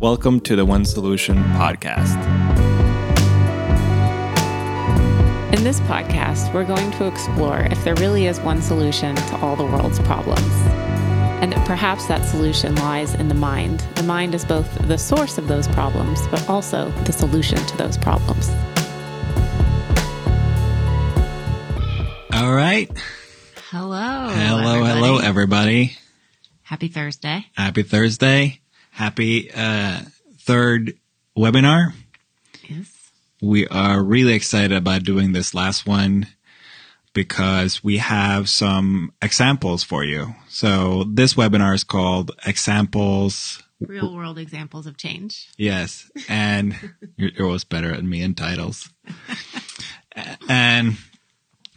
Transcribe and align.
Welcome 0.00 0.40
to 0.40 0.56
the 0.56 0.64
One 0.64 0.86
Solution 0.86 1.36
podcast. 1.36 2.16
In 5.54 5.62
this 5.62 5.78
podcast, 5.80 6.54
we're 6.54 6.64
going 6.64 6.90
to 6.92 7.06
explore 7.06 7.58
if 7.70 7.84
there 7.84 7.94
really 7.96 8.24
is 8.24 8.40
one 8.40 8.62
solution 8.62 9.14
to 9.14 9.36
all 9.42 9.56
the 9.56 9.64
world's 9.66 9.98
problems. 9.98 10.40
And 11.42 11.52
that 11.52 11.66
perhaps 11.66 12.06
that 12.06 12.24
solution 12.24 12.76
lies 12.76 13.14
in 13.14 13.28
the 13.28 13.34
mind. 13.34 13.80
The 13.96 14.02
mind 14.02 14.34
is 14.34 14.42
both 14.42 14.72
the 14.88 14.96
source 14.96 15.36
of 15.36 15.48
those 15.48 15.68
problems, 15.68 16.26
but 16.28 16.48
also 16.48 16.90
the 17.04 17.12
solution 17.12 17.58
to 17.58 17.76
those 17.76 17.98
problems. 17.98 18.48
All 22.32 22.54
right. 22.54 22.90
Hello. 23.68 24.28
Hello, 24.30 24.82
hello, 24.82 25.18
everybody. 25.18 25.98
Happy 26.62 26.88
Thursday. 26.88 27.44
Happy 27.54 27.82
Thursday. 27.82 28.59
Happy 29.00 29.50
uh, 29.50 30.02
third 30.40 30.92
webinar. 31.34 31.94
Yes. 32.68 33.10
We 33.40 33.66
are 33.68 34.02
really 34.02 34.34
excited 34.34 34.76
about 34.76 35.04
doing 35.04 35.32
this 35.32 35.54
last 35.54 35.86
one 35.86 36.26
because 37.14 37.82
we 37.82 37.96
have 37.96 38.50
some 38.50 39.14
examples 39.22 39.82
for 39.82 40.04
you. 40.04 40.34
So 40.50 41.04
this 41.04 41.32
webinar 41.32 41.74
is 41.74 41.82
called 41.82 42.32
Examples. 42.44 43.62
Real 43.80 44.14
world 44.14 44.36
examples 44.36 44.86
of 44.86 44.98
change. 44.98 45.48
Yes. 45.56 46.10
And 46.28 46.76
you're, 47.16 47.30
you're 47.30 47.46
always 47.46 47.64
better 47.64 47.94
at 47.94 48.04
me 48.04 48.20
in 48.20 48.34
titles. 48.34 48.90
and 50.46 50.98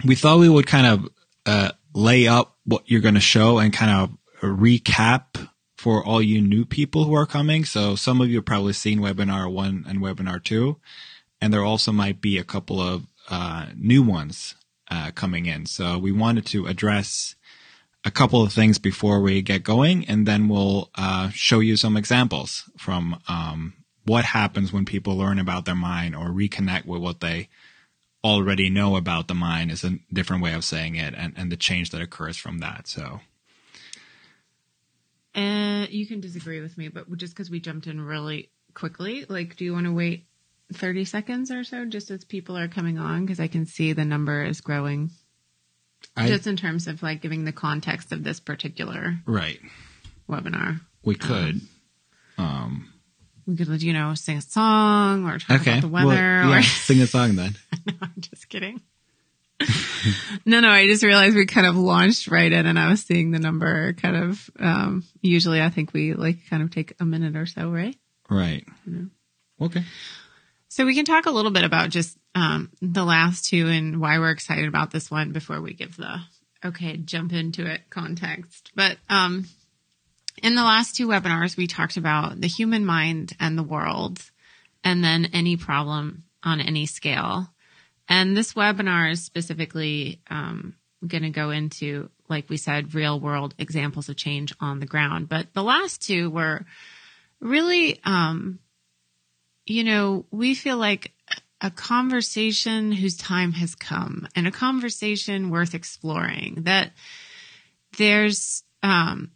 we 0.03 0.15
thought 0.15 0.39
we 0.39 0.49
would 0.49 0.67
kind 0.67 0.87
of 0.87 1.09
uh, 1.45 1.71
lay 1.95 2.27
up 2.27 2.57
what 2.65 2.83
you're 2.91 2.99
going 2.99 3.13
to 3.13 3.21
show 3.21 3.59
and 3.59 3.71
kind 3.71 3.91
of 3.91 4.17
recap 4.41 5.47
for 5.83 6.01
all 6.01 6.21
you 6.21 6.39
new 6.39 6.63
people 6.63 7.03
who 7.03 7.13
are 7.13 7.25
coming. 7.25 7.65
So 7.65 7.97
some 7.97 8.21
of 8.21 8.29
you 8.29 8.37
have 8.37 8.45
probably 8.45 8.71
seen 8.71 9.01
webinar 9.01 9.51
one 9.51 9.83
and 9.85 9.99
webinar 9.99 10.41
two, 10.41 10.77
and 11.41 11.53
there 11.53 11.61
also 11.61 11.91
might 11.91 12.21
be 12.21 12.37
a 12.37 12.45
couple 12.45 12.79
of 12.79 13.03
uh, 13.29 13.65
new 13.75 14.01
ones 14.01 14.55
uh, 14.89 15.11
coming 15.11 15.45
in. 15.45 15.65
So 15.65 15.97
we 15.97 16.13
wanted 16.13 16.45
to 16.47 16.67
address 16.67 17.35
a 18.05 18.11
couple 18.11 18.41
of 18.41 18.53
things 18.53 18.79
before 18.79 19.19
we 19.19 19.41
get 19.41 19.63
going, 19.63 20.07
and 20.07 20.25
then 20.25 20.47
we'll 20.47 20.89
uh, 20.95 21.31
show 21.33 21.59
you 21.59 21.75
some 21.75 21.97
examples 21.97 22.63
from 22.77 23.19
um, 23.27 23.73
what 24.05 24.23
happens 24.23 24.71
when 24.71 24.85
people 24.85 25.17
learn 25.17 25.37
about 25.37 25.65
their 25.65 25.75
mind 25.75 26.15
or 26.15 26.29
reconnect 26.29 26.85
with 26.85 27.01
what 27.01 27.19
they 27.19 27.49
already 28.23 28.69
know 28.69 28.95
about 28.95 29.27
the 29.27 29.33
mind 29.33 29.69
is 29.69 29.83
a 29.83 29.99
different 30.13 30.41
way 30.41 30.53
of 30.53 30.63
saying 30.63 30.95
it 30.95 31.13
and, 31.17 31.33
and 31.35 31.51
the 31.51 31.57
change 31.57 31.89
that 31.89 32.01
occurs 32.01 32.37
from 32.37 32.59
that. 32.59 32.87
So 32.87 33.19
Uh, 35.35 35.87
you 35.89 36.05
can 36.05 36.21
disagree 36.21 36.61
with 36.61 36.77
me, 36.77 36.89
but 36.89 37.11
just 37.17 37.33
because 37.33 37.49
we 37.49 37.59
jumped 37.59 37.87
in 37.87 37.99
really 37.99 38.49
quickly, 38.73 39.25
like, 39.27 39.55
do 39.55 39.65
you 39.65 39.73
want 39.73 39.85
to 39.85 39.91
wait 39.93 40.27
30 40.73 41.05
seconds 41.05 41.51
or 41.51 41.63
so 41.63 41.85
just 41.85 42.11
as 42.11 42.23
people 42.23 42.57
are 42.57 42.67
coming 42.67 42.99
on? 42.99 43.25
Because 43.25 43.39
I 43.39 43.47
can 43.47 43.65
see 43.65 43.93
the 43.93 44.05
number 44.05 44.43
is 44.43 44.61
growing. 44.61 45.09
I, 46.15 46.27
just 46.27 46.47
in 46.47 46.57
terms 46.57 46.87
of 46.87 47.01
like 47.01 47.21
giving 47.21 47.45
the 47.45 47.51
context 47.51 48.11
of 48.11 48.23
this 48.23 48.39
particular 48.39 49.15
right. 49.25 49.59
webinar. 50.29 50.81
We 51.03 51.15
could. 51.15 51.61
Um, 52.37 52.93
We 53.47 53.55
could, 53.55 53.81
you 53.81 53.93
know, 53.93 54.13
sing 54.13 54.37
a 54.37 54.41
song 54.41 55.27
or 55.27 55.39
talk 55.39 55.61
okay. 55.61 55.71
about 55.71 55.81
the 55.81 55.87
weather. 55.87 56.07
Well, 56.07 56.49
yeah, 56.49 56.59
or 56.59 56.63
sing 56.63 57.01
a 57.01 57.07
song 57.07 57.35
then. 57.35 57.55
no, 57.85 57.93
I'm 58.01 58.13
just 58.19 58.49
kidding. 58.49 58.81
no, 60.45 60.59
no, 60.59 60.69
I 60.69 60.87
just 60.87 61.03
realized 61.03 61.35
we 61.35 61.45
kind 61.45 61.67
of 61.67 61.75
launched 61.75 62.27
right 62.27 62.51
in 62.51 62.65
and 62.65 62.79
I 62.79 62.89
was 62.89 63.03
seeing 63.03 63.31
the 63.31 63.39
number 63.39 63.93
kind 63.93 64.15
of, 64.15 64.49
um, 64.59 65.03
usually 65.21 65.61
I 65.61 65.69
think 65.69 65.93
we 65.93 66.13
like 66.13 66.37
kind 66.49 66.63
of 66.63 66.71
take 66.71 66.93
a 66.99 67.05
minute 67.05 67.35
or 67.35 67.45
so, 67.45 67.69
right? 67.69 67.95
Right. 68.29 68.65
Okay. 69.61 69.83
So 70.69 70.85
we 70.85 70.95
can 70.95 71.05
talk 71.05 71.25
a 71.27 71.31
little 71.31 71.51
bit 71.51 71.63
about 71.63 71.89
just 71.89 72.17
um, 72.35 72.71
the 72.81 73.03
last 73.05 73.45
two 73.45 73.67
and 73.67 74.01
why 74.01 74.19
we're 74.19 74.31
excited 74.31 74.67
about 74.67 74.91
this 74.91 75.11
one 75.11 75.31
before 75.31 75.61
we 75.61 75.73
give 75.73 75.97
the 75.97 76.19
okay 76.65 76.97
jump 76.97 77.31
into 77.31 77.65
it 77.65 77.81
context. 77.89 78.71
But 78.75 78.97
um, 79.09 79.45
in 80.41 80.55
the 80.55 80.63
last 80.63 80.95
two 80.95 81.07
webinars, 81.07 81.55
we 81.55 81.67
talked 81.67 81.97
about 81.97 82.41
the 82.41 82.47
human 82.47 82.85
mind 82.85 83.33
and 83.39 83.57
the 83.57 83.63
world, 83.63 84.19
and 84.83 85.03
then 85.03 85.29
any 85.33 85.57
problem 85.57 86.23
on 86.43 86.59
any 86.59 86.85
scale. 86.85 87.52
And 88.07 88.35
this 88.35 88.53
webinar 88.53 89.11
is 89.11 89.23
specifically 89.23 90.21
um, 90.29 90.75
going 91.05 91.23
to 91.23 91.29
go 91.29 91.49
into, 91.49 92.09
like 92.29 92.49
we 92.49 92.57
said, 92.57 92.93
real 92.93 93.19
world 93.19 93.55
examples 93.57 94.09
of 94.09 94.15
change 94.15 94.53
on 94.59 94.79
the 94.79 94.85
ground. 94.85 95.29
But 95.29 95.53
the 95.53 95.63
last 95.63 96.01
two 96.01 96.29
were 96.29 96.65
really 97.39 97.99
um, 98.03 98.59
you 99.65 99.83
know, 99.83 100.25
we 100.31 100.55
feel 100.55 100.77
like 100.77 101.11
a 101.61 101.71
conversation 101.71 102.91
whose 102.91 103.15
time 103.15 103.53
has 103.53 103.75
come 103.75 104.27
and 104.35 104.47
a 104.47 104.51
conversation 104.51 105.49
worth 105.49 105.73
exploring 105.73 106.63
that 106.63 106.91
there's, 107.97 108.63
um, 108.81 109.31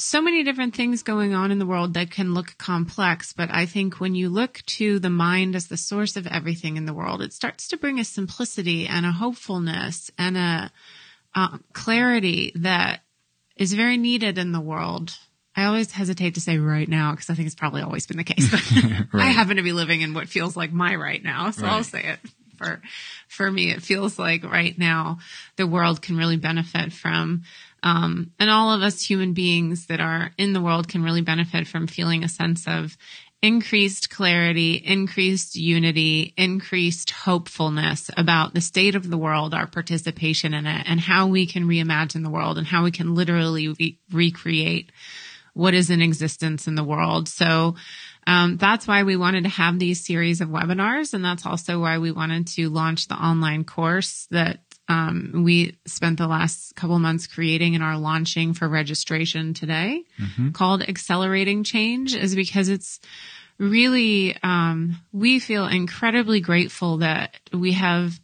so 0.00 0.22
many 0.22 0.42
different 0.42 0.74
things 0.74 1.02
going 1.02 1.34
on 1.34 1.50
in 1.50 1.58
the 1.58 1.66
world 1.66 1.94
that 1.94 2.10
can 2.10 2.32
look 2.32 2.56
complex, 2.56 3.32
but 3.32 3.50
I 3.52 3.66
think 3.66 4.00
when 4.00 4.14
you 4.14 4.30
look 4.30 4.62
to 4.66 4.98
the 4.98 5.10
mind 5.10 5.54
as 5.54 5.68
the 5.68 5.76
source 5.76 6.16
of 6.16 6.26
everything 6.26 6.76
in 6.76 6.86
the 6.86 6.94
world, 6.94 7.20
it 7.20 7.32
starts 7.32 7.68
to 7.68 7.76
bring 7.76 8.00
a 8.00 8.04
simplicity 8.04 8.86
and 8.86 9.04
a 9.04 9.12
hopefulness 9.12 10.10
and 10.16 10.36
a 10.36 10.72
uh, 11.34 11.58
clarity 11.72 12.52
that 12.56 13.02
is 13.56 13.74
very 13.74 13.98
needed 13.98 14.38
in 14.38 14.52
the 14.52 14.60
world. 14.60 15.16
I 15.54 15.64
always 15.64 15.92
hesitate 15.92 16.34
to 16.34 16.40
say 16.40 16.56
right 16.56 16.88
now 16.88 17.10
because 17.10 17.28
I 17.28 17.34
think 17.34 17.46
it's 17.46 17.54
probably 17.54 17.82
always 17.82 18.06
been 18.06 18.16
the 18.16 18.24
case, 18.24 18.50
but 18.50 18.62
I 19.20 19.26
happen 19.26 19.56
to 19.56 19.62
be 19.62 19.72
living 19.72 20.00
in 20.00 20.14
what 20.14 20.28
feels 20.28 20.56
like 20.56 20.72
my 20.72 20.94
right 20.94 21.22
now. 21.22 21.50
So 21.50 21.66
I'll 21.66 21.84
say 21.84 22.04
it 22.04 22.20
for, 22.56 22.80
for 23.28 23.50
me. 23.50 23.70
It 23.70 23.82
feels 23.82 24.18
like 24.18 24.44
right 24.44 24.78
now 24.78 25.18
the 25.56 25.66
world 25.66 26.00
can 26.00 26.16
really 26.16 26.36
benefit 26.36 26.92
from, 26.92 27.42
um, 27.82 28.32
and 28.38 28.50
all 28.50 28.72
of 28.72 28.82
us 28.82 29.02
human 29.02 29.32
beings 29.32 29.86
that 29.86 30.00
are 30.00 30.32
in 30.38 30.52
the 30.52 30.60
world 30.60 30.88
can 30.88 31.02
really 31.02 31.22
benefit 31.22 31.66
from 31.66 31.86
feeling 31.86 32.24
a 32.24 32.28
sense 32.28 32.66
of 32.66 32.96
increased 33.42 34.10
clarity, 34.10 34.74
increased 34.74 35.56
unity, 35.56 36.34
increased 36.36 37.10
hopefulness 37.10 38.10
about 38.16 38.52
the 38.52 38.60
state 38.60 38.94
of 38.94 39.08
the 39.08 39.16
world, 39.16 39.54
our 39.54 39.66
participation 39.66 40.52
in 40.52 40.66
it, 40.66 40.84
and 40.86 41.00
how 41.00 41.26
we 41.26 41.46
can 41.46 41.64
reimagine 41.64 42.22
the 42.22 42.30
world 42.30 42.58
and 42.58 42.66
how 42.66 42.84
we 42.84 42.90
can 42.90 43.14
literally 43.14 43.68
re- 43.68 43.98
recreate 44.12 44.92
what 45.54 45.74
is 45.74 45.90
in 45.90 46.02
existence 46.02 46.68
in 46.68 46.74
the 46.74 46.84
world. 46.84 47.28
So 47.28 47.76
um, 48.26 48.58
that's 48.58 48.86
why 48.86 49.02
we 49.02 49.16
wanted 49.16 49.44
to 49.44 49.50
have 49.50 49.78
these 49.78 50.04
series 50.04 50.40
of 50.40 50.48
webinars, 50.48 51.14
and 51.14 51.24
that's 51.24 51.46
also 51.46 51.80
why 51.80 51.98
we 51.98 52.12
wanted 52.12 52.46
to 52.48 52.68
launch 52.68 53.08
the 53.08 53.14
online 53.14 53.64
course 53.64 54.26
that 54.30 54.60
um, 54.90 55.44
we 55.44 55.78
spent 55.86 56.18
the 56.18 56.26
last 56.26 56.74
couple 56.74 56.98
months 56.98 57.28
creating 57.28 57.76
and 57.76 57.84
are 57.84 57.96
launching 57.96 58.54
for 58.54 58.68
registration 58.68 59.54
today, 59.54 60.02
called 60.52 60.82
Accelerating 60.82 61.62
Change, 61.62 62.16
is 62.16 62.34
because 62.34 62.68
it's 62.68 62.98
really 63.56 64.36
um, 64.42 64.96
we 65.12 65.38
feel 65.38 65.68
incredibly 65.68 66.40
grateful 66.40 66.98
that 66.98 67.36
we 67.52 67.72
have 67.74 68.18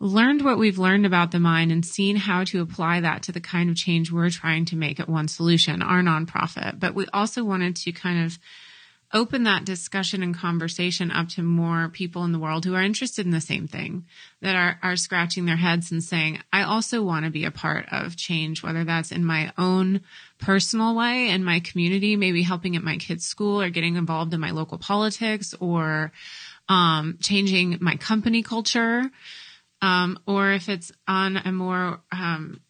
learned 0.00 0.44
what 0.44 0.58
we've 0.58 0.78
learned 0.78 1.06
about 1.06 1.30
the 1.30 1.38
mind 1.38 1.70
and 1.70 1.86
seen 1.86 2.16
how 2.16 2.42
to 2.42 2.60
apply 2.60 3.00
that 3.00 3.22
to 3.22 3.30
the 3.30 3.40
kind 3.40 3.70
of 3.70 3.76
change 3.76 4.10
we're 4.10 4.28
trying 4.28 4.64
to 4.64 4.74
make 4.74 4.98
at 4.98 5.08
One 5.08 5.28
Solution, 5.28 5.82
our 5.82 6.02
nonprofit. 6.02 6.80
But 6.80 6.96
we 6.96 7.06
also 7.12 7.44
wanted 7.44 7.76
to 7.76 7.92
kind 7.92 8.24
of 8.24 8.38
open 9.12 9.44
that 9.44 9.64
discussion 9.64 10.22
and 10.22 10.36
conversation 10.36 11.10
up 11.10 11.28
to 11.28 11.42
more 11.42 11.88
people 11.88 12.24
in 12.24 12.32
the 12.32 12.38
world 12.38 12.64
who 12.64 12.74
are 12.74 12.82
interested 12.82 13.26
in 13.26 13.32
the 13.32 13.40
same 13.40 13.68
thing, 13.68 14.06
that 14.40 14.56
are, 14.56 14.78
are 14.82 14.96
scratching 14.96 15.44
their 15.44 15.56
heads 15.56 15.92
and 15.92 16.02
saying, 16.02 16.40
I 16.52 16.62
also 16.62 17.02
want 17.02 17.24
to 17.24 17.30
be 17.30 17.44
a 17.44 17.50
part 17.50 17.86
of 17.92 18.16
change, 18.16 18.62
whether 18.62 18.84
that's 18.84 19.12
in 19.12 19.24
my 19.24 19.52
own 19.58 20.00
personal 20.38 20.94
way 20.94 21.28
in 21.28 21.44
my 21.44 21.60
community, 21.60 22.16
maybe 22.16 22.42
helping 22.42 22.76
at 22.76 22.82
my 22.82 22.96
kids' 22.96 23.26
school 23.26 23.60
or 23.60 23.70
getting 23.70 23.96
involved 23.96 24.32
in 24.34 24.40
my 24.40 24.50
local 24.50 24.78
politics 24.78 25.54
or 25.60 26.12
um, 26.68 27.18
changing 27.20 27.78
my 27.80 27.96
company 27.96 28.42
culture. 28.42 29.10
Um, 29.82 30.18
or 30.26 30.52
if 30.52 30.68
it's 30.68 30.92
on 31.08 31.36
a 31.36 31.50
more 31.50 32.00
um, 32.12 32.60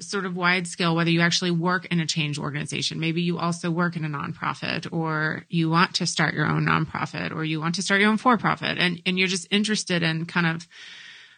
sort 0.00 0.26
of 0.26 0.36
wide 0.36 0.66
scale, 0.66 0.94
whether 0.94 1.10
you 1.10 1.20
actually 1.20 1.50
work 1.50 1.86
in 1.86 2.00
a 2.00 2.06
change 2.06 2.38
organization, 2.38 3.00
maybe 3.00 3.22
you 3.22 3.38
also 3.38 3.70
work 3.70 3.96
in 3.96 4.04
a 4.04 4.08
nonprofit, 4.08 4.92
or 4.92 5.44
you 5.48 5.70
want 5.70 5.94
to 5.96 6.06
start 6.06 6.34
your 6.34 6.46
own 6.46 6.66
nonprofit, 6.66 7.34
or 7.34 7.44
you 7.44 7.60
want 7.60 7.76
to 7.76 7.82
start 7.82 8.00
your 8.00 8.10
own 8.10 8.16
for 8.16 8.36
profit, 8.38 8.78
and 8.78 9.00
and 9.06 9.18
you're 9.18 9.28
just 9.28 9.48
interested 9.50 10.02
in 10.02 10.26
kind 10.26 10.46
of 10.46 10.66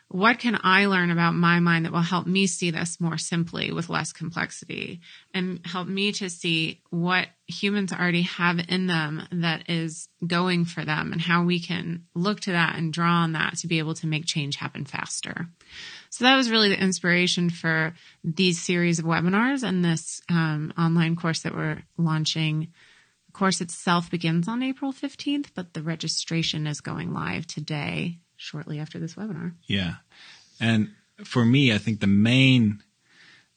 what 0.09 0.39
can 0.39 0.59
I 0.63 0.87
learn 0.87 1.11
about 1.11 1.35
my 1.35 1.59
mind 1.59 1.85
that 1.85 1.93
will 1.93 2.01
help 2.01 2.27
me 2.27 2.47
see 2.47 2.71
this 2.71 3.01
more 3.01 3.19
simply 3.19 3.73
with 3.73 3.89
less 3.89 4.13
complexity 4.13 5.01
and 5.35 5.61
help 5.67 5.89
me 5.89 6.13
to 6.13 6.31
see 6.31 6.81
what 6.91 7.27
humans 7.49 7.93
already 7.93 8.23
have 8.23 8.61
in 8.69 8.87
them 8.87 9.23
that 9.33 9.69
is 9.69 10.09
going 10.25 10.65
for 10.65 10.85
them 10.85 11.13
and 11.13 11.21
how 11.21 11.45
we 11.45 11.59
can 11.59 12.05
look 12.15 12.41
to 12.41 12.53
that 12.53 12.77
and 12.77 12.93
draw 12.93 13.23
on 13.23 13.33
that 13.33 13.57
to 13.59 13.67
be 13.67 13.81
able 13.81 13.95
to 13.95 14.07
make 14.07 14.27
change 14.27 14.57
happen 14.57 14.85
faster. 14.85 15.49
So 16.17 16.25
that 16.25 16.37
was 16.37 16.51
really 16.51 16.71
the 16.71 16.83
inspiration 16.83 17.51
for 17.51 17.93
these 18.25 18.59
series 18.59 18.99
of 18.99 19.05
webinars 19.05 19.63
and 19.63 19.85
this 19.85 20.23
um, 20.31 20.73
online 20.79 21.15
course 21.15 21.41
that 21.41 21.55
we're 21.55 21.83
launching 21.99 22.69
The 23.27 23.33
course 23.33 23.61
itself 23.61 24.11
begins 24.11 24.49
on 24.49 24.63
April 24.63 24.95
15th, 24.95 25.49
but 25.55 25.75
the 25.75 25.83
registration 25.83 26.67
is 26.67 26.81
going 26.81 27.13
live 27.13 27.47
today, 27.47 28.21
shortly 28.35 28.79
after 28.79 28.99
this 28.99 29.15
webinar. 29.15 29.53
Yeah. 29.67 29.97
And 30.59 30.89
for 31.23 31.45
me, 31.45 31.75
I 31.75 31.77
think 31.77 32.01
the 32.01 32.07
main, 32.07 32.83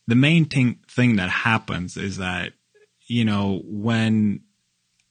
the 0.06 0.16
main 0.16 0.44
thing, 0.44 0.80
thing 0.86 1.16
that 1.16 1.30
happens 1.30 1.96
is 1.96 2.18
that, 2.18 2.52
you 3.08 3.24
know, 3.24 3.62
when 3.64 4.42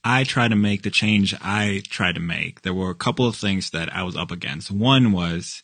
I 0.03 0.23
try 0.23 0.49
to 0.49 0.55
make 0.55 0.83
the 0.83 0.91
change 0.91 1.33
I 1.41 1.81
tried 1.89 2.13
to 2.13 2.21
make, 2.21 2.61
there 2.61 2.75
were 2.75 2.91
a 2.91 2.95
couple 2.95 3.25
of 3.25 3.35
things 3.35 3.71
that 3.71 3.91
I 3.91 4.03
was 4.03 4.15
up 4.15 4.29
against. 4.29 4.69
One 4.69 5.11
was 5.11 5.63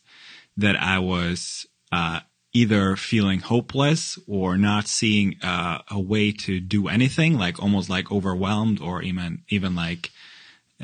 that 0.57 0.75
I 0.81 0.97
was, 0.97 1.67
uh, 1.91 2.19
either 2.53 2.95
feeling 2.95 3.39
hopeless 3.39 4.17
or 4.27 4.57
not 4.57 4.87
seeing 4.87 5.35
uh, 5.43 5.79
a 5.91 5.99
way 5.99 6.31
to 6.31 6.59
do 6.59 6.87
anything, 6.87 7.37
like 7.37 7.61
almost 7.61 7.89
like 7.89 8.11
overwhelmed 8.11 8.81
or 8.81 9.01
even 9.01 9.43
even 9.49 9.75
like 9.75 10.11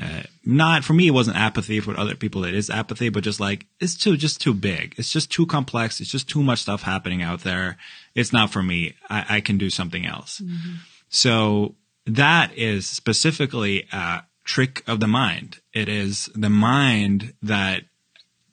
uh, 0.00 0.22
not 0.44 0.84
for 0.84 0.92
me. 0.94 1.08
It 1.08 1.12
wasn't 1.12 1.36
apathy. 1.36 1.80
For 1.80 1.98
other 1.98 2.14
people, 2.14 2.44
it 2.44 2.54
is 2.54 2.70
apathy, 2.70 3.08
but 3.08 3.24
just 3.24 3.40
like 3.40 3.66
it's 3.80 3.96
too 3.96 4.16
just 4.16 4.40
too 4.40 4.54
big. 4.54 4.94
It's 4.96 5.12
just 5.12 5.30
too 5.30 5.46
complex. 5.46 6.00
It's 6.00 6.10
just 6.10 6.28
too 6.28 6.42
much 6.42 6.60
stuff 6.60 6.82
happening 6.82 7.22
out 7.22 7.40
there. 7.40 7.76
It's 8.14 8.32
not 8.32 8.50
for 8.50 8.62
me. 8.62 8.94
I, 9.10 9.36
I 9.36 9.40
can 9.40 9.58
do 9.58 9.70
something 9.70 10.06
else. 10.06 10.40
Mm-hmm. 10.40 10.76
So 11.08 11.74
that 12.06 12.56
is 12.56 12.86
specifically 12.86 13.86
a 13.92 14.22
trick 14.44 14.82
of 14.86 15.00
the 15.00 15.08
mind. 15.08 15.60
It 15.72 15.88
is 15.88 16.30
the 16.34 16.50
mind 16.50 17.34
that 17.42 17.84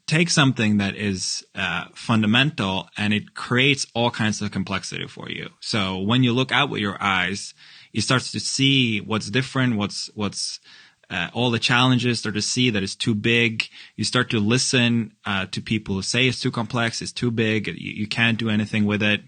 take 0.10 0.30
something 0.30 0.78
that 0.78 0.96
is 0.96 1.46
uh, 1.54 1.86
fundamental 1.94 2.90
and 2.98 3.14
it 3.14 3.36
creates 3.36 3.86
all 3.94 4.10
kinds 4.10 4.42
of 4.42 4.50
complexity 4.52 5.08
for 5.08 5.30
you. 5.30 5.50
So 5.60 6.00
when 6.00 6.24
you 6.24 6.34
look 6.34 6.52
out 6.52 6.72
with 6.72 6.82
your 6.82 6.98
eyes, 7.00 7.54
you 7.92 8.02
start 8.02 8.24
to 8.24 8.40
see 8.40 9.00
what's 9.02 9.30
different, 9.30 9.78
what's 9.78 10.10
what's 10.16 10.60
uh, 11.12 11.30
all 11.34 11.52
the 11.52 11.60
challenges. 11.60 12.20
Start 12.20 12.36
to 12.36 12.42
see 12.42 12.72
that 12.72 12.82
it's 12.82 12.96
too 12.96 13.14
big. 13.14 13.66
You 13.96 14.04
start 14.04 14.32
to 14.32 14.40
listen 14.40 15.14
uh, 15.26 15.46
to 15.52 15.62
people 15.62 15.96
who 15.96 16.02
say 16.02 16.28
it's 16.28 16.42
too 16.42 16.52
complex, 16.52 17.02
it's 17.02 17.12
too 17.12 17.32
big, 17.32 17.68
you, 17.68 17.74
you, 17.76 18.08
can't 18.08 18.38
do 18.38 18.50
anything 18.50 18.86
with 18.86 19.02
it, 19.02 19.22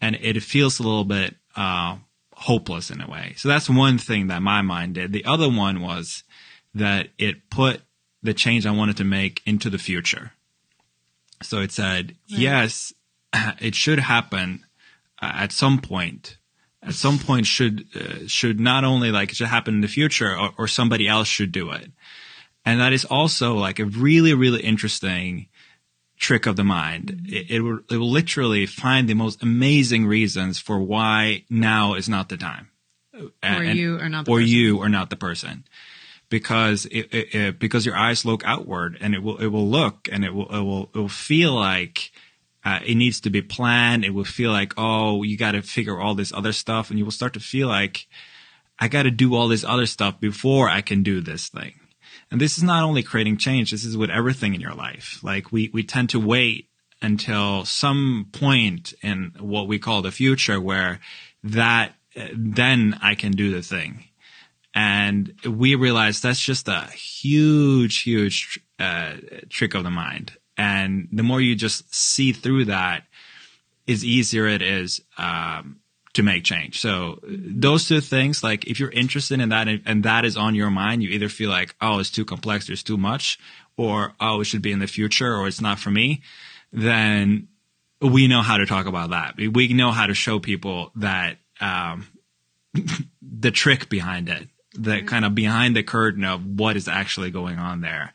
and 0.00 0.16
it 0.20 0.40
feels 0.42 0.78
a 0.78 0.82
little 0.82 1.04
bit 1.04 1.36
uh, 1.56 1.96
hopeless 2.34 2.90
in 2.90 3.00
a 3.00 3.08
way. 3.08 3.34
So 3.36 3.48
that's 3.48 3.70
one 3.70 3.98
thing 3.98 4.28
that 4.28 4.42
my 4.42 4.62
mind 4.62 4.94
did. 4.94 5.12
The 5.12 5.24
other 5.24 5.48
one 5.48 5.80
was 5.80 6.24
that 6.74 7.08
it 7.18 7.50
put 7.50 7.82
the 8.22 8.34
change 8.34 8.66
I 8.66 8.70
wanted 8.70 8.96
to 8.98 9.04
make 9.04 9.42
into 9.46 9.70
the 9.70 9.78
future. 9.78 10.32
So 11.42 11.60
it 11.60 11.72
said, 11.72 12.16
right. 12.30 12.40
yes, 12.40 12.92
it 13.60 13.74
should 13.74 13.98
happen 13.98 14.64
uh, 15.20 15.32
at 15.34 15.52
some 15.52 15.80
point. 15.80 16.36
At 16.82 16.94
some 16.94 17.18
point, 17.18 17.46
should 17.46 17.84
uh, 17.94 18.26
should 18.26 18.58
not 18.58 18.84
only 18.84 19.10
like 19.10 19.30
it 19.30 19.36
should 19.36 19.48
happen 19.48 19.74
in 19.74 19.80
the 19.82 19.88
future, 19.88 20.34
or, 20.34 20.50
or 20.56 20.66
somebody 20.66 21.06
else 21.06 21.28
should 21.28 21.52
do 21.52 21.72
it, 21.72 21.90
and 22.64 22.80
that 22.80 22.94
is 22.94 23.04
also 23.04 23.54
like 23.54 23.78
a 23.78 23.84
really 23.84 24.32
really 24.32 24.62
interesting 24.62 25.48
trick 26.16 26.46
of 26.46 26.56
the 26.56 26.64
mind. 26.64 27.08
Mm-hmm. 27.08 27.34
It, 27.34 27.50
it, 27.50 27.60
will, 27.60 27.80
it 27.90 27.96
will 27.96 28.10
literally 28.10 28.66
find 28.66 29.08
the 29.08 29.14
most 29.14 29.42
amazing 29.42 30.06
reasons 30.06 30.58
for 30.58 30.78
why 30.78 31.44
now 31.50 31.94
is 31.94 32.08
not 32.08 32.28
the 32.28 32.36
time. 32.36 32.70
And, 33.42 33.68
or 33.68 33.72
you 33.72 33.98
are 33.98 34.08
not 34.08 34.28
or 34.28 34.38
person. 34.38 34.48
you 34.48 34.80
are 34.80 34.88
not 34.88 35.10
the 35.10 35.16
person 35.16 35.64
because 36.30 36.86
it, 36.86 37.12
it, 37.12 37.34
it, 37.34 37.58
because 37.58 37.84
your 37.84 37.96
eyes 37.96 38.24
look 38.24 38.42
outward 38.46 38.96
and 39.00 39.14
it 39.14 39.22
will 39.22 39.36
it 39.38 39.48
will 39.48 39.68
look 39.68 40.08
and 40.10 40.24
it 40.24 40.32
will 40.32 40.48
it 40.48 40.62
will 40.62 40.90
it 40.94 40.98
will 40.98 41.08
feel 41.08 41.52
like 41.52 42.12
uh, 42.64 42.78
it 42.84 42.94
needs 42.94 43.20
to 43.20 43.30
be 43.30 43.42
planned. 43.42 44.04
It 44.04 44.14
will 44.14 44.24
feel 44.24 44.52
like 44.52 44.72
oh 44.78 45.22
you 45.22 45.36
got 45.36 45.52
to 45.52 45.62
figure 45.62 46.00
all 46.00 46.14
this 46.14 46.32
other 46.32 46.52
stuff, 46.52 46.88
and 46.88 46.98
you 46.98 47.04
will 47.04 47.12
start 47.12 47.34
to 47.34 47.40
feel 47.40 47.68
like 47.68 48.06
I 48.78 48.88
got 48.88 49.02
to 49.02 49.10
do 49.10 49.34
all 49.34 49.48
this 49.48 49.64
other 49.64 49.86
stuff 49.86 50.18
before 50.20 50.68
I 50.68 50.80
can 50.80 51.02
do 51.02 51.20
this 51.20 51.48
thing. 51.48 51.74
And 52.30 52.40
this 52.40 52.56
is 52.56 52.62
not 52.62 52.84
only 52.84 53.02
creating 53.02 53.36
change. 53.36 53.72
This 53.72 53.84
is 53.84 53.96
with 53.96 54.10
everything 54.10 54.54
in 54.54 54.60
your 54.60 54.74
life. 54.74 55.18
Like 55.22 55.52
we 55.52 55.68
we 55.72 55.82
tend 55.82 56.10
to 56.10 56.20
wait 56.20 56.68
until 57.02 57.64
some 57.64 58.28
point 58.32 58.94
in 59.02 59.32
what 59.40 59.66
we 59.66 59.78
call 59.78 60.02
the 60.02 60.12
future 60.12 60.60
where 60.60 61.00
that 61.42 61.94
then 62.34 62.98
I 63.02 63.14
can 63.14 63.32
do 63.32 63.50
the 63.50 63.62
thing 63.62 64.04
and 64.74 65.34
we 65.44 65.74
realized 65.74 66.22
that's 66.22 66.40
just 66.40 66.68
a 66.68 66.82
huge, 66.92 68.02
huge 68.02 68.60
uh, 68.78 69.14
trick 69.48 69.74
of 69.74 69.84
the 69.84 69.90
mind. 69.90 70.32
And 70.56 71.08
the 71.12 71.22
more 71.22 71.40
you 71.40 71.56
just 71.56 71.92
see 71.94 72.32
through 72.32 72.66
that, 72.66 73.04
is 73.86 74.04
easier 74.04 74.46
it 74.46 74.62
is 74.62 75.00
um, 75.18 75.80
to 76.12 76.22
make 76.22 76.44
change. 76.44 76.80
So 76.80 77.18
those 77.24 77.88
two 77.88 78.00
things, 78.00 78.42
like 78.44 78.66
if 78.66 78.78
you're 78.78 78.90
interested 78.90 79.40
in 79.40 79.48
that 79.48 79.66
and 79.68 80.04
that 80.04 80.24
is 80.24 80.36
on 80.36 80.54
your 80.54 80.70
mind, 80.70 81.02
you 81.02 81.10
either 81.10 81.28
feel 81.28 81.50
like, 81.50 81.74
oh, 81.80 81.98
it's 81.98 82.10
too 82.10 82.24
complex, 82.24 82.68
there's 82.68 82.84
too 82.84 82.96
much, 82.96 83.38
or 83.76 84.12
oh, 84.20 84.40
it 84.40 84.44
should 84.44 84.62
be 84.62 84.70
in 84.70 84.78
the 84.78 84.86
future, 84.86 85.34
or 85.34 85.48
it's 85.48 85.60
not 85.60 85.80
for 85.80 85.90
me. 85.90 86.22
Then 86.72 87.48
we 88.00 88.28
know 88.28 88.42
how 88.42 88.58
to 88.58 88.66
talk 88.66 88.86
about 88.86 89.10
that. 89.10 89.34
We 89.36 89.72
know 89.72 89.90
how 89.90 90.06
to 90.06 90.14
show 90.14 90.38
people 90.38 90.92
that 90.96 91.38
um, 91.60 92.06
the 93.22 93.50
trick 93.50 93.88
behind 93.88 94.28
it 94.28 94.46
the 94.74 94.90
mm-hmm. 94.90 95.06
kind 95.06 95.24
of 95.24 95.34
behind 95.34 95.74
the 95.74 95.82
curtain 95.82 96.24
of 96.24 96.44
what 96.44 96.76
is 96.76 96.88
actually 96.88 97.30
going 97.30 97.58
on 97.58 97.80
there. 97.80 98.12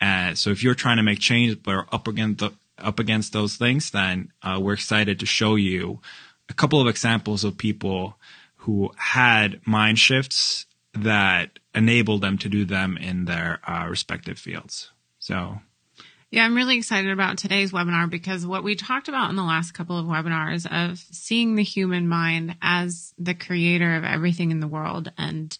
Uh, 0.00 0.34
so 0.34 0.50
if 0.50 0.62
you're 0.62 0.74
trying 0.74 0.98
to 0.98 1.02
make 1.02 1.18
change 1.18 1.62
but 1.62 1.74
are 1.74 1.86
up 1.92 2.08
against 2.08 2.40
the, 2.40 2.50
up 2.78 2.98
against 2.98 3.32
those 3.32 3.56
things, 3.56 3.90
then 3.90 4.32
uh, 4.42 4.58
we're 4.60 4.74
excited 4.74 5.20
to 5.20 5.26
show 5.26 5.54
you 5.54 6.00
a 6.48 6.54
couple 6.54 6.80
of 6.80 6.88
examples 6.88 7.44
of 7.44 7.56
people 7.56 8.18
who 8.56 8.90
had 8.96 9.60
mind 9.66 9.98
shifts 9.98 10.66
that 10.92 11.58
enabled 11.74 12.20
them 12.20 12.38
to 12.38 12.48
do 12.48 12.64
them 12.64 12.96
in 12.96 13.24
their 13.24 13.60
uh, 13.66 13.86
respective 13.88 14.38
fields. 14.38 14.90
So. 15.18 15.58
Yeah, 16.30 16.44
I'm 16.44 16.56
really 16.56 16.76
excited 16.76 17.12
about 17.12 17.38
today's 17.38 17.70
webinar 17.70 18.10
because 18.10 18.44
what 18.44 18.64
we 18.64 18.74
talked 18.74 19.08
about 19.08 19.30
in 19.30 19.36
the 19.36 19.44
last 19.44 19.72
couple 19.72 19.98
of 19.98 20.06
webinars 20.06 20.66
of 20.66 20.98
seeing 20.98 21.54
the 21.54 21.62
human 21.62 22.08
mind 22.08 22.56
as 22.60 23.14
the 23.18 23.34
creator 23.34 23.94
of 23.94 24.02
everything 24.02 24.50
in 24.50 24.58
the 24.58 24.66
world 24.66 25.12
and 25.16 25.56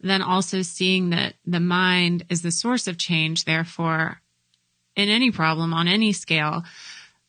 then 0.00 0.22
also 0.22 0.62
seeing 0.62 1.10
that 1.10 1.34
the 1.44 1.60
mind 1.60 2.24
is 2.30 2.42
the 2.42 2.50
source 2.50 2.86
of 2.86 2.98
change. 2.98 3.44
Therefore, 3.44 4.20
in 4.96 5.08
any 5.08 5.30
problem 5.30 5.72
on 5.74 5.88
any 5.88 6.12
scale, 6.12 6.64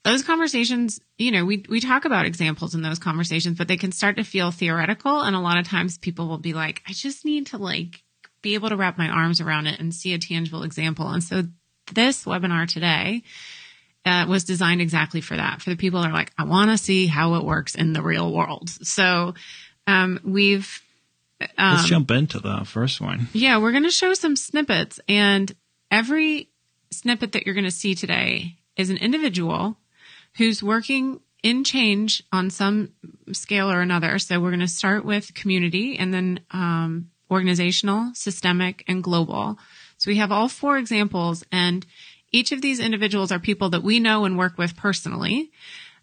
those 0.04 0.24
conversations, 0.24 1.00
you 1.18 1.32
know, 1.32 1.46
we, 1.46 1.66
we 1.70 1.80
talk 1.80 2.06
about 2.06 2.26
examples 2.26 2.74
in 2.74 2.82
those 2.82 3.00
conversations, 3.00 3.58
but 3.58 3.68
they 3.68 3.78
can 3.78 3.92
start 3.92 4.16
to 4.18 4.24
feel 4.24 4.52
theoretical. 4.52 5.22
And 5.22 5.36
a 5.36 5.40
lot 5.40 5.58
of 5.58 5.68
times 5.68 5.98
people 5.98 6.28
will 6.28 6.38
be 6.38 6.54
like, 6.54 6.82
I 6.88 6.94
just 6.94 7.26
need 7.26 7.48
to 7.48 7.58
like 7.58 8.02
be 8.42 8.54
able 8.54 8.70
to 8.70 8.78
wrap 8.78 8.98
my 8.98 9.10
arms 9.10 9.42
around 9.42 9.68
it 9.68 9.80
and 9.80 9.94
see 9.94 10.14
a 10.14 10.20
tangible 10.20 10.64
example. 10.64 11.08
And 11.10 11.24
so 11.24 11.44
this 11.94 12.24
webinar 12.24 12.68
today 12.68 13.24
uh, 14.06 14.26
was 14.30 14.46
designed 14.46 14.82
exactly 14.82 15.22
for 15.22 15.36
that, 15.36 15.62
for 15.62 15.70
the 15.70 15.76
people 15.76 16.02
that 16.02 16.10
are 16.10 16.14
like, 16.14 16.32
I 16.38 16.46
want 16.46 16.72
to 16.72 16.78
see 16.78 17.08
how 17.08 17.36
it 17.36 17.44
works 17.44 17.76
in 17.76 17.94
the 17.94 18.02
real 18.02 18.34
world. 18.34 18.70
So, 18.70 19.34
um, 19.88 20.20
we've 20.24 20.82
um, 21.58 21.76
Let's 21.76 21.88
jump 21.88 22.12
into 22.12 22.40
the 22.40 22.66
first 22.66 23.00
one. 23.00 23.28
Yeah, 23.34 23.60
we're 23.60 23.72
going 23.72 23.84
to 23.84 23.92
show 23.92 24.14
some 24.14 24.36
snippets, 24.36 25.00
and 25.08 25.54
every 25.90 26.50
snippet 26.92 27.34
that 27.34 27.46
you're 27.46 27.56
going 27.56 27.66
to 27.66 27.72
see 27.72 27.96
today 27.96 28.56
is 28.76 28.90
an 28.90 28.98
individual 28.98 29.78
who's 30.38 30.62
working 30.64 31.20
in 31.44 31.64
change 31.64 32.24
on 32.32 32.50
some 32.50 32.92
scale 33.32 33.72
or 33.72 33.82
another. 33.82 34.20
So 34.20 34.40
we're 34.40 34.50
going 34.50 34.60
to 34.60 34.68
start 34.68 35.06
with 35.06 35.34
community 35.34 35.98
and 35.98 36.14
then 36.14 36.42
um, 36.52 37.12
organizational, 37.32 38.12
systemic, 38.14 38.84
and 38.88 39.04
global. 39.04 39.58
So 39.98 40.12
we 40.12 40.18
have 40.18 40.32
all 40.32 40.50
four 40.50 40.78
examples, 40.78 41.44
and 41.52 41.86
each 42.32 42.52
of 42.52 42.62
these 42.62 42.80
individuals 42.80 43.32
are 43.32 43.40
people 43.40 43.70
that 43.70 43.84
we 43.84 44.00
know 44.00 44.26
and 44.26 44.38
work 44.38 44.58
with 44.58 44.76
personally 44.76 45.52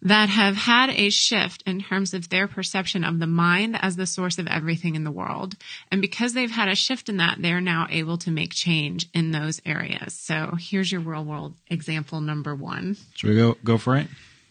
that 0.03 0.29
have 0.29 0.57
had 0.57 0.91
a 0.91 1.11
shift 1.11 1.63
in 1.67 1.83
terms 1.83 2.15
of 2.15 2.29
their 2.29 2.47
perception 2.47 3.05
of 3.05 3.19
the 3.19 3.27
mind 3.27 3.77
as 3.81 3.97
the 3.97 4.07
source 4.07 4.39
of 4.39 4.47
everything 4.47 4.95
in 4.95 5.05
the 5.05 5.11
world. 5.11 5.57
And 5.91 6.01
because 6.01 6.33
they've 6.33 6.51
had 6.51 6.69
a 6.69 6.75
shift 6.75 7.09
in 7.09 7.17
that, 7.19 7.39
they're 7.41 7.61
now 7.61 7.87
able 7.91 8.19
to 8.19 8.31
make 8.31 8.53
change 8.53 9.09
in 9.15 9.33
those 9.33 9.61
areas. 9.65 10.15
So 10.15 10.55
here's 10.59 10.91
your 10.91 11.01
real 11.01 11.25
world 11.25 11.55
example 11.69 12.21
number 12.21 12.55
one. 12.55 12.97
Should 13.15 13.31
we 13.31 13.37
go 13.37 13.57
go 13.65 13.79
for 13.79 13.97
it? 13.97 14.09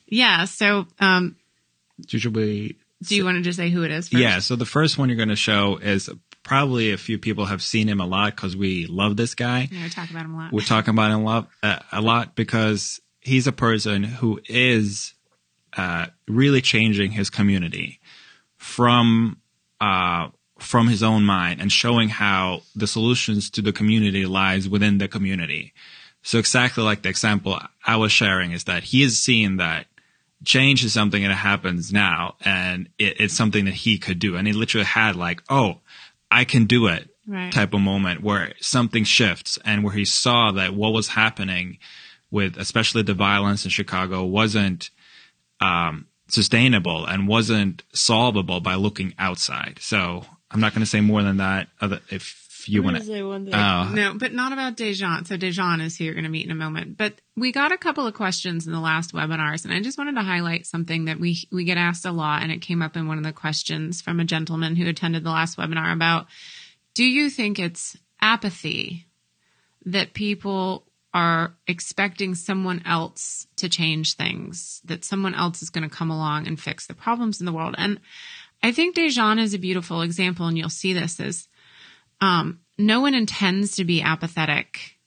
Yeah. 0.08 0.46
So 0.46 0.88
um 1.00 1.36
should 2.08 2.36
we 2.36 2.78
do 3.04 3.16
you 3.16 3.26
want 3.26 3.38
to 3.38 3.42
just 3.42 3.58
say 3.58 3.70
who 3.70 3.84
it 3.84 3.92
is 3.92 4.10
first? 4.10 4.22
Yeah. 4.22 4.40
So 4.40 4.56
the 4.56 4.66
first 4.66 4.98
one 4.98 5.10
you're 5.10 5.18
going 5.18 5.30
to 5.30 5.36
show 5.36 5.78
is 5.78 6.10
probably 6.44 6.92
a 6.92 6.98
few 6.98 7.18
people 7.18 7.46
have 7.46 7.62
seen 7.62 7.88
him 7.90 8.00
a 8.00 8.06
lot 8.06 8.36
because 8.36 8.56
we 8.56 8.86
love 8.86 9.18
this 9.18 9.36
guy. 9.36 9.68
Yeah, 9.72 9.84
we 9.84 9.90
talk 9.90 10.10
about 10.10 10.26
him 10.26 10.36
a 10.36 10.38
lot. 10.38 10.54
We're 10.54 10.62
talking 10.62 10.94
about 10.94 11.12
him 11.12 11.22
a 11.22 11.24
lot, 11.24 11.50
uh, 11.62 11.80
a 11.92 12.02
lot 12.02 12.36
because 12.36 13.02
he's 13.20 13.48
a 13.48 13.52
person 13.52 14.04
who 14.04 14.40
is 14.48 15.14
uh, 15.78 16.08
really 16.28 16.62
changing 16.62 17.12
his 17.12 17.30
community 17.30 18.00
from 18.58 19.38
uh, 19.82 20.30
from 20.60 20.88
his 20.88 21.04
own 21.04 21.24
mind 21.24 21.60
and 21.62 21.72
showing 21.72 22.10
how 22.10 22.62
the 22.76 22.88
solutions 22.88 23.50
to 23.52 23.62
the 23.62 23.74
community 23.74 24.26
lies 24.26 24.70
within 24.70 24.98
the 24.98 25.08
community. 25.08 25.74
So 26.22 26.40
exactly 26.40 26.84
like 26.84 27.02
the 27.02 27.10
example 27.10 27.60
I 27.86 27.98
was 27.98 28.12
sharing 28.12 28.52
is 28.52 28.64
that 28.64 28.84
he 28.86 29.04
is 29.04 29.22
seeing 29.22 29.58
that 29.58 29.86
change 30.46 30.84
is 30.86 30.94
something 30.94 31.22
that 31.24 31.34
happens 31.34 31.92
now 31.92 32.36
and 32.42 32.88
it, 32.98 33.20
it's 33.20 33.34
something 33.36 33.66
that 33.66 33.74
he 33.74 33.98
could 33.98 34.18
do. 34.20 34.36
And 34.36 34.48
he 34.48 34.54
literally 34.54 34.86
had 34.86 35.16
like, 35.16 35.44
oh, 35.50 35.82
I 36.32 36.46
can 36.46 36.66
do 36.66 36.88
it 36.88 37.10
Right. 37.28 37.52
type 37.52 37.74
of 37.74 37.82
moment 37.82 38.22
where 38.22 38.54
something 38.60 39.04
shifts 39.04 39.58
and 39.66 39.84
where 39.84 39.94
he 39.96 40.06
saw 40.06 40.52
that 40.52 40.76
what 40.76 40.94
was 40.94 41.08
happening 41.08 41.80
with 42.30 42.56
especially 42.58 43.02
the 43.02 43.16
violence 43.16 43.66
in 43.66 43.72
Chicago 43.72 44.24
wasn't 44.24 44.92
um, 45.62 46.08
sustainable 46.28 47.06
and 47.06 47.28
wasn't 47.28 47.84
solvable 47.94 48.60
by 48.60 48.76
looking 48.76 49.14
outside. 49.18 49.78
So 49.82 50.26
I'm 50.52 50.60
not 50.60 50.74
going 50.74 50.82
to 50.82 50.90
say 50.90 51.02
more 51.02 51.24
than 51.24 51.38
that. 51.38 51.68
Other, 51.82 52.00
if 52.10 52.46
you 52.68 52.82
want 52.82 52.98
to, 52.98 53.04
say 53.04 53.22
one 53.22 53.46
thing. 53.46 53.54
oh, 53.54 53.92
No, 53.94 54.14
but 54.16 54.34
not 54.34 54.52
about 54.52 54.76
Dejan. 54.76 55.28
So 55.28 55.38
Dejan 55.38 55.84
is 55.84 55.98
who 55.98 56.04
you're 56.04 56.14
going 56.14 56.24
to 56.24 56.30
meet 56.30 56.46
in 56.46 56.52
a 56.52 56.56
moment. 56.56 56.98
But 56.98 57.14
we 57.36 57.52
got 57.52 57.72
a 57.72 57.78
couple 57.78 58.08
of 58.08 58.14
questions 58.14 58.66
in 58.66 58.74
the 58.74 58.80
last 58.80 59.14
webinars, 59.14 59.66
and 59.66 59.74
I 59.74 59.82
just 59.82 59.98
wanted 59.98 60.16
to 60.16 60.24
highlight 60.24 60.66
something 60.66 61.06
that 61.06 61.20
we 61.20 61.38
we 61.52 61.64
get 61.64 61.78
asked 61.78 62.06
a 62.06 62.12
lot, 62.12 62.42
and 62.42 62.52
it 62.52 62.62
came 62.62 62.82
up 62.82 62.96
in 62.96 63.08
one 63.08 63.18
of 63.18 63.24
the 63.24 63.34
questions 63.34 64.02
from 64.02 64.20
a 64.20 64.26
gentleman 64.26 64.76
who 64.76 64.88
attended 64.88 65.24
the 65.24 65.30
last 65.30 65.58
webinar 65.58 65.94
about: 65.94 66.28
Do 66.94 67.04
you 67.04 67.30
think 67.30 67.60
it's 67.60 67.98
apathy 68.20 69.06
that 69.86 70.14
people 70.14 70.85
are 71.16 71.56
expecting 71.66 72.36
someone 72.36 72.84
else 72.86 73.48
to 73.56 73.70
change 73.70 74.16
things, 74.16 74.82
that 74.84 75.06
someone 75.06 75.34
else 75.34 75.62
is 75.62 75.70
going 75.70 75.90
to 75.90 75.96
come 75.96 76.12
along 76.12 76.46
and 76.46 76.60
fix 76.60 76.86
the 76.86 76.94
problems 76.94 77.40
in 77.40 77.46
the 77.46 77.54
world? 77.54 77.74
And 77.78 78.02
I 78.62 78.74
think 78.74 78.98
Dejan 78.98 79.40
is 79.40 79.54
a 79.54 79.58
beautiful 79.60 80.02
example, 80.02 80.46
and 80.46 80.58
you'll 80.58 80.70
see 80.70 80.92
this 80.92 81.22
is 81.22 81.48
um, 82.20 82.60
no 82.78 83.00
one 83.00 83.14
intends 83.14 83.78
to 83.78 83.86
be 83.86 84.02
apathetic. 84.02 84.98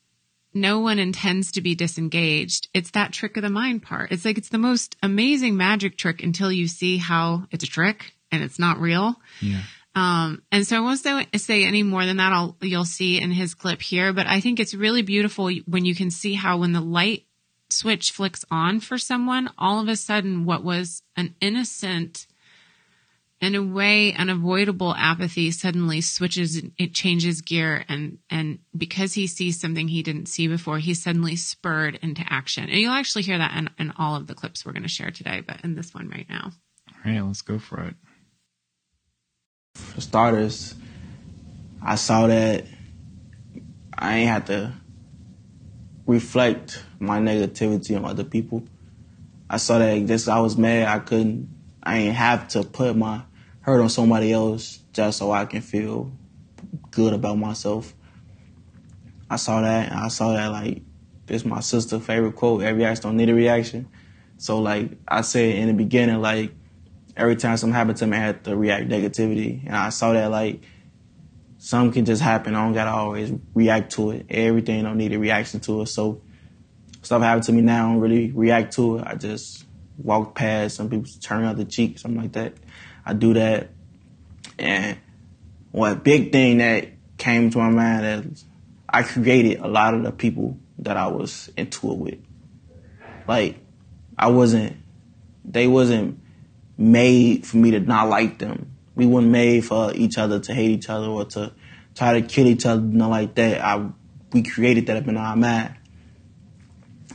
No 0.55 0.79
one 0.79 0.99
intends 0.99 1.53
to 1.53 1.61
be 1.61 1.75
disengaged. 1.75 2.69
It's 2.73 2.93
that 2.93 3.13
trick 3.13 3.37
of 3.37 3.43
the 3.43 3.51
mind 3.51 3.83
part. 3.83 4.11
It's 4.11 4.25
like 4.25 4.39
it's 4.39 4.49
the 4.49 4.57
most 4.57 4.97
amazing 5.03 5.59
magic 5.59 5.99
trick 5.99 6.23
until 6.23 6.51
you 6.51 6.69
see 6.69 6.97
how 6.97 7.47
it's 7.51 7.65
a 7.65 7.69
trick 7.69 8.15
and 8.33 8.43
it's 8.43 8.59
not 8.59 8.81
real. 8.81 9.15
yeah. 9.43 9.61
Um, 9.95 10.43
and 10.53 10.67
so 10.67 10.77
I 10.77 10.81
won't 10.81 11.01
say, 11.01 11.65
any 11.65 11.83
more 11.83 12.07
than 12.07 12.19
that. 12.19 12.33
I'll, 12.33 12.57
you'll 12.61 12.85
see 12.85 13.21
in 13.21 13.33
his 13.33 13.55
clip 13.55 13.83
here, 13.83 14.13
but 14.13 14.27
I 14.27 14.41
think 14.41 14.61
it's 14.61 14.75
really 14.75 15.03
beautiful 15.03 15.51
when 15.67 15.85
you 15.85 15.95
can 15.95 16.11
see 16.11 16.35
how 16.35 16.59
when 16.59 16.73
the 16.73 16.81
light 16.81 17.25
switch 17.71 18.13
flicks 18.13 18.45
on 18.51 18.81
for 18.81 18.97
someone, 18.97 19.51
all 19.59 19.81
of 19.81 19.89
a 19.89 19.97
sudden 19.97 20.45
what 20.45 20.63
was 20.63 21.03
an 21.17 21.35
innocent, 21.41 22.27
in 23.41 23.55
a 23.55 23.63
way, 23.63 24.13
unavoidable 24.15 24.95
apathy 24.95 25.51
suddenly 25.51 26.01
switches, 26.01 26.61
it 26.77 26.93
changes 26.93 27.41
gear 27.41 27.85
and, 27.89 28.19
and 28.31 28.59
because 28.77 29.15
he 29.15 29.27
sees 29.27 29.61
something 29.61 29.87
he 29.87 30.03
didn't 30.03 30.27
see 30.27 30.49
before, 30.49 30.79
he's 30.79 31.03
suddenly 31.03 31.37
spurred 31.37 31.99
into 32.03 32.23
action. 32.29 32.65
And 32.65 32.75
you'll 32.75 32.93
actually 32.93 33.23
hear 33.23 33.39
that 33.39 33.57
in, 33.57 33.71
in 33.79 33.93
all 33.97 34.17
of 34.17 34.27
the 34.27 34.35
clips 34.35 34.65
we're 34.65 34.73
going 34.73 34.83
to 34.83 34.89
share 34.89 35.11
today, 35.11 35.41
but 35.41 35.63
in 35.63 35.75
this 35.75 35.95
one 35.95 36.09
right 36.09 36.27
now. 36.29 36.51
All 36.89 37.13
right, 37.13 37.21
let's 37.21 37.43
go 37.43 37.59
for 37.59 37.81
it. 37.83 37.95
For 39.79 40.01
starters, 40.01 40.75
I 41.83 41.95
saw 41.95 42.27
that 42.27 42.65
I 43.97 44.19
ain't 44.19 44.29
had 44.29 44.47
to 44.47 44.73
reflect 46.07 46.83
my 46.99 47.19
negativity 47.21 47.97
on 47.97 48.05
other 48.05 48.25
people. 48.25 48.65
I 49.51 49.57
saw 49.59 49.79
that 49.79 50.07
just 50.07 50.29
I 50.29 50.41
was 50.41 50.57
mad. 50.57 50.89
I 50.89 50.99
couldn't. 50.99 51.49
I 51.83 51.99
ain't 51.99 52.15
have 52.15 52.49
to 52.49 52.65
put 52.65 52.97
my 52.97 53.23
hurt 53.61 53.81
on 53.81 53.89
somebody 53.89 54.33
else 54.33 54.81
just 54.93 55.19
so 55.19 55.31
I 55.31 55.45
can 55.45 55.61
feel 55.61 56.13
good 56.91 57.13
about 57.13 57.39
myself. 57.39 57.95
I 59.31 59.37
saw 59.37 59.61
that. 59.61 59.93
I 59.93 60.09
saw 60.09 60.33
that 60.33 60.49
like 60.49 60.83
this 61.27 61.45
my 61.45 61.61
sister's 61.61 62.05
favorite 62.05 62.35
quote. 62.35 62.63
Every 62.63 62.85
action 62.85 63.05
don't 63.05 63.17
need 63.17 63.31
a 63.31 63.35
reaction. 63.35 63.89
So 64.39 64.59
like 64.61 64.93
I 65.07 65.21
said 65.21 65.57
in 65.57 65.69
the 65.69 65.75
beginning, 65.75 66.21
like 66.21 66.53
every 67.19 67.37
time 67.37 67.57
something 67.57 67.75
happened 67.75 67.99
to 67.99 68.07
me, 68.07 68.17
I 68.17 68.21
had 68.21 68.45
to 68.45 68.57
react 68.57 68.89
negativity, 68.89 69.67
and 69.67 69.77
I 69.77 69.91
saw 69.91 70.13
that 70.13 70.31
like 70.31 70.63
something 71.59 71.93
can 71.93 72.05
just 72.05 72.23
happen. 72.23 72.55
I 72.55 72.65
don't 72.65 72.73
gotta 72.73 72.91
always 72.91 73.33
react 73.53 73.93
to 73.93 74.13
it. 74.13 74.27
Everything 74.31 74.85
don't 74.85 74.97
need 74.97 75.13
a 75.13 75.19
reaction 75.19 75.61
to 75.61 75.83
it. 75.83 75.87
So 75.87 76.23
stuff 77.03 77.21
happened 77.21 77.45
to 77.45 77.53
me 77.53 77.61
now, 77.61 77.89
I 77.89 77.93
don't 77.93 78.01
really 78.01 78.31
react 78.31 78.75
to 78.75 78.99
it. 78.99 79.07
I 79.07 79.17
just 79.17 79.67
walk 79.99 80.37
past. 80.37 80.77
Some 80.77 80.89
people 80.89 81.11
turn 81.21 81.45
out 81.45 81.57
the 81.57 81.65
cheek, 81.65 81.99
something 81.99 82.21
like 82.21 82.33
that. 82.33 82.55
I 83.05 83.15
do 83.15 83.35
that, 83.35 83.71
and 84.59 84.99
one 85.73 85.99
big 85.99 86.33
thing 86.33 86.59
that 86.59 86.89
came 87.19 87.51
to 87.51 87.59
my 87.59 87.71
mind 87.71 88.33
is 88.33 88.45
I 88.89 89.03
created 89.03 89.59
a 89.59 89.69
lot 89.69 89.95
of 89.95 90.05
the 90.05 90.13
people 90.13 90.57
that 90.79 90.97
I 90.97 91.09
was 91.09 91.51
into 91.57 91.91
it 91.93 91.99
with. 91.99 92.19
Like 93.27 93.57
I 94.17 94.29
wasn't, 94.29 94.77
they 95.45 95.67
wasn't 95.67 96.21
made 96.79 97.45
for 97.45 97.57
me 97.57 97.73
to 97.73 97.81
not 97.81 98.09
like 98.09 98.39
them. 98.39 98.75
We 98.95 99.07
weren't 99.07 99.29
made 99.29 99.65
for 99.65 99.93
each 99.95 100.17
other 100.17 100.41
to 100.41 100.55
hate 100.55 100.71
each 100.71 100.89
other 100.89 101.07
or 101.07 101.25
to 101.27 101.53
try 101.95 102.21
to 102.21 102.27
kill 102.27 102.47
each 102.47 102.65
other, 102.65 102.81
nothing 102.81 103.11
like 103.11 103.35
that. 103.35 103.61
I 103.61 103.91
we 104.33 104.43
created 104.43 104.87
that 104.87 104.97
up 104.97 105.09
in 105.09 105.17
our 105.17 105.37
mind. 105.37 105.75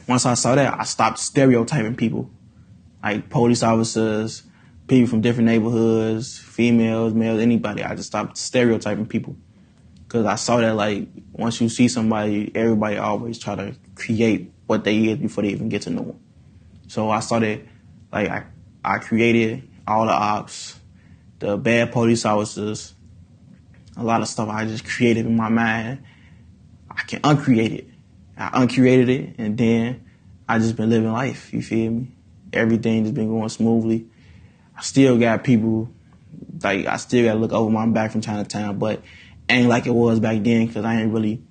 Once 0.07 0.25
I 0.25 0.33
saw 0.33 0.55
that, 0.55 0.79
I 0.79 0.83
stopped 0.83 1.19
stereotyping 1.19 1.95
people, 1.95 2.29
like 3.01 3.29
police 3.29 3.63
officers, 3.63 4.43
people 4.87 5.07
from 5.07 5.21
different 5.21 5.45
neighborhoods, 5.45 6.37
females, 6.37 7.13
males, 7.13 7.39
anybody. 7.39 7.83
I 7.83 7.95
just 7.95 8.07
stopped 8.07 8.37
stereotyping 8.37 9.05
people 9.05 9.35
because 10.03 10.25
I 10.25 10.35
saw 10.35 10.57
that 10.57 10.75
like 10.75 11.07
once 11.31 11.61
you 11.61 11.69
see 11.69 11.87
somebody, 11.87 12.51
everybody 12.53 12.97
always 12.97 13.39
try 13.39 13.55
to 13.55 13.75
create 13.95 14.51
what 14.67 14.83
they 14.83 14.97
is 15.05 15.19
before 15.19 15.43
they 15.43 15.49
even 15.49 15.69
get 15.69 15.83
to 15.83 15.89
know 15.89 16.03
them. 16.03 16.19
So 16.87 17.09
I 17.09 17.19
started 17.19 17.67
like 18.11 18.29
I 18.29 18.45
I 18.83 18.99
created 18.99 19.69
all 19.87 20.05
the 20.05 20.11
ops, 20.11 20.79
the 21.39 21.57
bad 21.57 21.91
police 21.91 22.25
officers, 22.25 22.93
a 23.95 24.03
lot 24.03 24.21
of 24.21 24.27
stuff 24.27 24.49
I 24.49 24.65
just 24.65 24.85
created 24.85 25.25
in 25.25 25.35
my 25.35 25.49
mind. 25.49 26.03
I 26.89 27.03
can 27.03 27.21
uncreate 27.23 27.71
it. 27.71 27.87
I 28.37 28.61
uncreated 28.61 29.09
it 29.09 29.35
and 29.37 29.57
then 29.57 30.05
I 30.47 30.59
just 30.59 30.75
been 30.75 30.89
living 30.89 31.11
life, 31.11 31.53
you 31.53 31.61
feel 31.61 31.91
me? 31.91 32.07
Everything 32.51 33.03
just 33.03 33.15
been 33.15 33.29
going 33.29 33.49
smoothly. 33.49 34.07
I 34.77 34.81
still 34.81 35.17
got 35.17 35.43
people, 35.43 35.89
like 36.63 36.85
I 36.85 36.97
still 36.97 37.25
gotta 37.25 37.39
look 37.39 37.51
over 37.51 37.69
my 37.69 37.85
back 37.87 38.11
from 38.11 38.21
time 38.21 38.43
to 38.43 38.49
time, 38.49 38.79
but 38.79 39.01
ain't 39.49 39.69
like 39.69 39.85
it 39.85 39.93
was 39.93 40.19
back 40.19 40.43
then 40.43 40.67
because 40.67 40.85
I 40.85 41.01
ain't 41.01 41.13
really 41.13 41.41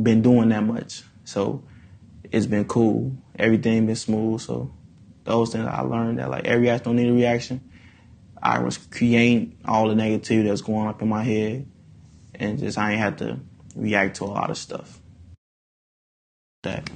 been 0.00 0.22
doing 0.22 0.48
that 0.48 0.62
much. 0.64 1.02
So 1.24 1.64
it's 2.30 2.46
been 2.46 2.64
cool. 2.64 3.16
Everything 3.38 3.86
been 3.86 3.96
smooth, 3.96 4.40
so 4.40 4.72
those 5.24 5.52
things 5.52 5.66
I 5.66 5.80
learned 5.80 6.18
that 6.18 6.30
like 6.30 6.44
every 6.44 6.70
action 6.70 6.84
don't 6.84 6.96
need 6.96 7.08
a 7.08 7.12
reaction. 7.12 7.60
I 8.42 8.58
was 8.58 8.76
creating 8.76 9.56
all 9.64 9.88
the 9.88 9.94
negativity 9.94 10.48
that's 10.48 10.60
going 10.60 10.88
up 10.88 11.00
in 11.00 11.08
my 11.08 11.24
head, 11.24 11.66
and 12.34 12.58
just 12.58 12.76
I 12.76 12.92
ain't 12.92 13.00
had 13.00 13.18
to 13.18 13.40
react 13.74 14.16
to 14.16 14.24
a 14.24 14.26
lot 14.26 14.50
of 14.50 14.58
stuff. 14.58 15.00
That, 16.62 16.88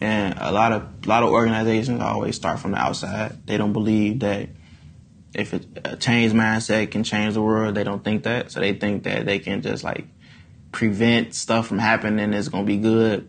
and 0.00 0.34
a 0.38 0.52
lot 0.52 0.72
of 0.72 0.82
a 1.04 1.08
lot 1.08 1.22
of 1.22 1.30
organizations 1.30 2.00
always 2.02 2.36
start 2.36 2.60
from 2.60 2.72
the 2.72 2.78
outside. 2.78 3.46
They 3.46 3.56
don't 3.56 3.72
believe 3.72 4.20
that 4.20 4.50
if 5.34 5.54
it, 5.54 5.66
a 5.84 5.96
change 5.96 6.32
mindset 6.32 6.90
can 6.90 7.04
change 7.04 7.34
the 7.34 7.42
world. 7.42 7.74
They 7.74 7.84
don't 7.84 8.04
think 8.04 8.24
that, 8.24 8.50
so 8.50 8.60
they 8.60 8.74
think 8.74 9.04
that 9.04 9.24
they 9.24 9.38
can 9.38 9.62
just 9.62 9.84
like 9.84 10.06
prevent 10.72 11.34
stuff 11.34 11.66
from 11.66 11.78
happening. 11.78 12.32
It's 12.32 12.48
gonna 12.48 12.64
be 12.64 12.78
good. 12.78 13.28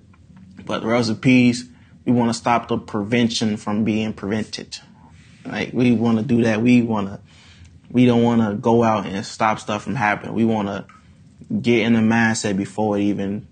But 0.66 0.82
the 0.82 0.88
Rebels 0.88 1.10
of 1.10 1.22
Peace, 1.22 1.64
we 2.06 2.12
want 2.12 2.30
to 2.30 2.34
stop 2.34 2.68
the 2.68 2.78
prevention 2.78 3.58
from 3.58 3.84
being 3.84 4.14
prevented. 4.14 4.78
Like 5.46 5.74
we 5.74 5.92
want 5.92 6.18
to 6.18 6.24
do 6.24 6.44
that. 6.44 6.62
We 6.62 6.82
want 6.82 7.08
to. 7.08 7.20
We 7.90 8.06
don't 8.06 8.24
want 8.24 8.42
to 8.42 8.56
go 8.56 8.84
out 8.84 9.06
and 9.06 9.26
stop 9.26 9.60
stuff 9.60 9.84
from 9.84 9.96
happening. 9.96 10.34
We 10.34 10.46
want 10.46 10.70
to 10.70 10.86
get 11.62 11.82
in 11.82 11.94
the 11.94 12.00
mindset 12.00 12.56
before 12.56 12.98
it 12.98 13.02
even 13.02 13.48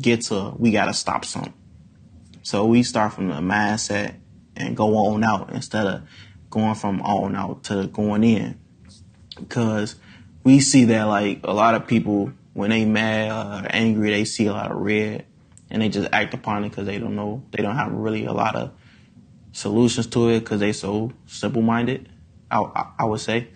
gets 0.00 0.28
to 0.28 0.54
we 0.58 0.70
got 0.70 0.86
to 0.86 0.94
stop 0.94 1.24
something. 1.24 1.54
So 2.42 2.66
we 2.66 2.82
start 2.82 3.14
from 3.14 3.28
the 3.28 3.34
mindset 3.34 4.14
and 4.56 4.76
go 4.76 4.96
on 4.96 5.24
out 5.24 5.50
instead 5.52 5.86
of 5.86 6.02
going 6.50 6.74
from 6.74 7.00
on 7.02 7.34
out 7.34 7.64
to 7.64 7.86
going 7.86 8.24
in. 8.24 8.58
Because 9.36 9.96
we 10.44 10.60
see 10.60 10.84
that 10.86 11.04
like 11.04 11.40
a 11.44 11.52
lot 11.52 11.74
of 11.74 11.86
people 11.86 12.32
when 12.52 12.70
they 12.70 12.84
mad 12.84 13.30
or 13.30 13.66
angry, 13.70 14.10
they 14.10 14.24
see 14.24 14.46
a 14.46 14.52
lot 14.52 14.70
of 14.70 14.78
red 14.78 15.24
and 15.70 15.82
they 15.82 15.88
just 15.88 16.08
act 16.12 16.34
upon 16.34 16.64
it 16.64 16.70
because 16.70 16.86
they 16.86 16.98
don't 16.98 17.16
know, 17.16 17.42
they 17.50 17.62
don't 17.62 17.76
have 17.76 17.92
really 17.92 18.24
a 18.24 18.32
lot 18.32 18.56
of 18.56 18.72
solutions 19.52 20.06
to 20.08 20.28
it 20.28 20.40
because 20.40 20.60
they 20.60 20.72
so 20.72 21.12
simple 21.26 21.62
minded, 21.62 22.08
I, 22.50 22.60
I, 22.60 22.90
I 23.00 23.04
would 23.04 23.20
say. 23.20 23.48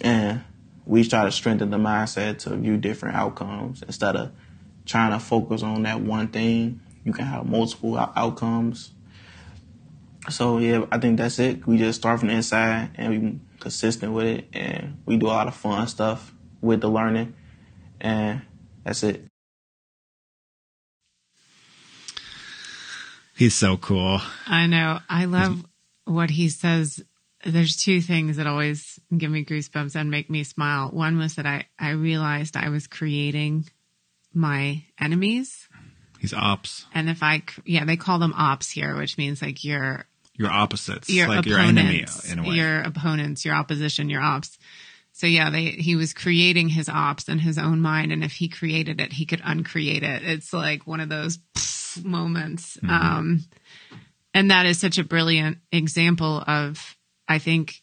And 0.00 0.44
we 0.84 1.04
try 1.04 1.24
to 1.24 1.32
strengthen 1.32 1.70
the 1.70 1.78
mindset 1.78 2.38
to 2.40 2.56
view 2.56 2.76
different 2.76 3.16
outcomes 3.16 3.82
instead 3.82 4.16
of 4.16 4.32
trying 4.84 5.12
to 5.12 5.18
focus 5.18 5.62
on 5.62 5.82
that 5.84 6.00
one 6.00 6.28
thing. 6.28 6.80
You 7.04 7.12
can 7.12 7.24
have 7.24 7.46
multiple 7.46 7.98
outcomes. 7.98 8.92
So 10.30 10.58
yeah, 10.58 10.86
I 10.92 10.98
think 10.98 11.18
that's 11.18 11.38
it. 11.38 11.66
We 11.66 11.78
just 11.78 12.00
start 12.00 12.20
from 12.20 12.28
the 12.28 12.34
inside 12.34 12.90
and 12.94 13.10
we 13.10 13.40
consistent 13.62 14.12
with 14.12 14.26
it, 14.26 14.48
and 14.52 15.00
we 15.06 15.16
do 15.16 15.26
a 15.26 15.28
lot 15.28 15.46
of 15.46 15.54
fun 15.54 15.86
stuff 15.86 16.34
with 16.60 16.80
the 16.80 16.88
learning, 16.88 17.34
and 18.00 18.42
that's 18.84 19.04
it. 19.04 19.31
He's 23.42 23.56
so 23.56 23.76
cool. 23.76 24.20
I 24.46 24.68
know. 24.68 25.00
I 25.08 25.24
love 25.24 25.64
what 26.04 26.30
he 26.30 26.48
says 26.48 27.02
there's 27.44 27.76
two 27.76 28.00
things 28.00 28.36
that 28.36 28.46
always 28.46 29.00
give 29.18 29.32
me 29.32 29.44
goosebumps 29.44 29.96
and 29.96 30.12
make 30.12 30.30
me 30.30 30.44
smile. 30.44 30.90
One 30.90 31.18
was 31.18 31.34
that 31.34 31.44
I, 31.44 31.64
I 31.76 31.90
realized 31.90 32.56
I 32.56 32.68
was 32.68 32.86
creating 32.86 33.68
my 34.32 34.84
enemies. 34.96 35.68
He's 36.20 36.32
ops. 36.32 36.86
And 36.94 37.10
if 37.10 37.24
I, 37.24 37.42
yeah, 37.64 37.84
they 37.84 37.96
call 37.96 38.20
them 38.20 38.32
ops 38.32 38.70
here, 38.70 38.96
which 38.96 39.18
means 39.18 39.42
like 39.42 39.64
your, 39.64 40.04
Your 40.36 40.48
opposites. 40.52 41.10
your 41.10 41.26
like 41.26 41.44
your 41.44 41.58
enemy 41.58 42.04
in 42.30 42.38
a 42.38 42.42
way. 42.44 42.54
your 42.54 42.82
opponents, 42.82 43.44
your 43.44 43.56
opposition, 43.56 44.08
your 44.08 44.22
ops. 44.22 44.56
So 45.10 45.26
yeah, 45.26 45.50
they, 45.50 45.64
he 45.64 45.96
was 45.96 46.14
creating 46.14 46.68
his 46.68 46.88
ops 46.88 47.28
in 47.28 47.40
his 47.40 47.58
own 47.58 47.80
mind. 47.80 48.12
And 48.12 48.22
if 48.22 48.34
he 48.34 48.48
created 48.48 49.00
it, 49.00 49.14
he 49.14 49.26
could 49.26 49.40
uncreate 49.42 50.04
it. 50.04 50.22
It's 50.22 50.52
like 50.52 50.86
one 50.86 51.00
of 51.00 51.08
those 51.08 51.40
moments. 51.98 52.76
Mm-hmm. 52.76 52.90
Um, 52.90 53.44
and 54.34 54.50
that 54.50 54.66
is 54.66 54.78
such 54.78 54.98
a 54.98 55.04
brilliant 55.04 55.58
example 55.70 56.42
of, 56.46 56.96
I 57.28 57.38
think 57.38 57.82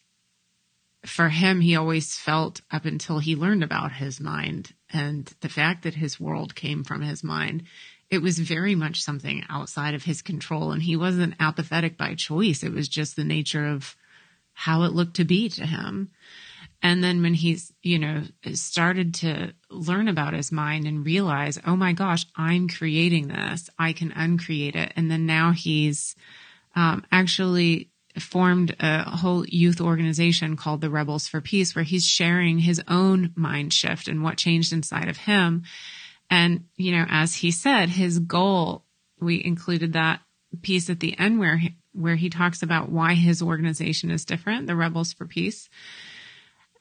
for 1.06 1.30
him, 1.30 1.62
he 1.62 1.76
always 1.76 2.16
felt 2.16 2.62
up 2.72 2.86
until 2.86 3.20
he 3.20 3.36
learned 3.36 3.64
about 3.64 3.94
his 3.94 4.20
mind 4.20 4.74
and 4.92 5.32
the 5.42 5.50
fact 5.50 5.84
that 5.84 5.96
his 5.96 6.20
world 6.20 6.56
came 6.56 6.84
from 6.84 7.02
his 7.02 7.24
mind. 7.24 7.64
It 8.10 8.22
was 8.22 8.40
very 8.40 8.76
much 8.76 9.02
something 9.02 9.44
outside 9.50 9.94
of 9.94 10.04
his 10.04 10.22
control 10.22 10.72
and 10.72 10.82
he 10.82 10.96
wasn't 10.96 11.36
apathetic 11.40 11.98
by 11.98 12.16
choice. 12.16 12.64
It 12.64 12.74
was 12.74 12.90
just 12.90 13.16
the 13.16 13.24
nature 13.24 13.68
of 13.68 13.96
how 14.54 14.84
it 14.84 14.94
looked 14.94 15.16
to 15.18 15.24
be 15.24 15.48
to 15.50 15.66
him. 15.66 16.10
And 16.82 17.04
then 17.04 17.22
when 17.22 17.34
he's, 17.34 17.74
you 17.84 18.00
know, 18.00 18.24
started 18.54 19.14
to 19.16 19.54
learn 19.70 20.08
about 20.08 20.34
his 20.34 20.52
mind 20.52 20.88
and 20.88 21.06
realize, 21.06 21.60
oh 21.66 21.76
my 21.76 21.92
gosh, 21.94 22.26
I'm 22.36 22.70
creating 22.70 23.28
this. 23.28 23.70
I 23.78 23.92
can 23.94 24.14
uncreate 24.14 24.76
it. 24.76 24.94
And 24.96 25.12
then 25.12 25.26
now 25.26 25.52
he's 25.52 26.16
um, 26.76 27.06
actually 27.12 27.90
formed 28.18 28.76
a 28.80 29.04
whole 29.04 29.46
youth 29.46 29.82
organization 29.82 30.56
called 30.56 30.82
the 30.82 30.90
Rebels 30.90 31.28
for 31.28 31.42
Peace, 31.42 31.76
where 31.76 31.84
he's 31.84 32.06
sharing 32.06 32.60
his 32.60 32.82
own 32.88 33.34
mind 33.36 33.74
shift 33.74 34.08
and 34.08 34.24
what 34.24 34.38
changed 34.38 34.74
inside 34.74 35.10
of 35.10 35.18
him. 35.18 35.64
And, 36.30 36.66
you 36.76 36.92
know, 36.92 37.06
as 37.10 37.36
he 37.36 37.52
said, 37.52 37.90
his 37.90 38.20
goal, 38.20 38.86
we 39.20 39.44
included 39.44 39.94
that 39.94 40.22
piece 40.62 40.90
at 40.90 41.00
the 41.00 41.18
end 41.20 41.40
where 41.40 41.58
he, 41.58 41.76
where 41.92 42.16
he 42.16 42.30
talks 42.30 42.64
about 42.64 42.90
why 42.90 43.16
his 43.16 43.42
organization 43.42 44.12
is 44.12 44.26
different, 44.26 44.68
the 44.68 44.76
Rebels 44.76 45.14
for 45.14 45.26
Peace. 45.26 45.70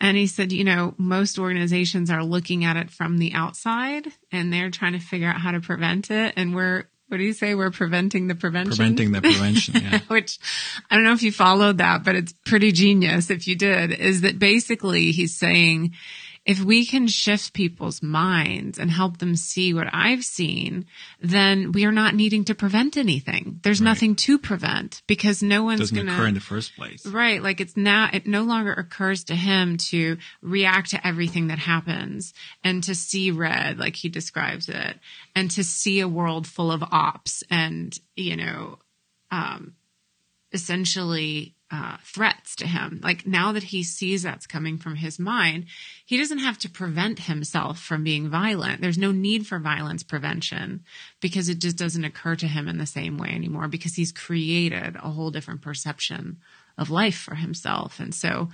And 0.01 0.17
he 0.17 0.27
said, 0.27 0.53
you 0.53 0.65
know, 0.65 0.95
most 0.97 1.39
organizations 1.39 2.11
are 2.11 2.25
looking 2.25 2.65
at 2.65 2.77
it 2.77 2.91
from 2.91 3.19
the 3.19 3.33
outside 3.33 4.07
and 4.31 4.53
they're 4.53 4.71
trying 4.71 4.93
to 4.93 5.01
figure 5.01 5.29
out 5.29 5.41
how 5.41 5.51
to 5.51 5.61
prevent 5.61 6.11
it. 6.11 6.35
And 6.37 6.55
we're, 6.55 6.85
what 7.09 7.17
do 7.17 7.25
you 7.25 7.33
say? 7.33 7.55
We're 7.55 7.71
preventing 7.71 8.29
the 8.29 8.35
prevention. 8.35 8.77
Preventing 8.77 9.13
the 9.13 9.21
prevention. 9.23 9.75
Yeah. 9.83 10.01
Which 10.09 10.39
I 10.89 10.95
don't 10.95 11.05
know 11.05 11.15
if 11.15 11.23
you 11.23 11.33
followed 11.33 11.79
that, 11.79 12.05
but 12.05 12.15
it's 12.15 12.33
pretty 12.45 12.71
genius 12.71 13.31
if 13.31 13.49
you 13.49 13.57
did, 13.57 13.93
is 13.93 14.21
that 14.21 14.39
basically 14.39 15.11
he's 15.11 15.37
saying, 15.37 15.95
if 16.49 16.63
we 16.63 16.87
can 16.87 17.07
shift 17.07 17.53
people's 17.53 18.03
minds 18.03 18.79
and 18.79 18.91
help 18.91 19.19
them 19.19 19.37
see 19.37 19.75
what 19.75 19.87
I've 19.93 20.25
seen, 20.25 20.87
then 21.21 21.73
we 21.73 21.85
are 21.85 21.93
not 21.93 22.15
needing 22.15 22.47
to 22.47 22.55
prevent 22.55 22.97
anything. 22.97 23.61
There's 23.63 23.83
nothing 23.83 24.17
to 24.17 24.39
prevent 24.39 25.03
because 25.07 25.43
no 25.43 25.63
one's 25.63 25.81
Doesn't 25.81 25.95
going 25.95 26.07
to 26.07 26.15
occur 26.15 26.27
in 26.27 26.33
the 26.33 26.41
first 26.41 26.75
place. 26.75 27.05
Right. 27.05 27.43
Like 27.43 27.61
it's 27.61 27.77
now, 27.77 28.09
it 28.11 28.27
no 28.27 28.45
longer 28.45 28.73
occurs 28.73 29.25
to 29.25 29.37
him 29.37 29.77
to 29.91 30.17
react 30.41 30.93
to 30.93 31.07
everything 31.07 31.49
that 31.49 31.59
happens 31.59 32.33
and 32.65 32.83
to 32.85 32.95
see 32.95 33.31
red, 33.31 33.79
like 33.79 33.95
he 33.95 34.09
describes 34.09 34.71
it, 34.71 34.99
and 35.37 35.51
to 35.51 35.63
see 35.63 36.01
a 36.01 36.09
world 36.09 36.47
full 36.47 36.73
of 36.73 36.83
ops 36.83 37.45
and, 37.51 37.99
you 38.17 38.39
know, 38.39 38.79
um, 39.31 39.75
essentially, 40.55 41.55
uh, 41.71 41.99
threats 42.03 42.57
to 42.57 42.67
him. 42.67 43.01
Like 43.03 43.27
now 43.27 43.53
that 43.53 43.65
he 43.65 43.83
sees 43.83 44.23
that's 44.23 44.47
coming 44.47 44.79
from 44.79 44.97
his 44.97 45.19
mind, 45.19 45.67
he 46.07 46.17
doesn't 46.17 46.39
have 46.39 46.59
to 46.59 46.71
prevent 46.71 47.19
himself 47.21 47.79
from 47.79 48.05
being 48.05 48.31
violent. 48.31 48.81
There's 48.81 48.97
no 48.97 49.13
need 49.13 49.47
for 49.47 49.59
violence 49.59 50.03
prevention 50.03 50.85
because 51.21 51.49
it 51.49 51.59
just 51.59 51.77
doesn't 51.77 52.05
occur 52.05 52.37
to 52.37 52.47
him 52.47 52.69
in 52.69 52.79
the 52.79 52.87
same 52.87 53.19
way 53.19 53.29
anymore 53.29 53.69
because 53.69 53.95
he's 53.95 54.13
created 54.13 54.97
a 54.97 55.11
whole 55.11 55.31
different 55.31 55.61
perception 55.61 56.39
of 56.79 56.91
life 56.91 57.19
for 57.19 57.35
himself. 57.35 58.01
And 58.01 58.15
so, 58.15 58.49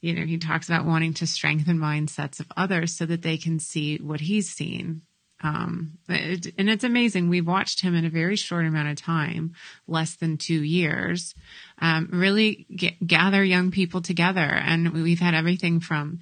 you 0.00 0.14
know, 0.14 0.24
he 0.24 0.38
talks 0.38 0.68
about 0.68 0.86
wanting 0.86 1.14
to 1.14 1.26
strengthen 1.26 1.78
mindsets 1.78 2.38
of 2.38 2.46
others 2.56 2.94
so 2.94 3.06
that 3.06 3.22
they 3.22 3.36
can 3.36 3.58
see 3.58 3.96
what 3.96 4.20
he's 4.20 4.48
seen. 4.48 5.02
Um, 5.42 5.98
it, 6.08 6.54
and 6.58 6.70
it's 6.70 6.84
amazing. 6.84 7.28
We've 7.28 7.46
watched 7.46 7.80
him 7.80 7.94
in 7.94 8.04
a 8.04 8.10
very 8.10 8.36
short 8.36 8.64
amount 8.64 8.88
of 8.88 8.96
time, 8.96 9.54
less 9.86 10.16
than 10.16 10.38
two 10.38 10.62
years, 10.62 11.34
um, 11.80 12.08
really 12.12 12.66
get, 12.74 13.06
gather 13.06 13.44
young 13.44 13.70
people 13.70 14.00
together. 14.00 14.40
And 14.40 14.94
we've 14.94 15.20
had 15.20 15.34
everything 15.34 15.80
from 15.80 16.20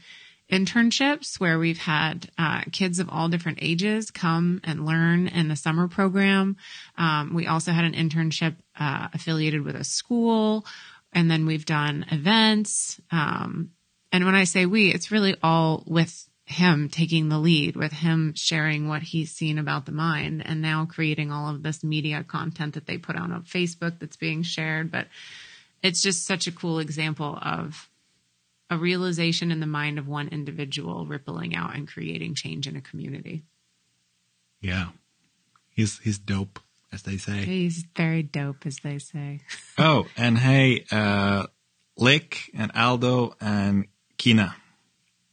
internships 0.50 1.40
where 1.40 1.58
we've 1.58 1.78
had 1.78 2.30
uh, 2.36 2.62
kids 2.72 2.98
of 2.98 3.08
all 3.08 3.28
different 3.28 3.58
ages 3.62 4.10
come 4.10 4.60
and 4.64 4.84
learn 4.84 5.28
in 5.28 5.48
the 5.48 5.56
summer 5.56 5.88
program. 5.88 6.56
Um, 6.98 7.32
we 7.34 7.46
also 7.46 7.72
had 7.72 7.84
an 7.84 7.94
internship 7.94 8.56
uh, 8.78 9.08
affiliated 9.14 9.62
with 9.62 9.76
a 9.76 9.84
school, 9.84 10.66
and 11.12 11.30
then 11.30 11.46
we've 11.46 11.64
done 11.64 12.04
events. 12.10 13.00
Um, 13.10 13.70
and 14.12 14.26
when 14.26 14.34
I 14.34 14.44
say 14.44 14.66
we, 14.66 14.92
it's 14.92 15.10
really 15.10 15.36
all 15.42 15.84
with 15.86 16.28
him 16.44 16.88
taking 16.88 17.28
the 17.28 17.38
lead, 17.38 17.76
with 17.76 17.92
him 17.92 18.34
sharing 18.34 18.88
what 18.88 19.02
he's 19.02 19.30
seen 19.30 19.58
about 19.58 19.86
the 19.86 19.92
mind, 19.92 20.42
and 20.44 20.60
now 20.60 20.86
creating 20.86 21.30
all 21.30 21.48
of 21.48 21.62
this 21.62 21.84
media 21.84 22.24
content 22.24 22.74
that 22.74 22.86
they 22.86 22.98
put 22.98 23.16
out 23.16 23.30
on 23.30 23.42
Facebook 23.44 23.98
that's 23.98 24.16
being 24.16 24.42
shared. 24.42 24.90
But 24.90 25.06
it's 25.82 26.02
just 26.02 26.26
such 26.26 26.46
a 26.46 26.52
cool 26.52 26.78
example 26.78 27.38
of 27.40 27.88
a 28.70 28.76
realization 28.76 29.50
in 29.52 29.60
the 29.60 29.66
mind 29.66 29.98
of 29.98 30.08
one 30.08 30.28
individual 30.28 31.06
rippling 31.06 31.54
out 31.54 31.74
and 31.74 31.86
creating 31.86 32.34
change 32.34 32.66
in 32.66 32.76
a 32.76 32.80
community. 32.80 33.42
Yeah. 34.60 34.88
He's 35.70 35.98
he's 35.98 36.18
dope, 36.18 36.60
as 36.92 37.02
they 37.02 37.16
say. 37.16 37.44
He's 37.44 37.84
very 37.96 38.22
dope, 38.22 38.66
as 38.66 38.78
they 38.82 38.98
say. 38.98 39.40
Oh, 39.78 40.06
and 40.16 40.38
hey, 40.38 40.84
uh 40.90 41.46
Lick 41.96 42.50
and 42.54 42.70
Aldo 42.74 43.34
and 43.40 43.86
Kina. 44.16 44.54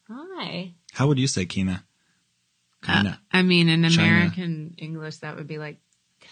Hi. 0.10 0.74
How 0.94 1.08
would 1.08 1.20
you 1.20 1.28
say 1.28 1.46
Kina? 1.46 1.84
Kina. 2.84 3.20
I 3.32 3.42
mean, 3.42 3.70
in 3.70 3.84
China. 3.90 4.08
American 4.08 4.76
English, 4.78 5.18
that 5.18 5.36
would 5.36 5.48
be 5.48 5.58
like 5.58 5.78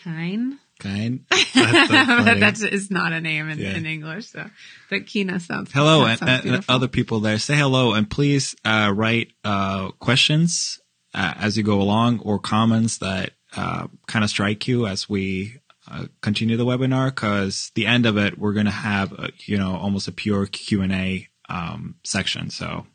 kine. 0.03 0.59
Kine. 0.79 1.25
That's, 1.55 2.39
that's 2.39 2.63
is 2.63 2.91
not 2.91 3.11
a 3.11 3.19
name 3.19 3.49
in, 3.49 3.57
Yeah. 3.57 3.75
in 3.75 3.85
English. 3.87 4.27
So, 4.27 4.45
but 4.91 5.07
Kina 5.07 5.39
sounds 5.39 5.71
hello 5.73 6.05
and, 6.05 6.19
sounds 6.19 6.45
and- 6.45 6.65
other 6.69 6.87
people 6.87 7.19
there 7.19 7.39
say 7.39 7.55
hello 7.55 7.93
and 7.93 8.07
please 8.09 8.55
uh, 8.63 8.93
write 8.95 9.31
uh, 9.43 9.89
questions 9.99 10.79
uh, 11.15 11.33
as 11.37 11.57
you 11.57 11.63
go 11.63 11.81
along 11.81 12.19
or 12.19 12.37
comments 12.37 12.99
that 12.99 13.31
uh, 13.55 13.87
kind 14.07 14.23
of 14.23 14.29
strike 14.29 14.67
you 14.67 14.85
as 14.85 15.09
we 15.09 15.59
uh, 15.89 16.05
continue 16.21 16.57
the 16.57 16.65
webinar 16.65 17.07
because 17.09 17.71
the 17.73 17.87
end 17.87 18.05
of 18.05 18.17
it 18.17 18.37
we're 18.37 18.53
going 18.53 18.65
to 18.65 18.71
have 18.71 19.11
a, 19.13 19.29
you 19.45 19.57
know 19.57 19.75
almost 19.75 20.07
a 20.07 20.11
pure 20.11 20.45
q&a 20.45 21.27
um, 21.49 21.95
section 22.03 22.49
so 22.51 22.85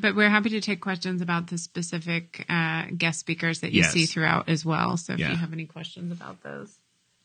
But 0.00 0.14
we're 0.14 0.28
happy 0.28 0.50
to 0.50 0.60
take 0.60 0.80
questions 0.80 1.22
about 1.22 1.48
the 1.48 1.58
specific 1.58 2.44
uh, 2.48 2.86
guest 2.96 3.20
speakers 3.20 3.60
that 3.60 3.72
you 3.72 3.82
Yes. 3.82 3.92
see 3.92 4.06
throughout 4.06 4.48
as 4.48 4.64
well. 4.64 4.96
So 4.96 5.14
if 5.14 5.20
Yeah. 5.20 5.30
you 5.30 5.36
have 5.36 5.52
any 5.52 5.66
questions 5.66 6.12
about 6.12 6.42
those. 6.42 6.78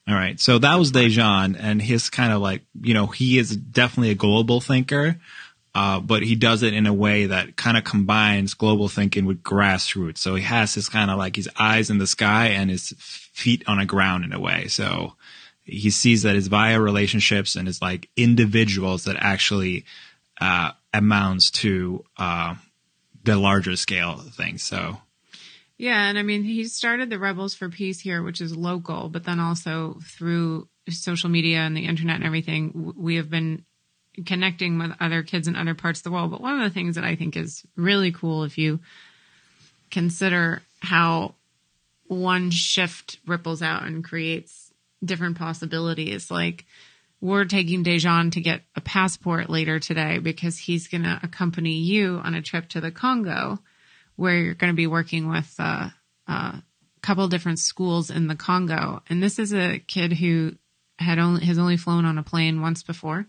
All 0.08 0.16
right. 0.16 0.40
So 0.40 0.58
that 0.60 0.76
was 0.80 0.92
Dejan 0.92 1.56
and 1.60 1.82
his 1.82 2.10
kind 2.10 2.34
of 2.34 2.42
like, 2.42 2.64
you 2.82 2.94
know, 2.94 3.08
he 3.08 3.38
is 3.38 3.56
definitely 3.56 4.10
a 4.10 4.16
global 4.16 4.60
thinker, 4.60 5.20
uh, 5.76 6.00
but 6.00 6.24
he 6.24 6.36
does 6.36 6.64
it 6.64 6.74
in 6.74 6.88
a 6.88 6.94
way 6.94 7.28
that 7.28 7.56
kind 7.56 7.78
of 7.78 7.84
combines 7.84 8.54
global 8.56 8.88
thinking 8.90 9.26
with 9.26 9.44
grassroots. 9.44 10.18
So 10.18 10.36
he 10.36 10.44
has 10.44 10.74
his 10.74 10.90
kind 10.90 11.12
of 11.12 11.18
like 11.18 11.36
his 11.36 11.48
eyes 11.58 11.90
in 11.90 11.98
the 12.00 12.08
sky 12.08 12.48
and 12.48 12.70
his 12.70 12.94
feet 12.98 13.64
on 13.68 13.78
the 13.78 13.86
ground 13.86 14.26
in 14.26 14.34
a 14.34 14.40
way. 14.40 14.68
So 14.68 15.14
he 15.64 15.92
sees 15.92 16.24
that 16.24 16.36
it's 16.36 16.48
via 16.48 16.82
relationships 16.82 17.56
and 17.56 17.68
it's 17.68 17.82
like 17.82 18.10
individuals 18.18 19.04
that 19.04 19.18
actually, 19.20 19.86
uh, 20.42 20.72
amounts 20.94 21.52
to, 21.52 22.04
uh, 22.18 22.56
the 23.24 23.38
larger 23.38 23.76
scale 23.76 24.18
thing. 24.18 24.58
So 24.58 24.98
Yeah, 25.78 26.10
and 26.10 26.18
I 26.18 26.24
mean, 26.24 26.44
he 26.44 26.66
started 26.66 27.10
the 27.10 27.20
Rebels 27.20 27.54
for 27.54 27.70
Peace 27.70 28.00
here, 28.00 28.22
which 28.24 28.42
is 28.42 28.56
local, 28.56 29.10
but 29.10 29.24
then 29.24 29.40
also 29.40 30.00
through 30.04 30.68
social 30.90 31.30
media 31.30 31.60
and 31.60 31.78
the 31.78 31.86
internet 31.86 32.18
and 32.18 32.26
everything, 32.26 32.94
we 32.98 33.16
have 33.16 33.30
been 33.30 33.64
connecting 34.26 34.78
with 34.78 34.92
other 35.00 35.24
kids 35.24 35.48
in 35.48 35.56
other 35.56 35.76
parts 35.76 36.00
of 36.00 36.04
the 36.04 36.12
world. 36.12 36.32
But 36.32 36.42
one 36.42 36.60
of 36.60 36.68
the 36.68 36.74
things 36.74 36.96
that 36.96 37.04
I 37.04 37.16
think 37.16 37.38
is 37.38 37.64
really 37.76 38.12
cool 38.12 38.44
if 38.44 38.58
you 38.58 38.80
consider 39.90 40.62
how 40.82 41.36
one 42.08 42.52
shift 42.52 43.20
ripples 43.26 43.62
out 43.62 43.84
and 43.84 44.04
creates 44.04 44.74
different 45.04 45.38
possibilities, 45.38 46.30
like 46.30 46.66
we're 47.22 47.46
taking 47.46 47.84
Dejan 47.84 48.32
to 48.32 48.42
get 48.42 48.64
a 48.76 48.82
passport 48.82 49.50
later 49.50 49.80
today 49.80 50.18
because 50.18 50.58
he's 50.58 50.88
going 50.88 51.04
to 51.04 51.20
accompany 51.22 51.76
you 51.76 52.20
on 52.24 52.34
a 52.34 52.42
trip 52.42 52.68
to 52.70 52.82
the 52.82 52.92
Congo 52.92 53.60
where 54.16 54.38
you're 54.38 54.56
going 54.56 54.74
to 54.74 54.76
be 54.76 54.88
working 54.88 55.30
with 55.30 55.56
uh, 55.60 55.90
a 56.28 56.64
couple 57.02 57.28
different 57.28 57.60
schools 57.60 58.10
in 58.10 58.28
the 58.28 58.36
Congo. 58.36 59.04
And 59.08 59.22
this 59.22 59.40
is 59.40 59.54
a 59.54 59.80
kid 59.80 60.14
who 60.14 60.54
had 61.00 61.20
only 61.20 61.46
has 61.46 61.58
only 61.58 61.78
flown 61.78 62.06
on 62.06 62.18
a 62.18 62.24
plane 62.24 62.62
once 62.62 62.84
before, 62.84 63.26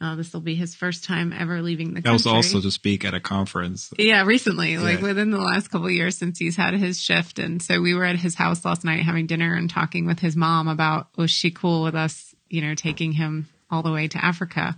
Uh, 0.00 0.16
this 0.16 0.32
will 0.32 0.40
be 0.40 0.54
his 0.54 0.74
first 0.74 1.04
time 1.04 1.32
ever 1.32 1.62
leaving 1.62 1.94
the 1.94 2.02
country. 2.02 2.10
That 2.10 2.12
was 2.12 2.26
also 2.26 2.60
to 2.60 2.70
speak 2.70 3.04
at 3.04 3.14
a 3.14 3.20
conference. 3.20 3.92
Yeah, 3.98 4.24
recently, 4.24 4.76
like 4.76 5.00
within 5.00 5.30
the 5.30 5.38
last 5.38 5.68
couple 5.68 5.86
of 5.86 5.92
years 5.92 6.18
since 6.18 6.38
he's 6.38 6.56
had 6.56 6.74
his 6.74 7.00
shift. 7.00 7.38
And 7.38 7.62
so 7.62 7.80
we 7.80 7.94
were 7.94 8.04
at 8.04 8.16
his 8.16 8.34
house 8.34 8.64
last 8.64 8.84
night 8.84 9.02
having 9.02 9.26
dinner 9.26 9.54
and 9.54 9.70
talking 9.70 10.04
with 10.04 10.18
his 10.18 10.36
mom 10.36 10.68
about, 10.68 11.08
was 11.16 11.30
she 11.30 11.50
cool 11.50 11.82
with 11.84 11.94
us, 11.94 12.33
you 12.54 12.62
know, 12.62 12.74
taking 12.74 13.12
him 13.12 13.48
all 13.70 13.82
the 13.82 13.92
way 13.92 14.06
to 14.06 14.24
Africa? 14.24 14.76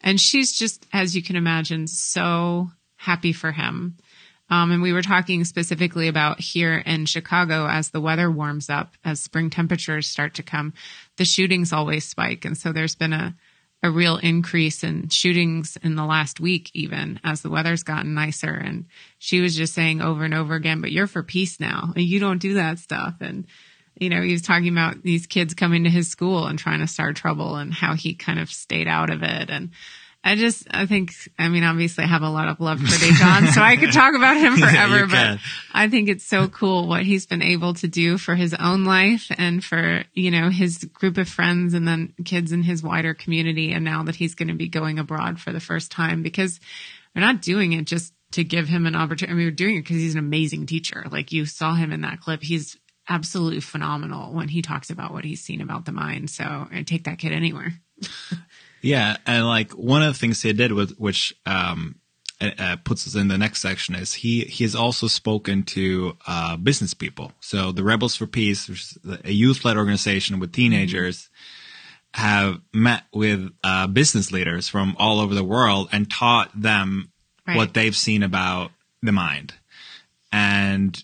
And 0.00 0.20
she's 0.20 0.52
just, 0.52 0.86
as 0.92 1.16
you 1.16 1.22
can 1.22 1.36
imagine, 1.36 1.88
so 1.88 2.70
happy 2.96 3.32
for 3.32 3.50
him. 3.50 3.96
Um, 4.48 4.70
and 4.72 4.82
we 4.82 4.92
were 4.92 5.02
talking 5.02 5.44
specifically 5.44 6.08
about 6.08 6.40
here 6.40 6.76
in 6.78 7.06
Chicago 7.06 7.66
as 7.66 7.90
the 7.90 8.00
weather 8.00 8.30
warms 8.30 8.70
up, 8.70 8.94
as 9.04 9.20
spring 9.20 9.50
temperatures 9.50 10.06
start 10.06 10.34
to 10.34 10.42
come, 10.42 10.72
the 11.16 11.24
shootings 11.24 11.72
always 11.72 12.04
spike. 12.04 12.44
And 12.44 12.56
so 12.56 12.72
there's 12.72 12.96
been 12.96 13.12
a, 13.12 13.34
a 13.82 13.90
real 13.90 14.16
increase 14.16 14.82
in 14.82 15.08
shootings 15.08 15.76
in 15.82 15.94
the 15.94 16.04
last 16.04 16.40
week, 16.40 16.70
even 16.74 17.20
as 17.22 17.42
the 17.42 17.50
weather's 17.50 17.82
gotten 17.82 18.14
nicer. 18.14 18.52
And 18.52 18.86
she 19.18 19.40
was 19.40 19.56
just 19.56 19.74
saying 19.74 20.00
over 20.00 20.24
and 20.24 20.34
over 20.34 20.54
again, 20.54 20.80
but 20.80 20.92
you're 20.92 21.06
for 21.06 21.22
peace 21.22 21.60
now. 21.60 21.92
You 21.96 22.20
don't 22.20 22.38
do 22.38 22.54
that 22.54 22.78
stuff. 22.78 23.14
And, 23.20 23.46
you 24.00 24.08
know, 24.08 24.22
he 24.22 24.32
was 24.32 24.42
talking 24.42 24.68
about 24.68 25.02
these 25.02 25.26
kids 25.26 25.54
coming 25.54 25.84
to 25.84 25.90
his 25.90 26.08
school 26.08 26.46
and 26.46 26.58
trying 26.58 26.80
to 26.80 26.86
start 26.86 27.16
trouble 27.16 27.56
and 27.56 27.72
how 27.72 27.94
he 27.94 28.14
kind 28.14 28.40
of 28.40 28.50
stayed 28.50 28.88
out 28.88 29.10
of 29.10 29.22
it. 29.22 29.50
And 29.50 29.70
I 30.24 30.36
just, 30.36 30.66
I 30.70 30.86
think, 30.86 31.12
I 31.38 31.48
mean, 31.48 31.64
obviously 31.64 32.04
I 32.04 32.06
have 32.06 32.22
a 32.22 32.30
lot 32.30 32.48
of 32.48 32.60
love 32.60 32.80
for 32.80 32.86
Dejan, 32.86 33.48
so 33.52 33.60
I 33.60 33.76
could 33.76 33.92
talk 33.92 34.14
about 34.14 34.38
him 34.38 34.56
forever, 34.58 35.06
but. 35.06 35.38
I 35.72 35.88
think 35.88 36.08
it's 36.08 36.24
so 36.24 36.48
cool 36.48 36.88
what 36.88 37.04
he's 37.04 37.26
been 37.26 37.42
able 37.42 37.74
to 37.74 37.88
do 37.88 38.18
for 38.18 38.34
his 38.34 38.54
own 38.54 38.84
life 38.84 39.30
and 39.36 39.62
for, 39.62 40.04
you 40.14 40.30
know, 40.30 40.48
his 40.48 40.84
group 40.84 41.18
of 41.18 41.28
friends 41.28 41.74
and 41.74 41.86
then 41.86 42.14
kids 42.24 42.52
in 42.52 42.62
his 42.62 42.82
wider 42.82 43.14
community. 43.14 43.72
And 43.72 43.84
now 43.84 44.02
that 44.04 44.16
he's 44.16 44.34
going 44.34 44.48
to 44.48 44.54
be 44.54 44.68
going 44.68 44.98
abroad 44.98 45.40
for 45.40 45.52
the 45.52 45.60
first 45.60 45.92
time 45.92 46.22
because 46.22 46.58
we're 47.14 47.22
not 47.22 47.42
doing 47.42 47.72
it 47.74 47.84
just 47.84 48.14
to 48.32 48.44
give 48.44 48.68
him 48.68 48.86
an 48.86 48.96
opportunity. 48.96 49.32
I 49.32 49.36
mean, 49.36 49.46
we're 49.46 49.50
doing 49.52 49.76
it 49.76 49.82
because 49.82 49.96
he's 49.96 50.14
an 50.14 50.20
amazing 50.20 50.66
teacher. 50.66 51.04
Like 51.10 51.32
you 51.32 51.46
saw 51.46 51.74
him 51.74 51.92
in 51.92 52.02
that 52.02 52.20
clip. 52.20 52.42
He's 52.42 52.78
absolutely 53.10 53.60
phenomenal 53.60 54.32
when 54.32 54.48
he 54.48 54.62
talks 54.62 54.88
about 54.88 55.12
what 55.12 55.24
he's 55.24 55.42
seen 55.42 55.60
about 55.60 55.84
the 55.84 55.92
mind. 55.92 56.30
So 56.30 56.44
I 56.44 56.82
take 56.86 57.04
that 57.04 57.18
kid 57.18 57.32
anywhere. 57.32 57.74
Yeah, 58.82 59.18
and 59.26 59.46
like 59.46 59.72
one 59.72 60.02
of 60.02 60.14
the 60.14 60.18
things 60.18 60.40
he 60.40 60.54
did 60.54 60.72
with 60.72 60.96
which 60.96 61.34
um, 61.44 61.96
uh, 62.40 62.50
uh, 62.58 62.76
puts 62.82 63.06
us 63.06 63.14
in 63.14 63.28
the 63.28 63.36
next 63.36 63.60
section 63.60 63.94
is 63.94 64.14
he 64.14 64.40
he 64.44 64.64
has 64.64 64.74
also 64.74 65.06
spoken 65.06 65.64
to 65.64 66.16
uh, 66.26 66.56
business 66.56 66.94
people. 66.94 67.32
So 67.40 67.72
the 67.72 67.84
Rebels 67.84 68.16
for 68.16 68.26
Peace, 68.26 68.70
which 68.70 68.80
is 68.80 68.98
a 69.22 69.32
youth 69.32 69.66
led 69.66 69.76
organization 69.76 70.38
with 70.40 70.52
teenagers, 70.52 71.28
have 72.14 72.60
met 72.72 73.02
with 73.12 73.50
uh, 73.62 73.86
business 73.86 74.32
leaders 74.32 74.68
from 74.68 74.96
all 74.98 75.20
over 75.20 75.34
the 75.34 75.44
world 75.44 75.90
and 75.92 76.10
taught 76.10 76.50
them 76.58 77.12
Right. 77.46 77.56
what 77.56 77.74
they've 77.74 77.96
seen 77.96 78.22
about 78.22 78.70
the 79.02 79.12
mind 79.12 79.54
and 80.32 81.02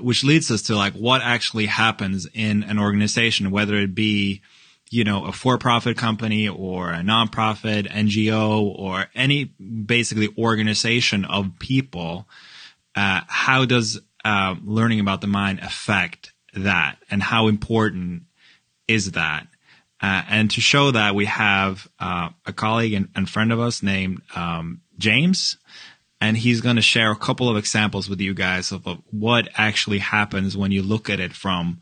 which 0.00 0.24
leads 0.24 0.50
us 0.50 0.62
to 0.62 0.74
like 0.74 0.94
what 0.94 1.22
actually 1.22 1.66
happens 1.66 2.26
in 2.34 2.62
an 2.64 2.78
organization 2.78 3.50
whether 3.50 3.76
it 3.76 3.94
be 3.94 4.42
you 4.90 5.04
know 5.04 5.24
a 5.24 5.32
for-profit 5.32 5.96
company 5.96 6.48
or 6.48 6.92
a 6.92 6.98
nonprofit 6.98 7.90
ngo 7.90 8.60
or 8.60 9.06
any 9.14 9.44
basically 9.44 10.28
organization 10.38 11.24
of 11.24 11.58
people 11.58 12.26
uh, 12.96 13.20
how 13.26 13.64
does 13.64 14.00
uh, 14.24 14.56
learning 14.64 14.98
about 14.98 15.20
the 15.20 15.26
mind 15.28 15.60
affect 15.60 16.32
that? 16.54 16.96
And 17.10 17.22
how 17.22 17.46
important 17.46 18.22
is 18.88 19.12
that? 19.12 19.46
Uh, 20.00 20.22
and 20.28 20.50
to 20.50 20.60
show 20.60 20.90
that 20.90 21.14
we 21.14 21.26
have 21.26 21.86
uh, 22.00 22.30
a 22.44 22.52
colleague 22.52 22.94
and, 22.94 23.08
and 23.14 23.28
friend 23.28 23.52
of 23.52 23.60
us 23.60 23.82
named 23.82 24.20
um, 24.34 24.80
james 24.98 25.56
and 26.20 26.36
he's 26.36 26.60
going 26.60 26.76
to 26.76 26.82
share 26.82 27.10
a 27.10 27.16
couple 27.16 27.48
of 27.48 27.56
examples 27.56 28.08
with 28.08 28.20
you 28.20 28.34
guys 28.34 28.72
of, 28.72 28.86
of 28.86 28.98
what 29.10 29.48
actually 29.56 29.98
happens 29.98 30.56
when 30.56 30.72
you 30.72 30.82
look 30.82 31.10
at 31.10 31.20
it 31.20 31.32
from 31.32 31.80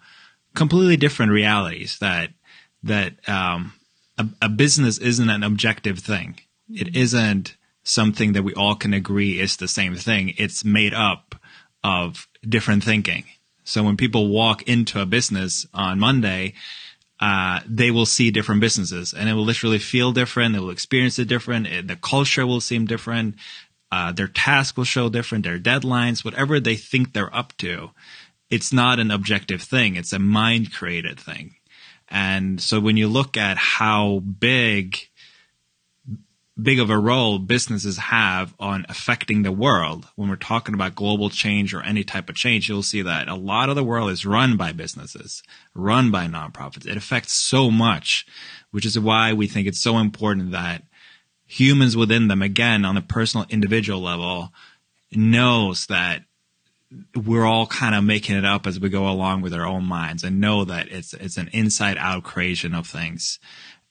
completely 0.54 0.96
different 0.96 1.32
realities 1.32 1.98
that 2.00 2.30
that 2.82 3.28
um, 3.28 3.72
a, 4.18 4.26
a 4.42 4.48
business 4.48 4.98
isn't 4.98 5.30
an 5.30 5.42
objective 5.42 5.98
thing 5.98 6.38
it 6.72 6.96
isn't 6.96 7.56
something 7.82 8.32
that 8.32 8.42
we 8.42 8.54
all 8.54 8.74
can 8.74 8.94
agree 8.94 9.40
is 9.40 9.56
the 9.56 9.68
same 9.68 9.94
thing 9.94 10.32
it's 10.36 10.64
made 10.64 10.94
up 10.94 11.34
of 11.82 12.28
different 12.48 12.82
thinking 12.82 13.24
so 13.64 13.82
when 13.82 13.96
people 13.96 14.28
walk 14.28 14.62
into 14.62 15.00
a 15.00 15.06
business 15.06 15.66
on 15.74 15.98
monday 15.98 16.54
uh, 17.20 17.60
they 17.66 17.90
will 17.90 18.06
see 18.06 18.30
different 18.30 18.60
businesses 18.60 19.14
and 19.14 19.28
it 19.28 19.34
will 19.34 19.44
literally 19.44 19.78
feel 19.78 20.12
different. 20.12 20.52
They 20.52 20.60
will 20.60 20.70
experience 20.70 21.18
it 21.18 21.28
different. 21.28 21.66
It, 21.66 21.88
the 21.88 21.96
culture 21.96 22.46
will 22.46 22.60
seem 22.60 22.86
different. 22.86 23.36
Uh, 23.94 24.10
their 24.10 24.26
task 24.26 24.76
will 24.76 24.82
show 24.82 25.08
different. 25.08 25.44
Their 25.44 25.56
deadlines, 25.60 26.24
whatever 26.24 26.58
they 26.58 26.74
think 26.74 27.12
they're 27.12 27.34
up 27.34 27.56
to, 27.58 27.90
it's 28.50 28.72
not 28.72 28.98
an 28.98 29.12
objective 29.12 29.62
thing. 29.62 29.94
It's 29.94 30.12
a 30.12 30.18
mind 30.18 30.72
created 30.72 31.20
thing. 31.20 31.54
And 32.08 32.60
so 32.60 32.80
when 32.80 32.96
you 32.96 33.06
look 33.06 33.36
at 33.36 33.56
how 33.56 34.18
big, 34.18 34.98
big 36.60 36.80
of 36.80 36.90
a 36.90 36.98
role 36.98 37.38
businesses 37.38 37.96
have 37.98 38.52
on 38.58 38.84
affecting 38.88 39.44
the 39.44 39.52
world, 39.52 40.08
when 40.16 40.28
we're 40.28 40.34
talking 40.34 40.74
about 40.74 40.96
global 40.96 41.30
change 41.30 41.72
or 41.72 41.80
any 41.82 42.02
type 42.02 42.28
of 42.28 42.34
change, 42.34 42.68
you'll 42.68 42.82
see 42.82 43.02
that 43.02 43.28
a 43.28 43.36
lot 43.36 43.68
of 43.68 43.76
the 43.76 43.84
world 43.84 44.10
is 44.10 44.26
run 44.26 44.56
by 44.56 44.72
businesses, 44.72 45.40
run 45.72 46.10
by 46.10 46.26
nonprofits. 46.26 46.84
It 46.84 46.96
affects 46.96 47.32
so 47.32 47.70
much, 47.70 48.26
which 48.72 48.86
is 48.86 48.98
why 48.98 49.32
we 49.32 49.46
think 49.46 49.68
it's 49.68 49.80
so 49.80 49.98
important 49.98 50.50
that 50.50 50.82
humans 51.54 51.96
within 51.96 52.28
them, 52.28 52.42
again, 52.42 52.84
on 52.84 52.96
a 52.96 53.02
personal 53.02 53.46
individual 53.48 54.00
level, 54.00 54.52
knows 55.12 55.86
that 55.86 56.22
we're 57.14 57.46
all 57.46 57.66
kind 57.66 57.94
of 57.94 58.04
making 58.04 58.36
it 58.36 58.44
up 58.44 58.66
as 58.66 58.78
we 58.78 58.88
go 58.88 59.08
along 59.08 59.42
with 59.42 59.54
our 59.54 59.66
own 59.66 59.84
minds 59.84 60.22
and 60.24 60.40
know 60.40 60.64
that 60.64 60.88
it's 60.88 61.12
it's 61.14 61.36
an 61.36 61.48
inside 61.52 61.96
out 61.98 62.24
creation 62.24 62.74
of 62.74 62.86
things. 62.86 63.38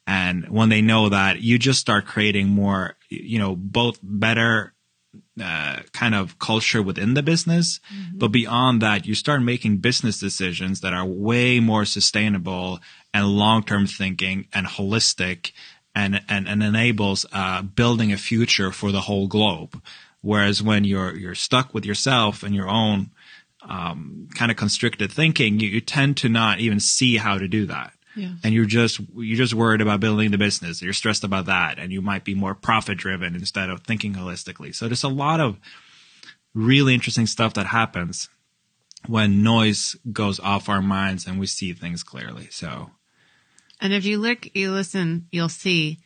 And 0.06 0.50
when 0.50 0.70
they 0.70 0.82
know 0.82 1.10
that 1.10 1.42
you 1.42 1.58
just 1.58 1.80
start 1.80 2.06
creating 2.06 2.48
more 2.48 2.96
you 3.10 3.40
know 3.40 3.56
both 3.56 4.00
better 4.02 4.74
uh, 5.42 5.80
kind 5.94 6.16
of 6.16 6.40
culture 6.40 6.82
within 6.82 7.14
the 7.14 7.22
business 7.22 7.80
but 8.16 8.30
beyond 8.30 8.82
that 8.82 9.06
you 9.06 9.14
start 9.14 9.44
making 9.44 9.78
business 9.78 10.20
decisions 10.20 10.82
that 10.82 10.94
are 10.94 11.06
way 11.06 11.60
more 11.60 11.86
sustainable 11.86 12.80
and 13.14 13.28
long-term 13.28 13.86
thinking 13.86 14.48
and 14.54 14.66
holistic 14.66 15.52
and 15.96 16.22
and, 16.28 16.48
and 16.48 16.64
enables 16.64 17.26
uh, 17.34 17.62
building 17.62 18.12
a 18.12 18.18
future 18.18 18.72
for 18.72 18.92
the 18.92 19.02
whole 19.02 19.28
globe. 19.28 19.82
Whereas 20.22 20.64
when 20.64 20.84
you're 20.84 21.16
you're 21.16 21.36
stuck 21.36 21.74
with 21.74 21.86
yourself 21.86 22.44
and 22.44 22.56
your 22.56 22.70
own 22.70 23.12
um, 23.62 24.28
kind 24.36 24.52
of 24.52 24.58
constricted 24.58 25.12
thinking 25.12 25.60
you, 25.60 25.70
you 25.70 25.82
tend 25.82 26.18
to 26.18 26.30
not 26.30 26.60
even 26.60 26.80
see 26.80 27.18
how 27.18 27.38
to 27.38 27.48
do 27.48 27.66
that. 27.68 27.94
Yeah. 28.16 28.34
and 28.44 28.54
you're 28.54 28.66
just 28.66 29.00
you're 29.16 29.38
just 29.38 29.56
worried 29.56 29.82
about 29.82 30.00
building 30.00 30.30
the 30.30 30.38
business. 30.38 30.84
You're 30.84 30.94
stressed 30.94 31.24
about 31.24 31.48
that 31.48 31.80
and 31.80 31.92
you 31.92 32.00
might 32.00 32.24
be 32.24 32.36
more 32.36 32.54
profit 32.54 33.00
driven 33.00 33.34
instead 33.34 33.72
of 33.72 33.82
thinking 33.82 34.14
holistically. 34.14 34.76
So 34.76 34.88
there's 34.88 35.04
a 35.04 35.10
lot 35.10 35.40
of 35.40 35.58
really 36.54 36.94
interesting 36.94 37.26
stuff 37.26 37.56
that 37.56 37.66
happens 37.66 38.30
when 39.08 39.42
noise 39.42 39.96
goes 40.12 40.40
off 40.40 40.70
our 40.70 40.82
minds 40.82 41.26
and 41.26 41.40
we 41.40 41.48
see 41.48 41.74
things 41.74 42.04
clearly. 42.04 42.48
So 42.52 42.92
And 43.84 43.94
if 43.94 44.06
you 44.06 44.18
look, 44.18 44.56
you 44.56 44.72
listen, 44.72 45.28
you'll 45.32 45.50
see 45.50 46.00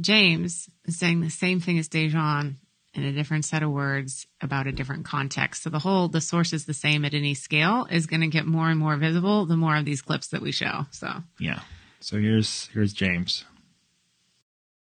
James 0.00 0.68
is 0.86 0.98
saying 0.98 1.20
the 1.20 1.30
same 1.30 1.60
thing 1.60 1.78
as 1.78 1.88
Dejan 1.88 2.56
in 2.94 3.04
a 3.04 3.12
different 3.12 3.44
set 3.44 3.62
of 3.62 3.70
words 3.70 4.26
about 4.40 4.66
a 4.66 4.72
different 4.72 5.04
context. 5.04 5.62
So 5.62 5.70
the 5.70 5.78
whole, 5.78 6.08
the 6.08 6.20
source 6.20 6.52
is 6.52 6.66
the 6.66 6.74
same 6.74 7.04
at 7.04 7.14
any 7.14 7.34
scale 7.34 7.86
is 7.90 8.06
going 8.06 8.22
to 8.22 8.26
get 8.26 8.46
more 8.46 8.68
and 8.68 8.80
more 8.80 8.96
visible 8.96 9.46
the 9.46 9.56
more 9.56 9.76
of 9.76 9.84
these 9.84 10.02
clips 10.02 10.28
that 10.28 10.42
we 10.42 10.50
show. 10.50 10.86
So 10.90 11.08
yeah 11.38 11.60
so 12.02 12.18
here's 12.18 12.66
here's 12.72 12.92
james 12.92 13.44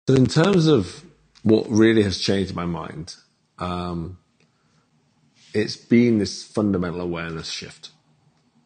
So, 0.07 0.15
in 0.15 0.25
terms 0.25 0.65
of 0.67 1.03
what 1.43 1.69
really 1.69 2.03
has 2.03 2.17
changed 2.19 2.55
my 2.55 2.65
mind, 2.65 3.15
um, 3.60 4.17
it's 5.53 5.75
been 5.75 6.17
this 6.17 6.43
fundamental 6.43 7.01
awareness 7.01 7.49
shift. 7.49 7.91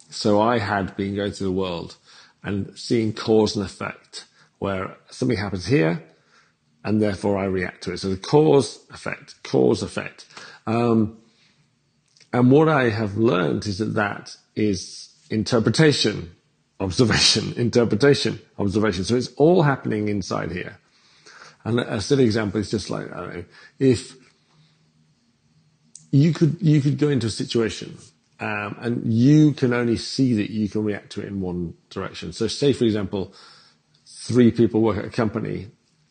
So, 0.09 0.39
I 0.39 0.59
had 0.59 0.95
been 0.95 1.15
going 1.15 1.31
through 1.31 1.47
the 1.47 1.59
world 1.59 1.97
and 2.45 2.77
seeing 2.77 3.11
cause 3.11 3.55
and 3.55 3.65
effect, 3.65 4.25
where 4.59 4.95
something 5.09 5.37
happens 5.37 5.65
here, 5.65 6.01
and 6.83 7.01
therefore 7.01 7.37
I 7.37 7.45
react 7.45 7.83
to 7.83 7.93
it. 7.93 7.97
So, 7.97 8.09
the 8.09 8.17
cause 8.17 8.85
effect, 8.93 9.41
cause 9.43 9.81
effect. 9.81 10.25
Um, 10.67 11.17
and 12.31 12.51
what 12.51 12.69
I 12.69 12.89
have 12.89 13.17
learned 13.17 13.65
is 13.65 13.79
that 13.79 13.95
that 13.95 14.37
is 14.55 15.13
interpretation, 15.31 16.35
observation, 16.79 17.53
interpretation, 17.57 18.39
observation. 18.59 19.03
So, 19.03 19.15
it's 19.15 19.33
all 19.35 19.63
happening 19.63 20.07
inside 20.07 20.51
here. 20.51 20.77
And 21.63 21.79
a 21.79 21.99
silly 21.99 22.25
example 22.25 22.59
is 22.59 22.69
just 22.69 22.91
like, 22.91 23.09
know, 23.09 23.43
if 23.79 24.15
you 26.11 26.31
could, 26.31 26.57
you 26.61 26.79
could 26.79 26.99
go 26.99 27.09
into 27.09 27.25
a 27.25 27.31
situation, 27.31 27.97
um, 28.39 28.75
and 28.79 29.13
you 29.13 29.53
can 29.53 29.73
only 29.73 29.97
see 29.97 30.33
that 30.35 30.49
you 30.49 30.67
can 30.67 30.83
react 30.83 31.11
to 31.13 31.21
it 31.21 31.27
in 31.27 31.41
one 31.41 31.75
direction. 31.89 32.33
So 32.33 32.47
say, 32.47 32.73
for 32.73 32.83
example, 32.83 33.33
three 34.05 34.51
people 34.51 34.81
work 34.81 34.97
at 34.97 35.05
a 35.05 35.09
company 35.09 35.67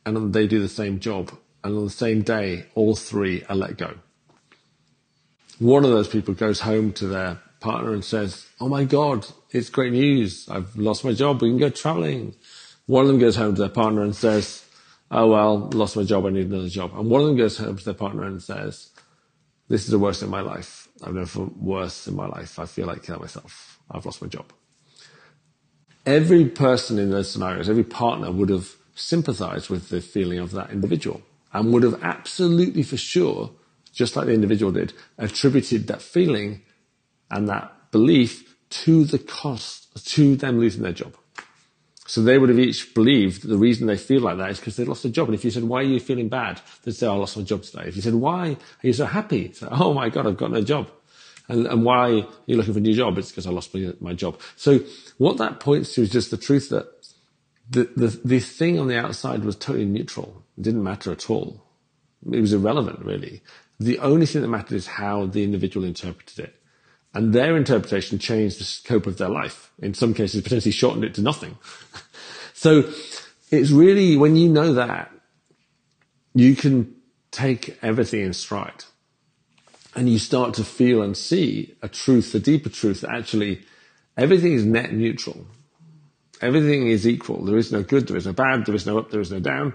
and 0.06 0.32
they 0.32 0.46
do 0.46 0.60
the 0.60 0.68
same 0.68 1.00
job, 1.00 1.32
and 1.62 1.76
on 1.76 1.84
the 1.84 1.90
same 1.90 2.22
day, 2.22 2.66
all 2.74 2.94
three 2.94 3.42
are 3.48 3.56
let 3.56 3.78
go. 3.78 3.94
One 5.58 5.84
of 5.84 5.90
those 5.90 6.08
people 6.08 6.34
goes 6.34 6.60
home 6.60 6.92
to 6.94 7.06
their 7.06 7.40
partner 7.60 7.94
and 7.94 8.04
says, 8.04 8.46
Oh 8.60 8.68
my 8.68 8.84
God, 8.84 9.26
it's 9.50 9.70
great 9.70 9.92
news. 9.92 10.46
I've 10.50 10.76
lost 10.76 11.04
my 11.04 11.12
job. 11.12 11.40
We 11.40 11.48
can 11.48 11.58
go 11.58 11.70
traveling. 11.70 12.34
One 12.86 13.02
of 13.02 13.08
them 13.08 13.18
goes 13.18 13.36
home 13.36 13.54
to 13.54 13.60
their 13.62 13.70
partner 13.70 14.02
and 14.02 14.14
says, 14.14 14.64
Oh 15.10 15.28
well, 15.28 15.70
lost 15.70 15.96
my 15.96 16.02
job. 16.02 16.26
I 16.26 16.30
need 16.30 16.48
another 16.50 16.68
job. 16.68 16.92
And 16.94 17.08
one 17.08 17.22
of 17.22 17.28
them 17.28 17.36
goes 17.36 17.56
home 17.56 17.78
to 17.78 17.84
their 17.84 17.94
partner 17.94 18.24
and 18.24 18.42
says, 18.42 18.90
This 19.68 19.84
is 19.84 19.90
the 19.90 19.98
worst 19.98 20.22
in 20.22 20.30
my 20.30 20.40
life. 20.40 20.88
I've 21.02 21.14
never 21.14 21.26
felt 21.26 21.56
worse 21.56 22.06
in 22.06 22.14
my 22.14 22.26
life. 22.26 22.58
I 22.58 22.66
feel 22.66 22.86
like 22.86 23.02
killing 23.02 23.22
myself. 23.22 23.80
I've 23.90 24.04
lost 24.04 24.20
my 24.20 24.28
job. 24.28 24.52
Every 26.06 26.44
person 26.46 26.98
in 26.98 27.10
those 27.10 27.30
scenarios, 27.30 27.68
every 27.68 27.84
partner 27.84 28.30
would 28.30 28.50
have 28.50 28.76
sympathized 28.94 29.70
with 29.70 29.88
the 29.88 30.00
feeling 30.00 30.38
of 30.38 30.50
that 30.52 30.70
individual 30.70 31.22
and 31.52 31.72
would 31.72 31.82
have 31.82 32.02
absolutely 32.02 32.82
for 32.82 32.96
sure, 32.96 33.50
just 33.92 34.16
like 34.16 34.26
the 34.26 34.34
individual 34.34 34.70
did, 34.70 34.92
attributed 35.16 35.86
that 35.86 36.02
feeling 36.02 36.62
and 37.30 37.48
that 37.48 37.90
belief 37.90 38.56
to 38.68 39.04
the 39.04 39.18
cost, 39.18 40.06
to 40.06 40.36
them 40.36 40.58
losing 40.58 40.82
their 40.82 40.92
job. 40.92 41.16
So 42.06 42.22
they 42.22 42.36
would 42.36 42.50
have 42.50 42.58
each 42.58 42.94
believed 42.94 43.48
the 43.48 43.56
reason 43.56 43.86
they 43.86 43.96
feel 43.96 44.20
like 44.20 44.36
that 44.36 44.50
is 44.50 44.58
because 44.58 44.76
they 44.76 44.84
lost 44.84 45.06
a 45.06 45.08
job. 45.10 45.28
And 45.28 45.34
if 45.34 45.44
you 45.44 45.50
said, 45.50 45.64
why 45.64 45.80
are 45.80 45.84
you 45.84 46.00
feeling 46.00 46.28
bad? 46.28 46.60
They'd 46.82 46.92
say, 46.92 47.06
oh, 47.06 47.14
I 47.14 47.16
lost 47.16 47.36
my 47.36 47.42
job 47.42 47.62
today. 47.62 47.84
If 47.86 47.96
you 47.96 48.02
said, 48.02 48.14
why 48.14 48.50
are 48.50 48.86
you 48.86 48.92
so 48.92 49.06
happy? 49.06 49.52
Say, 49.52 49.66
oh 49.70 49.94
my 49.94 50.10
God, 50.10 50.26
I've 50.26 50.36
got 50.36 50.50
no 50.50 50.62
job. 50.62 50.90
And, 51.48 51.66
and 51.66 51.84
why 51.84 52.10
are 52.10 52.26
you 52.46 52.56
looking 52.56 52.74
for 52.74 52.78
a 52.78 52.82
new 52.82 52.94
job? 52.94 53.16
It's 53.16 53.30
because 53.30 53.46
I 53.46 53.50
lost 53.50 53.74
my, 53.74 53.92
my 54.00 54.12
job. 54.12 54.38
So 54.56 54.80
what 55.18 55.38
that 55.38 55.60
points 55.60 55.94
to 55.94 56.02
is 56.02 56.10
just 56.10 56.30
the 56.30 56.36
truth 56.36 56.68
that 56.70 56.86
the, 57.70 57.84
the, 57.96 58.20
the 58.24 58.40
thing 58.40 58.78
on 58.78 58.88
the 58.88 58.98
outside 58.98 59.44
was 59.44 59.56
totally 59.56 59.86
neutral. 59.86 60.42
It 60.58 60.62
didn't 60.62 60.82
matter 60.82 61.10
at 61.10 61.30
all. 61.30 61.62
It 62.30 62.40
was 62.40 62.52
irrelevant, 62.52 63.04
really. 63.04 63.42
The 63.80 63.98
only 63.98 64.26
thing 64.26 64.42
that 64.42 64.48
mattered 64.48 64.76
is 64.76 64.86
how 64.86 65.26
the 65.26 65.42
individual 65.42 65.86
interpreted 65.86 66.38
it. 66.38 66.54
And 67.14 67.32
their 67.32 67.56
interpretation 67.56 68.18
changed 68.18 68.58
the 68.58 68.64
scope 68.64 69.06
of 69.06 69.18
their 69.18 69.28
life. 69.28 69.70
In 69.78 69.94
some 69.94 70.14
cases, 70.14 70.42
potentially 70.42 70.72
shortened 70.72 71.04
it 71.04 71.14
to 71.14 71.22
nothing. 71.22 71.56
so 72.52 72.90
it's 73.50 73.70
really, 73.70 74.16
when 74.16 74.34
you 74.34 74.48
know 74.48 74.74
that, 74.74 75.12
you 76.34 76.56
can 76.56 76.94
take 77.30 77.78
everything 77.82 78.20
in 78.20 78.32
stride. 78.32 78.84
And 79.94 80.08
you 80.08 80.18
start 80.18 80.54
to 80.54 80.64
feel 80.64 81.02
and 81.02 81.16
see 81.16 81.76
a 81.80 81.88
truth, 81.88 82.34
a 82.34 82.40
deeper 82.40 82.68
truth 82.68 83.02
that 83.02 83.10
actually 83.10 83.62
everything 84.16 84.52
is 84.52 84.64
net 84.64 84.92
neutral. 84.92 85.46
Everything 86.40 86.88
is 86.88 87.06
equal. 87.06 87.44
There 87.44 87.56
is 87.56 87.70
no 87.70 87.84
good, 87.84 88.08
there 88.08 88.16
is 88.16 88.26
no 88.26 88.32
bad, 88.32 88.66
there 88.66 88.74
is 88.74 88.86
no 88.86 88.98
up, 88.98 89.10
there 89.10 89.20
is 89.20 89.30
no 89.30 89.38
down. 89.38 89.72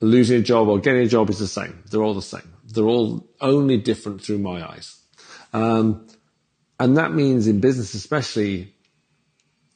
Losing 0.00 0.40
a 0.40 0.42
job 0.42 0.68
or 0.68 0.78
getting 0.78 1.02
a 1.02 1.06
job 1.06 1.28
is 1.28 1.38
the 1.38 1.46
same. 1.46 1.82
They're 1.90 2.02
all 2.02 2.14
the 2.14 2.22
same. 2.22 2.50
They're 2.64 2.84
all 2.84 3.28
only 3.42 3.76
different 3.76 4.22
through 4.22 4.38
my 4.38 4.66
eyes. 4.66 4.96
Um, 5.52 6.06
and 6.80 6.96
that 6.96 7.12
means 7.12 7.46
in 7.46 7.60
business, 7.60 7.92
especially, 7.92 8.72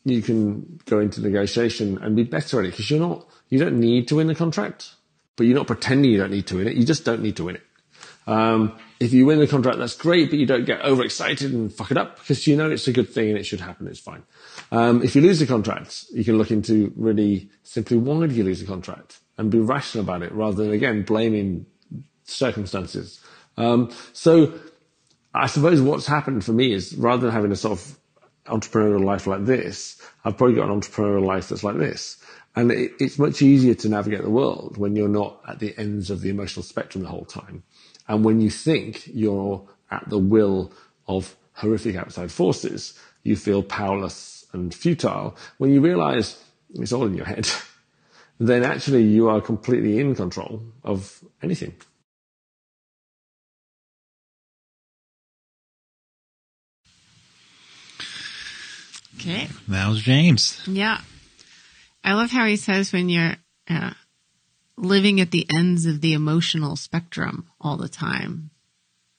you 0.04 0.22
can 0.22 0.80
go 0.86 1.00
into 1.00 1.20
negotiation 1.20 1.98
and 1.98 2.16
be 2.16 2.24
better 2.24 2.60
at 2.60 2.64
it 2.64 2.70
because 2.70 2.90
you're 2.90 2.98
not, 2.98 3.28
you 3.50 3.58
don't 3.58 3.78
need 3.78 4.08
to 4.08 4.16
win 4.16 4.26
the 4.26 4.34
contract, 4.34 4.94
but 5.36 5.46
you're 5.46 5.56
not 5.56 5.66
pretending 5.66 6.10
you 6.10 6.16
don't 6.16 6.30
need 6.30 6.46
to 6.46 6.56
win 6.56 6.66
it. 6.66 6.76
You 6.76 6.84
just 6.84 7.04
don't 7.04 7.22
need 7.22 7.36
to 7.36 7.44
win 7.44 7.56
it. 7.56 7.62
Um, 8.26 8.78
if 9.00 9.12
you 9.12 9.26
win 9.26 9.38
the 9.38 9.46
contract, 9.46 9.78
that's 9.78 9.94
great, 9.94 10.30
but 10.30 10.38
you 10.38 10.46
don't 10.46 10.64
get 10.64 10.80
overexcited 10.80 11.52
and 11.52 11.70
fuck 11.70 11.90
it 11.90 11.98
up 11.98 12.18
because 12.20 12.46
you 12.46 12.56
know 12.56 12.70
it's 12.70 12.88
a 12.88 12.92
good 12.92 13.10
thing 13.10 13.28
and 13.28 13.36
it 13.36 13.44
should 13.44 13.60
happen. 13.60 13.86
It's 13.86 14.00
fine. 14.00 14.22
Um, 14.72 15.02
if 15.02 15.14
you 15.14 15.20
lose 15.20 15.40
the 15.40 15.46
contract, 15.46 16.06
you 16.10 16.24
can 16.24 16.38
look 16.38 16.50
into 16.50 16.90
really 16.96 17.50
simply 17.64 17.98
why 17.98 18.26
did 18.26 18.32
you 18.32 18.44
lose 18.44 18.60
the 18.60 18.66
contract 18.66 19.18
and 19.36 19.50
be 19.50 19.58
rational 19.58 20.04
about 20.04 20.22
it 20.22 20.32
rather 20.32 20.62
than 20.62 20.72
again 20.72 21.02
blaming 21.02 21.66
circumstances. 22.24 23.20
Um, 23.58 23.92
so 24.14 24.54
I 25.34 25.46
suppose 25.46 25.80
what's 25.82 26.06
happened 26.06 26.44
for 26.44 26.52
me 26.52 26.72
is 26.72 26.94
rather 26.94 27.22
than 27.22 27.32
having 27.32 27.50
a 27.50 27.56
sort 27.56 27.78
of 27.78 27.98
entrepreneurial 28.46 29.04
life 29.04 29.26
like 29.26 29.44
this, 29.44 30.00
I've 30.24 30.36
probably 30.36 30.54
got 30.54 30.70
an 30.70 30.80
entrepreneurial 30.80 31.26
life 31.26 31.48
that's 31.48 31.64
like 31.64 31.76
this. 31.76 32.22
And 32.54 32.70
it, 32.70 32.92
it's 33.00 33.18
much 33.18 33.42
easier 33.42 33.74
to 33.74 33.88
navigate 33.88 34.22
the 34.22 34.30
world 34.30 34.76
when 34.76 34.94
you're 34.94 35.08
not 35.08 35.40
at 35.48 35.58
the 35.58 35.76
ends 35.76 36.10
of 36.10 36.20
the 36.20 36.30
emotional 36.30 36.62
spectrum 36.62 37.02
the 37.02 37.10
whole 37.10 37.24
time. 37.24 37.64
And 38.06 38.24
when 38.24 38.40
you 38.40 38.50
think 38.50 39.08
you're 39.12 39.66
at 39.90 40.08
the 40.08 40.18
will 40.18 40.72
of 41.08 41.34
horrific 41.54 41.96
outside 41.96 42.30
forces, 42.30 42.96
you 43.24 43.34
feel 43.34 43.62
powerless 43.62 44.46
and 44.52 44.72
futile. 44.72 45.36
When 45.58 45.72
you 45.72 45.80
realize 45.80 46.40
it's 46.74 46.92
all 46.92 47.06
in 47.06 47.14
your 47.14 47.26
head, 47.26 47.48
then 48.38 48.62
actually 48.62 49.02
you 49.02 49.28
are 49.28 49.40
completely 49.40 49.98
in 49.98 50.14
control 50.14 50.62
of 50.84 51.24
anything. 51.42 51.74
Okay. 59.24 59.48
That 59.68 59.88
was 59.88 60.02
James. 60.02 60.60
Yeah. 60.66 61.00
I 62.02 62.12
love 62.12 62.30
how 62.30 62.44
he 62.46 62.56
says 62.56 62.92
when 62.92 63.08
you're 63.08 63.36
uh, 63.70 63.92
living 64.76 65.20
at 65.20 65.30
the 65.30 65.46
ends 65.56 65.86
of 65.86 66.00
the 66.00 66.12
emotional 66.12 66.76
spectrum 66.76 67.46
all 67.60 67.76
the 67.78 67.88
time, 67.88 68.50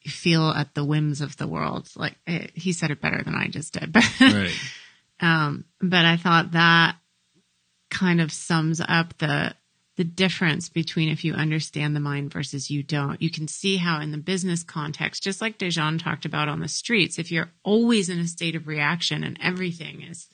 you 0.01 0.11
feel 0.11 0.49
at 0.51 0.75
the 0.75 0.85
whims 0.85 1.21
of 1.21 1.35
the 1.37 1.47
world. 1.47 1.89
Like 1.95 2.15
eh, 2.27 2.47
he 2.53 2.71
said 2.73 2.91
it 2.91 3.01
better 3.01 3.23
than 3.23 3.33
I 3.35 3.47
just 3.47 3.73
did. 3.73 3.91
But, 3.93 4.03
Right. 4.21 4.53
um, 5.19 5.65
but 5.81 6.05
I 6.05 6.17
thought 6.17 6.51
that 6.51 6.97
kind 7.89 8.21
of 8.21 8.31
sums 8.31 8.79
up 8.81 9.17
the 9.17 9.55
the 9.97 10.03
difference 10.03 10.67
between 10.67 11.09
if 11.09 11.23
you 11.23 11.33
understand 11.33 11.95
the 11.95 12.01
mind 12.01 12.31
versus 12.31 12.69
you 12.69 12.83
don't. 12.83 13.21
You 13.21 13.29
can 13.29 13.47
see 13.47 13.77
how 13.77 14.01
in 14.01 14.11
the 14.11 14.17
business 14.17 14.63
context, 14.63 15.23
just 15.23 15.41
like 15.41 15.57
Dejan 15.57 16.01
talked 16.01 16.25
about 16.25 16.49
on 16.49 16.59
the 16.59 16.67
streets, 16.67 17.17
if 17.17 17.31
you're 17.31 17.51
always 17.63 18.09
in 18.09 18.19
a 18.19 18.27
state 18.27 18.55
of 18.55 18.67
reaction 18.67 19.23
and 19.23 19.39
everything 19.41 20.01
is 20.01 20.27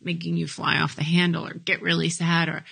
making 0.00 0.36
you 0.36 0.46
fly 0.46 0.78
off 0.78 0.96
the 0.96 1.02
handle 1.02 1.46
or 1.46 1.54
get 1.54 1.82
really 1.82 2.08
sad 2.08 2.48
or 2.48 2.64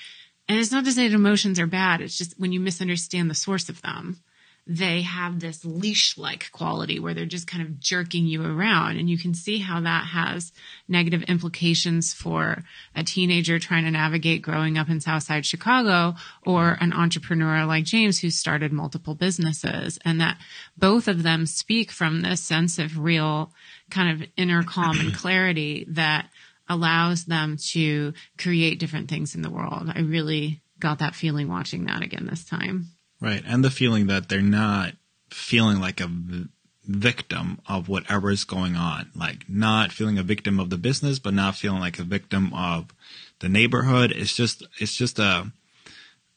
and 0.49 0.59
it's 0.59 0.73
not 0.73 0.85
to 0.85 0.90
say 0.90 1.07
that 1.07 1.14
emotions 1.14 1.61
are 1.61 1.66
bad, 1.69 2.01
it's 2.01 2.19
just 2.19 2.35
when 2.37 2.51
you 2.51 2.59
misunderstand 2.59 3.31
the 3.31 3.37
source 3.37 3.69
of 3.69 3.81
them, 3.83 4.21
they 4.70 5.02
have 5.02 5.40
this 5.40 5.64
leash 5.64 6.16
like 6.16 6.52
quality 6.52 7.00
where 7.00 7.12
they're 7.12 7.26
just 7.26 7.48
kind 7.48 7.61
of 7.61 7.80
jerking 7.80 8.24
you 8.24 8.46
around. 8.46 8.98
And 8.98 9.11
you 9.11 9.18
can 9.18 9.35
see 9.35 9.59
how 9.59 9.80
that 9.80 10.04
has 10.04 10.52
negative 10.87 11.24
implications 11.24 12.14
for 12.14 12.62
a 12.94 13.02
teenager 13.02 13.59
trying 13.59 13.83
to 13.83 13.90
navigate 13.90 14.42
growing 14.42 14.78
up 14.78 14.88
in 14.88 15.00
Southside 15.00 15.44
Chicago 15.44 16.14
or 16.46 16.78
an 16.80 16.92
entrepreneur 16.92 17.64
like 17.64 17.83
James 17.83 18.20
who 18.20 18.30
started 18.30 18.72
multiple 18.72 19.16
businesses. 19.16 19.98
And 20.04 20.20
that 20.20 20.38
both 20.78 21.09
of 21.09 21.24
them 21.24 21.46
speak 21.46 21.90
from 21.90 22.20
this 22.20 22.40
sense 22.40 22.78
of 22.78 22.96
real 22.96 23.52
kind 23.90 24.22
of 24.22 24.28
inner 24.37 24.62
calm 24.62 25.00
and 25.00 25.12
clarity 25.12 25.85
that 25.88 26.30
allows 26.68 27.24
them 27.24 27.56
to 27.72 28.14
create 28.38 28.78
different 28.78 29.11
things 29.11 29.35
in 29.35 29.42
the 29.42 29.50
world. 29.50 29.90
I 29.92 29.98
really 29.98 30.61
got 30.78 31.00
that 31.00 31.16
feeling 31.16 31.48
watching 31.48 31.87
that 31.87 32.04
again 32.04 32.28
this 32.30 32.44
time. 32.44 32.92
Right. 33.20 33.42
And 33.46 33.62
the 33.64 33.70
feeling 33.70 34.06
that 34.06 34.28
they're 34.28 34.40
not 34.40 34.94
feeling 35.30 35.78
like 35.78 36.00
a 36.00 36.06
v- 36.09 36.48
victim 36.87 37.61
of 37.68 37.88
whatever 37.88 38.30
is 38.30 38.44
going 38.44 38.74
on. 38.76 39.11
Like 39.14 39.48
not 39.48 39.92
feeling 39.92 40.18
a 40.18 40.22
victim 40.22 40.59
of 40.59 40.70
the 40.70 40.78
business, 40.78 41.18
but 41.18 41.35
not 41.35 41.54
feeling 41.56 41.80
like 41.80 41.98
a 41.98 42.02
victim 42.04 42.52
of 42.54 42.92
the 43.40 43.48
neighborhood. 43.48 44.11
It's 44.11 44.35
just, 44.35 44.64
it's 44.78 44.94
just 44.96 45.18
a 45.18 45.52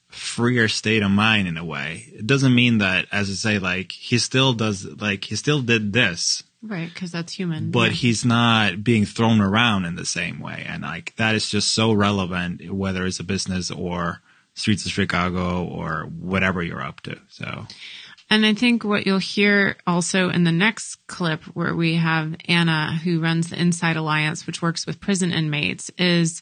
freer 0.10 0.68
state 0.68 1.02
of 1.02 1.10
mind 1.12 1.48
in 1.48 1.58
a 1.58 1.66
way. 1.66 2.06
It 2.14 2.28
doesn't 2.28 2.54
mean 2.54 2.78
that, 2.80 3.08
as 3.12 3.30
I 3.30 3.34
say, 3.34 3.60
like 3.60 3.92
he 3.92 4.18
still 4.20 4.54
does, 4.54 4.86
like 4.86 5.24
he 5.26 5.36
still 5.36 5.62
did 5.62 5.92
this, 5.94 6.44
Right, 6.62 6.90
because 6.94 7.12
that's 7.12 7.34
human. 7.34 7.72
but 7.72 7.90
Yeah. 7.92 7.96
he's 7.98 8.24
not 8.26 8.84
being 8.84 9.06
thrown 9.06 9.42
around 9.42 9.86
in 9.86 9.96
the 9.96 10.06
same 10.06 10.40
way. 10.40 10.66
And 10.68 10.84
like 10.84 11.16
that 11.16 11.34
is 11.36 11.50
just 11.50 11.74
so 11.74 11.92
relevant, 11.94 12.72
whether 12.72 13.06
it's 13.06 13.20
a 13.20 13.24
business 13.24 13.72
or 13.72 14.22
streets 14.56 14.86
of 14.86 14.92
Chicago 14.92 15.66
or 15.66 16.06
whatever 16.20 16.62
you're 16.62 16.82
up 16.82 17.02
to. 17.02 17.20
So 17.30 17.66
And 18.30 18.46
I 18.46 18.54
think 18.54 18.84
what 18.84 19.06
you'll 19.06 19.20
hear 19.20 19.78
also 19.86 20.30
in 20.30 20.44
the 20.44 20.52
next 20.52 20.96
clip 21.08 21.44
where 21.56 21.76
we 21.76 21.96
have 21.96 22.36
Anna 22.48 23.00
who 23.04 23.22
runs 23.22 23.50
the 23.50 23.60
Inside 23.60 23.96
Alliance, 23.96 24.48
which 24.48 24.62
works 24.62 24.86
with 24.86 25.00
prison 25.00 25.32
inmates 25.32 25.92
is, 25.98 26.42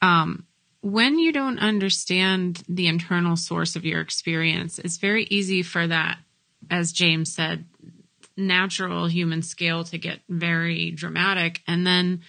um, 0.00 0.46
when 0.80 1.18
you 1.18 1.32
don't 1.32 1.58
understand 1.58 2.62
the 2.68 2.88
internal 2.88 3.36
source 3.36 3.76
of 3.76 3.84
your 3.84 4.00
experience, 4.00 4.78
it's 4.78 4.96
very 4.96 5.24
easy 5.24 5.62
for 5.62 5.86
that, 5.86 6.18
as 6.70 6.92
James 6.92 7.32
said, 7.32 7.64
natural 8.36 9.06
human 9.06 9.42
scale 9.42 9.84
to 9.84 9.98
get 9.98 10.20
very 10.28 10.90
dramatic. 10.90 11.62
And 11.66 11.86
then 11.86 12.22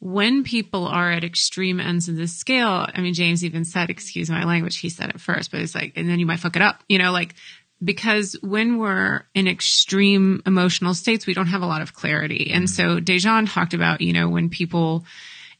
when 0.00 0.44
people 0.44 0.86
are 0.86 1.10
at 1.10 1.24
extreme 1.24 1.80
ends 1.80 2.08
of 2.08 2.16
the 2.16 2.28
scale, 2.28 2.86
I 2.92 3.00
mean, 3.00 3.14
James 3.14 3.44
even 3.44 3.64
said, 3.64 3.90
excuse 3.90 4.30
my 4.30 4.44
language, 4.44 4.78
he 4.78 4.88
said 4.88 5.10
it 5.10 5.20
first, 5.20 5.50
but 5.50 5.60
it's 5.60 5.74
like, 5.74 5.94
and 5.96 6.08
then 6.08 6.20
you 6.20 6.26
might 6.26 6.40
fuck 6.40 6.56
it 6.56 6.62
up, 6.62 6.82
you 6.88 6.98
know, 6.98 7.10
like, 7.10 7.34
because 7.82 8.36
when 8.42 8.78
we're 8.78 9.24
in 9.34 9.48
extreme 9.48 10.42
emotional 10.46 10.94
states, 10.94 11.26
we 11.26 11.34
don't 11.34 11.46
have 11.46 11.62
a 11.62 11.66
lot 11.66 11.82
of 11.82 11.94
clarity. 11.94 12.50
And 12.52 12.64
mm-hmm. 12.64 12.98
so 12.98 13.00
Dejan 13.00 13.52
talked 13.52 13.74
about, 13.74 14.00
you 14.00 14.12
know, 14.12 14.28
when 14.28 14.50
people 14.50 15.04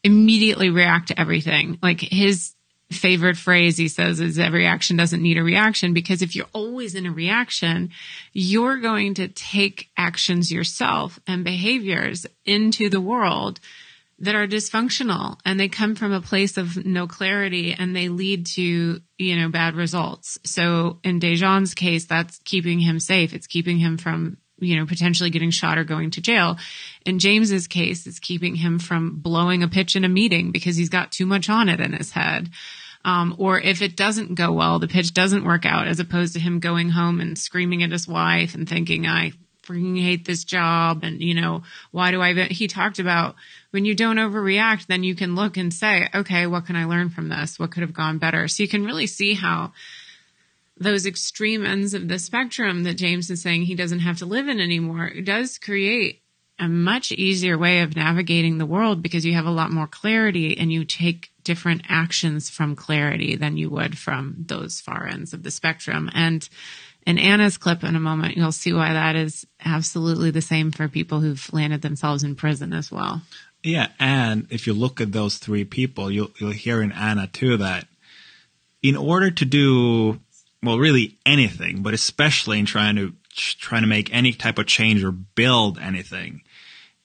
immediately 0.04 0.70
react 0.70 1.08
to 1.08 1.20
everything, 1.20 1.78
like 1.82 2.00
his, 2.00 2.54
favorite 2.90 3.36
phrase 3.36 3.76
he 3.76 3.88
says 3.88 4.18
is 4.18 4.38
every 4.38 4.66
action 4.66 4.96
doesn't 4.96 5.22
need 5.22 5.36
a 5.36 5.42
reaction 5.42 5.92
because 5.92 6.22
if 6.22 6.34
you're 6.34 6.46
always 6.54 6.94
in 6.94 7.04
a 7.04 7.12
reaction, 7.12 7.90
you're 8.32 8.78
going 8.78 9.14
to 9.14 9.28
take 9.28 9.90
actions 9.96 10.50
yourself 10.50 11.20
and 11.26 11.44
behaviors 11.44 12.26
into 12.46 12.88
the 12.88 13.00
world 13.00 13.60
that 14.20 14.34
are 14.34 14.46
dysfunctional 14.46 15.38
and 15.44 15.58
they 15.58 15.68
come 15.68 15.94
from 15.94 16.12
a 16.12 16.20
place 16.20 16.56
of 16.56 16.84
no 16.84 17.06
clarity 17.06 17.74
and 17.78 17.94
they 17.94 18.08
lead 18.08 18.46
to, 18.46 19.00
you 19.16 19.36
know, 19.36 19.48
bad 19.48 19.74
results. 19.74 20.38
So 20.44 20.98
in 21.04 21.20
Dejan's 21.20 21.74
case, 21.74 22.06
that's 22.06 22.38
keeping 22.44 22.80
him 22.80 22.98
safe. 22.98 23.32
It's 23.32 23.46
keeping 23.46 23.78
him 23.78 23.96
from, 23.96 24.38
you 24.58 24.76
know, 24.76 24.86
potentially 24.86 25.30
getting 25.30 25.50
shot 25.50 25.78
or 25.78 25.84
going 25.84 26.10
to 26.12 26.20
jail. 26.20 26.56
In 27.06 27.20
James's 27.20 27.68
case, 27.68 28.06
it's 28.06 28.18
keeping 28.18 28.56
him 28.56 28.80
from 28.80 29.20
blowing 29.20 29.62
a 29.62 29.68
pitch 29.68 29.94
in 29.94 30.04
a 30.04 30.08
meeting 30.08 30.50
because 30.50 30.76
he's 30.76 30.88
got 30.88 31.12
too 31.12 31.26
much 31.26 31.48
on 31.48 31.68
it 31.68 31.80
in 31.80 31.92
his 31.92 32.10
head. 32.10 32.50
Um, 33.04 33.36
or 33.38 33.60
if 33.60 33.80
it 33.80 33.96
doesn't 33.96 34.34
go 34.34 34.52
well, 34.52 34.80
the 34.80 34.88
pitch 34.88 35.14
doesn't 35.14 35.44
work 35.44 35.64
out 35.64 35.86
as 35.86 36.00
opposed 36.00 36.34
to 36.34 36.40
him 36.40 36.58
going 36.58 36.90
home 36.90 37.20
and 37.20 37.38
screaming 37.38 37.84
at 37.84 37.92
his 37.92 38.08
wife 38.08 38.56
and 38.56 38.68
thinking, 38.68 39.06
I 39.06 39.32
freaking 39.68 40.00
hate 40.00 40.24
this 40.24 40.44
job. 40.44 41.04
And, 41.04 41.20
you 41.20 41.34
know, 41.34 41.62
why 41.90 42.10
do 42.10 42.22
I, 42.22 42.34
he 42.44 42.68
talked 42.68 42.98
about 42.98 43.34
when 43.70 43.84
you 43.84 43.94
don't 43.94 44.16
overreact, 44.16 44.86
then 44.86 45.04
you 45.04 45.14
can 45.14 45.34
look 45.34 45.56
and 45.56 45.72
say, 45.72 46.08
okay, 46.14 46.46
what 46.46 46.66
can 46.66 46.76
I 46.76 46.86
learn 46.86 47.10
from 47.10 47.28
this? 47.28 47.58
What 47.58 47.70
could 47.70 47.82
have 47.82 47.92
gone 47.92 48.18
better? 48.18 48.48
So 48.48 48.62
you 48.62 48.68
can 48.68 48.84
really 48.84 49.06
see 49.06 49.34
how 49.34 49.72
those 50.78 51.06
extreme 51.06 51.66
ends 51.66 51.94
of 51.94 52.08
the 52.08 52.18
spectrum 52.18 52.84
that 52.84 52.94
James 52.94 53.30
is 53.30 53.42
saying 53.42 53.62
he 53.62 53.74
doesn't 53.74 54.00
have 54.00 54.18
to 54.18 54.26
live 54.26 54.48
in 54.48 54.60
anymore 54.60 55.10
does 55.22 55.58
create 55.58 56.22
a 56.58 56.68
much 56.68 57.12
easier 57.12 57.56
way 57.56 57.80
of 57.80 57.94
navigating 57.94 58.58
the 58.58 58.66
world 58.66 59.02
because 59.02 59.24
you 59.24 59.34
have 59.34 59.46
a 59.46 59.50
lot 59.50 59.70
more 59.70 59.86
clarity 59.86 60.58
and 60.58 60.72
you 60.72 60.84
take 60.84 61.30
different 61.44 61.82
actions 61.88 62.50
from 62.50 62.74
clarity 62.74 63.36
than 63.36 63.56
you 63.56 63.70
would 63.70 63.96
from 63.96 64.34
those 64.46 64.80
far 64.80 65.06
ends 65.06 65.32
of 65.32 65.42
the 65.42 65.50
spectrum. 65.50 66.10
And 66.12 66.48
in 67.08 67.16
Anna's 67.16 67.56
clip 67.56 67.84
in 67.84 67.96
a 67.96 68.00
moment, 68.00 68.36
you'll 68.36 68.52
see 68.52 68.74
why 68.74 68.92
that 68.92 69.16
is 69.16 69.46
absolutely 69.64 70.30
the 70.30 70.42
same 70.42 70.70
for 70.70 70.88
people 70.88 71.20
who've 71.20 71.52
landed 71.54 71.80
themselves 71.80 72.22
in 72.22 72.34
prison 72.34 72.74
as 72.74 72.92
well. 72.92 73.22
Yeah, 73.62 73.88
and 73.98 74.46
if 74.50 74.66
you 74.66 74.74
look 74.74 75.00
at 75.00 75.12
those 75.12 75.38
three 75.38 75.64
people, 75.64 76.10
you'll 76.10 76.30
you'll 76.38 76.50
hear 76.50 76.82
in 76.82 76.92
Anna 76.92 77.26
too 77.26 77.56
that 77.56 77.88
in 78.82 78.94
order 78.94 79.30
to 79.30 79.44
do 79.46 80.20
well, 80.62 80.78
really 80.78 81.16
anything, 81.24 81.82
but 81.82 81.94
especially 81.94 82.58
in 82.58 82.66
trying 82.66 82.96
to 82.96 83.14
trying 83.30 83.82
to 83.82 83.88
make 83.88 84.12
any 84.12 84.32
type 84.32 84.58
of 84.58 84.66
change 84.66 85.02
or 85.02 85.10
build 85.10 85.78
anything, 85.78 86.42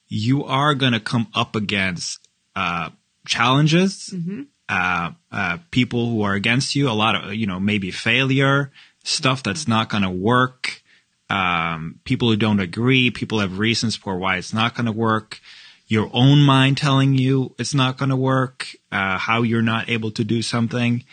you 0.09 0.43
are 0.43 0.75
going 0.75 0.93
to 0.93 0.99
come 0.99 1.27
up 1.33 1.55
against 1.55 2.19
uh, 2.57 2.89
challenges, 3.25 4.09
mm-hmm. 4.13 4.41
uh, 4.67 5.11
uh, 5.31 5.57
people 5.71 6.09
who 6.09 6.23
are 6.23 6.33
against 6.33 6.75
you, 6.75 6.89
a 6.89 6.91
lot 6.91 7.15
of 7.15 7.33
you 7.33 7.47
know 7.47 7.59
maybe 7.59 7.89
failure, 7.89 8.69
stuff 9.03 9.43
that's 9.43 9.67
not 9.67 9.89
going 9.89 10.03
to 10.03 10.09
work, 10.09 10.81
um, 11.29 11.99
people 12.03 12.29
who 12.29 12.35
don't 12.35 12.59
agree, 12.59 13.11
people 13.11 13.39
have 13.39 13.59
reasons 13.59 13.95
for 13.95 14.17
why 14.17 14.37
it's 14.37 14.53
not 14.53 14.75
going 14.75 14.85
to 14.85 14.91
work 14.91 15.39
your 15.87 16.09
own 16.13 16.41
mind 16.41 16.77
telling 16.77 17.13
you 17.13 17.53
it's 17.59 17.73
not 17.73 17.97
going 17.97 18.09
to 18.09 18.15
work, 18.15 18.67
uh, 18.91 19.17
how 19.17 19.41
you're 19.41 19.61
not 19.61 19.89
able 19.89 20.11
to 20.11 20.23
do 20.23 20.41
something. 20.41 21.03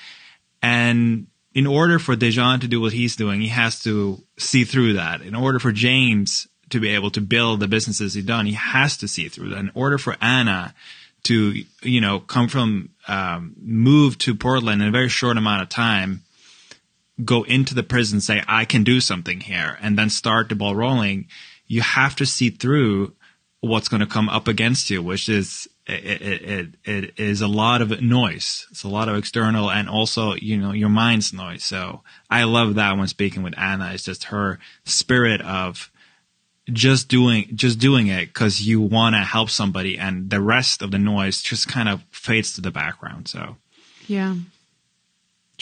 And 0.62 1.26
in 1.54 1.66
order 1.66 1.98
for 1.98 2.16
Dejan 2.16 2.60
to 2.60 2.68
do 2.68 2.80
what 2.80 2.92
he's 2.92 3.16
doing, 3.16 3.40
he 3.40 3.48
has 3.48 3.82
to 3.82 4.22
see 4.38 4.64
through 4.64 4.94
that. 4.94 5.22
In 5.22 5.34
order 5.34 5.58
for 5.58 5.72
James 5.72 6.46
to 6.70 6.80
be 6.80 6.90
able 6.90 7.10
to 7.10 7.20
build 7.20 7.60
the 7.60 7.68
businesses 7.68 8.14
he's 8.14 8.24
done, 8.24 8.46
he 8.46 8.52
has 8.52 8.96
to 8.98 9.08
see 9.08 9.28
through 9.28 9.50
that. 9.50 9.58
In 9.58 9.72
order 9.74 9.98
for 9.98 10.16
Anna 10.20 10.74
to, 11.24 11.62
you 11.82 12.00
know, 12.00 12.20
come 12.20 12.48
from, 12.48 12.90
um, 13.08 13.54
move 13.60 14.16
to 14.18 14.34
Portland 14.34 14.80
in 14.80 14.88
a 14.88 14.92
very 14.92 15.08
short 15.08 15.36
amount 15.36 15.62
of 15.62 15.68
time, 15.68 16.22
go 17.24 17.42
into 17.44 17.74
the 17.74 17.82
prison, 17.82 18.20
say, 18.20 18.42
I 18.46 18.64
can 18.64 18.84
do 18.84 19.00
something 19.00 19.40
here, 19.40 19.78
and 19.80 19.98
then 19.98 20.10
start 20.10 20.48
the 20.48 20.54
ball 20.54 20.74
rolling, 20.74 21.28
you 21.66 21.82
have 21.82 22.16
to 22.16 22.26
see 22.26 22.50
through 22.50 23.14
what's 23.60 23.88
going 23.88 24.00
to 24.00 24.06
come 24.06 24.28
up 24.28 24.48
against 24.48 24.90
you, 24.90 25.02
which 25.02 25.28
is 25.28 25.68
it, 25.86 26.22
it, 26.22 26.42
it, 26.42 26.68
it 26.84 27.18
is 27.18 27.40
a 27.40 27.48
lot 27.48 27.82
of 27.82 28.00
noise. 28.00 28.66
It's 28.70 28.84
a 28.84 28.88
lot 28.88 29.08
of 29.08 29.16
external 29.16 29.70
and 29.70 29.88
also, 29.88 30.34
you 30.34 30.56
know, 30.56 30.72
your 30.72 30.88
mind's 30.88 31.32
noise. 31.32 31.64
So 31.64 32.02
I 32.30 32.44
love 32.44 32.74
that 32.76 32.96
when 32.96 33.08
speaking 33.08 33.42
with 33.42 33.58
Anna. 33.58 33.92
It's 33.92 34.04
just 34.04 34.24
her 34.24 34.58
spirit 34.84 35.40
of 35.42 35.90
just 36.72 37.08
doing, 37.08 37.50
just 37.54 37.78
doing 37.78 38.06
it 38.06 38.26
because 38.26 38.62
you 38.62 38.80
want 38.80 39.14
to 39.14 39.20
help 39.20 39.50
somebody 39.50 39.98
and 39.98 40.30
the 40.30 40.40
rest 40.40 40.82
of 40.82 40.90
the 40.90 40.98
noise 40.98 41.42
just 41.42 41.68
kind 41.68 41.88
of 41.88 42.02
fades 42.10 42.54
to 42.54 42.60
the 42.60 42.70
background. 42.70 43.28
So 43.28 43.56
yeah. 44.06 44.36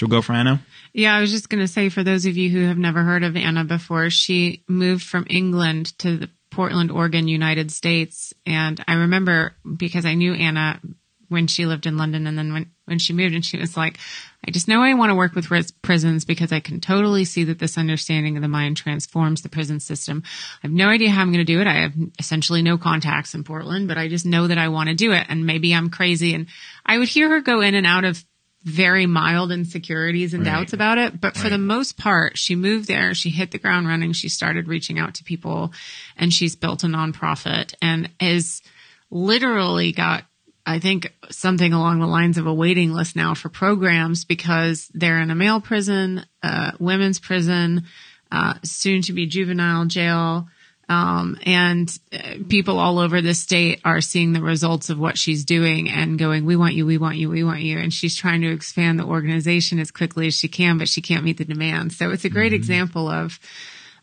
We 0.03 0.09
go 0.09 0.23
for 0.23 0.33
Anna? 0.33 0.61
Yeah, 0.93 1.15
I 1.15 1.21
was 1.21 1.31
just 1.31 1.49
going 1.49 1.61
to 1.61 1.69
say 1.69 1.89
for 1.89 2.03
those 2.03 2.27
of 2.27 2.37
you 2.37 2.51
who 2.51 2.67
have 2.67 2.79
never 2.79 3.03
heard 3.03 3.25
of 3.25 3.37
Anna 3.37 3.65
before, 3.65 4.11
she 4.11 4.63
moved 4.69 5.05
from 5.05 5.27
England 5.29 5.99
to 5.99 6.17
the 6.17 6.31
Portland, 6.51 6.91
Oregon, 6.91 7.29
United 7.29 7.71
States. 7.71 8.33
And 8.47 8.83
I 8.89 8.95
remember 8.95 9.55
because 9.77 10.05
I 10.07 10.15
knew 10.15 10.35
Anna 10.35 10.81
when 11.29 11.47
she 11.47 11.67
lived 11.67 11.87
in 11.87 11.99
London 11.99 12.27
and 12.27 12.39
then 12.39 12.53
when, 12.53 12.71
when 12.87 12.99
she 12.99 13.13
moved 13.13 13.35
and 13.35 13.45
she 13.45 13.59
was 13.59 13.77
like, 13.77 13.99
I 14.47 14.51
just 14.51 14.67
know 14.67 14.83
I 14.83 14.95
want 14.95 15.11
to 15.11 15.15
work 15.15 15.35
with 15.35 15.49
prisons 15.83 16.25
because 16.25 16.53
I 16.53 16.61
can 16.61 16.81
totally 16.81 17.25
see 17.27 17.45
that 17.45 17.59
this 17.59 17.77
understanding 17.77 18.37
of 18.37 18.43
the 18.43 18.49
mind 18.49 18.79
transforms 18.79 19.43
the 19.43 19.51
prison 19.51 19.79
system. 19.79 20.23
I 20.25 20.67
have 20.67 20.73
no 20.73 20.89
idea 20.89 21.11
how 21.11 21.21
I'm 21.21 21.33
going 21.33 21.45
to 21.45 21.53
do 21.53 21.61
it. 21.61 21.67
I 21.67 21.83
have 21.83 21.93
essentially 22.19 22.63
no 22.63 22.79
contacts 22.79 23.35
in 23.35 23.45
Portland, 23.45 23.89
but 23.89 23.99
I 23.99 24.09
just 24.09 24.25
know 24.25 24.47
that 24.47 24.59
I 24.59 24.69
want 24.69 24.89
to 24.89 24.95
do 24.95 25.13
it. 25.13 25.27
And 25.29 25.45
maybe 25.45 25.75
I'm 25.75 25.91
crazy. 25.91 26.35
And 26.35 26.47
I 26.87 26.99
would 26.99 27.09
hear 27.09 27.29
her 27.29 27.41
go 27.41 27.61
in 27.61 27.75
and 27.75 27.87
out 27.87 28.05
of 28.05 28.25
very 28.65 29.07
mild 29.07 29.53
insecurities 29.53 30.35
and 30.35 30.45
right. 30.45 30.53
doubts 30.53 30.73
about 30.73 30.99
it. 30.99 31.21
But 31.21 31.37
for 31.37 31.45
right. 31.45 31.51
the 31.51 31.59
most 31.59 31.97
part, 31.97 32.37
she 32.37 32.55
moved 32.55 32.89
there. 32.89 33.15
She 33.15 33.31
hit 33.31 33.51
the 33.51 33.59
ground 33.59 33.87
running. 33.87 34.13
She 34.13 34.29
started 34.29 34.69
reaching 34.69 34.99
out 34.99 35.15
to 35.15 35.25
people 35.25 35.73
and 36.17 36.33
she's 36.33 36.57
built 36.57 36.85
a 36.85 36.87
nonprofit 36.87 37.75
and 37.81 38.11
has 38.21 38.63
literally 39.11 39.93
got, 39.93 40.25
I 40.67 40.81
think 40.81 41.13
something 41.31 41.73
along 41.73 42.01
the 42.01 42.07
lines 42.07 42.37
of 42.37 42.47
a 42.47 42.55
waiting 42.55 42.93
list 42.93 43.17
now 43.17 43.35
for 43.35 43.49
programs 43.49 44.25
because 44.25 44.91
they're 44.93 45.21
in 45.21 45.31
a 45.31 45.35
male 45.35 45.61
prison, 45.61 46.27
uh, 46.43 46.73
women's 46.79 47.21
prison, 47.21 47.85
uh, 48.31 48.55
soon 48.65 49.03
to 49.03 49.13
be 49.13 49.27
juvenile 49.27 49.87
jail 49.87 50.49
um, 50.89 51.39
and 51.45 51.97
uh, 52.13 52.37
people 52.49 52.79
all 52.79 52.99
over 52.99 53.21
the 53.21 53.35
state 53.35 53.81
are 53.85 54.01
seeing 54.01 54.33
the 54.33 54.43
results 54.43 54.89
of 54.89 54.99
what 54.99 55.19
she's 55.19 55.45
doing 55.45 55.89
and 55.91 56.19
going, 56.19 56.47
we 56.47 56.57
want 56.57 56.75
you, 56.75 56.87
we 56.87 56.97
want 56.97 57.17
you, 57.17 57.29
we 57.29 57.45
want 57.45 57.61
you. 57.61 57.79
And 57.79 57.93
she's 57.93 58.17
trying 58.17 58.41
to 58.41 58.53
expand 58.53 58.99
the 58.99 59.05
organization 59.05 59.79
as 59.79 59.91
quickly 59.91 60.27
as 60.29 60.35
she 60.35 60.49
can, 60.49 60.79
but 60.79 60.89
she 60.89 61.03
can't 61.03 61.25
meet 61.25 61.37
the 61.37 61.45
demand. 61.45 61.93
So 61.93 62.11
it's 62.11 62.25
a 62.25 62.31
great 62.31 62.53
mm-hmm. 62.53 62.57
example 62.57 63.09
of, 63.09 63.39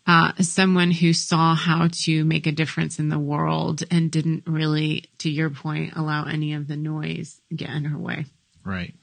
uh, 0.07 0.33
someone 0.39 0.91
who 0.91 1.13
saw 1.13 1.55
how 1.55 1.87
to 1.91 2.23
make 2.25 2.45
a 2.45 2.51
difference 2.51 2.99
in 2.99 3.09
the 3.09 3.17
world 3.17 3.81
and 3.89 4.11
didn't 4.11 4.43
really, 4.45 5.05
to 5.17 5.31
your 5.31 5.49
point, 5.49 5.93
allow 5.95 6.25
any 6.25 6.53
of 6.53 6.67
the 6.67 6.77
noise 6.77 7.41
get 7.55 7.71
in 7.71 7.85
her 7.85 7.97
way. 7.97 8.25
Right. 8.63 8.93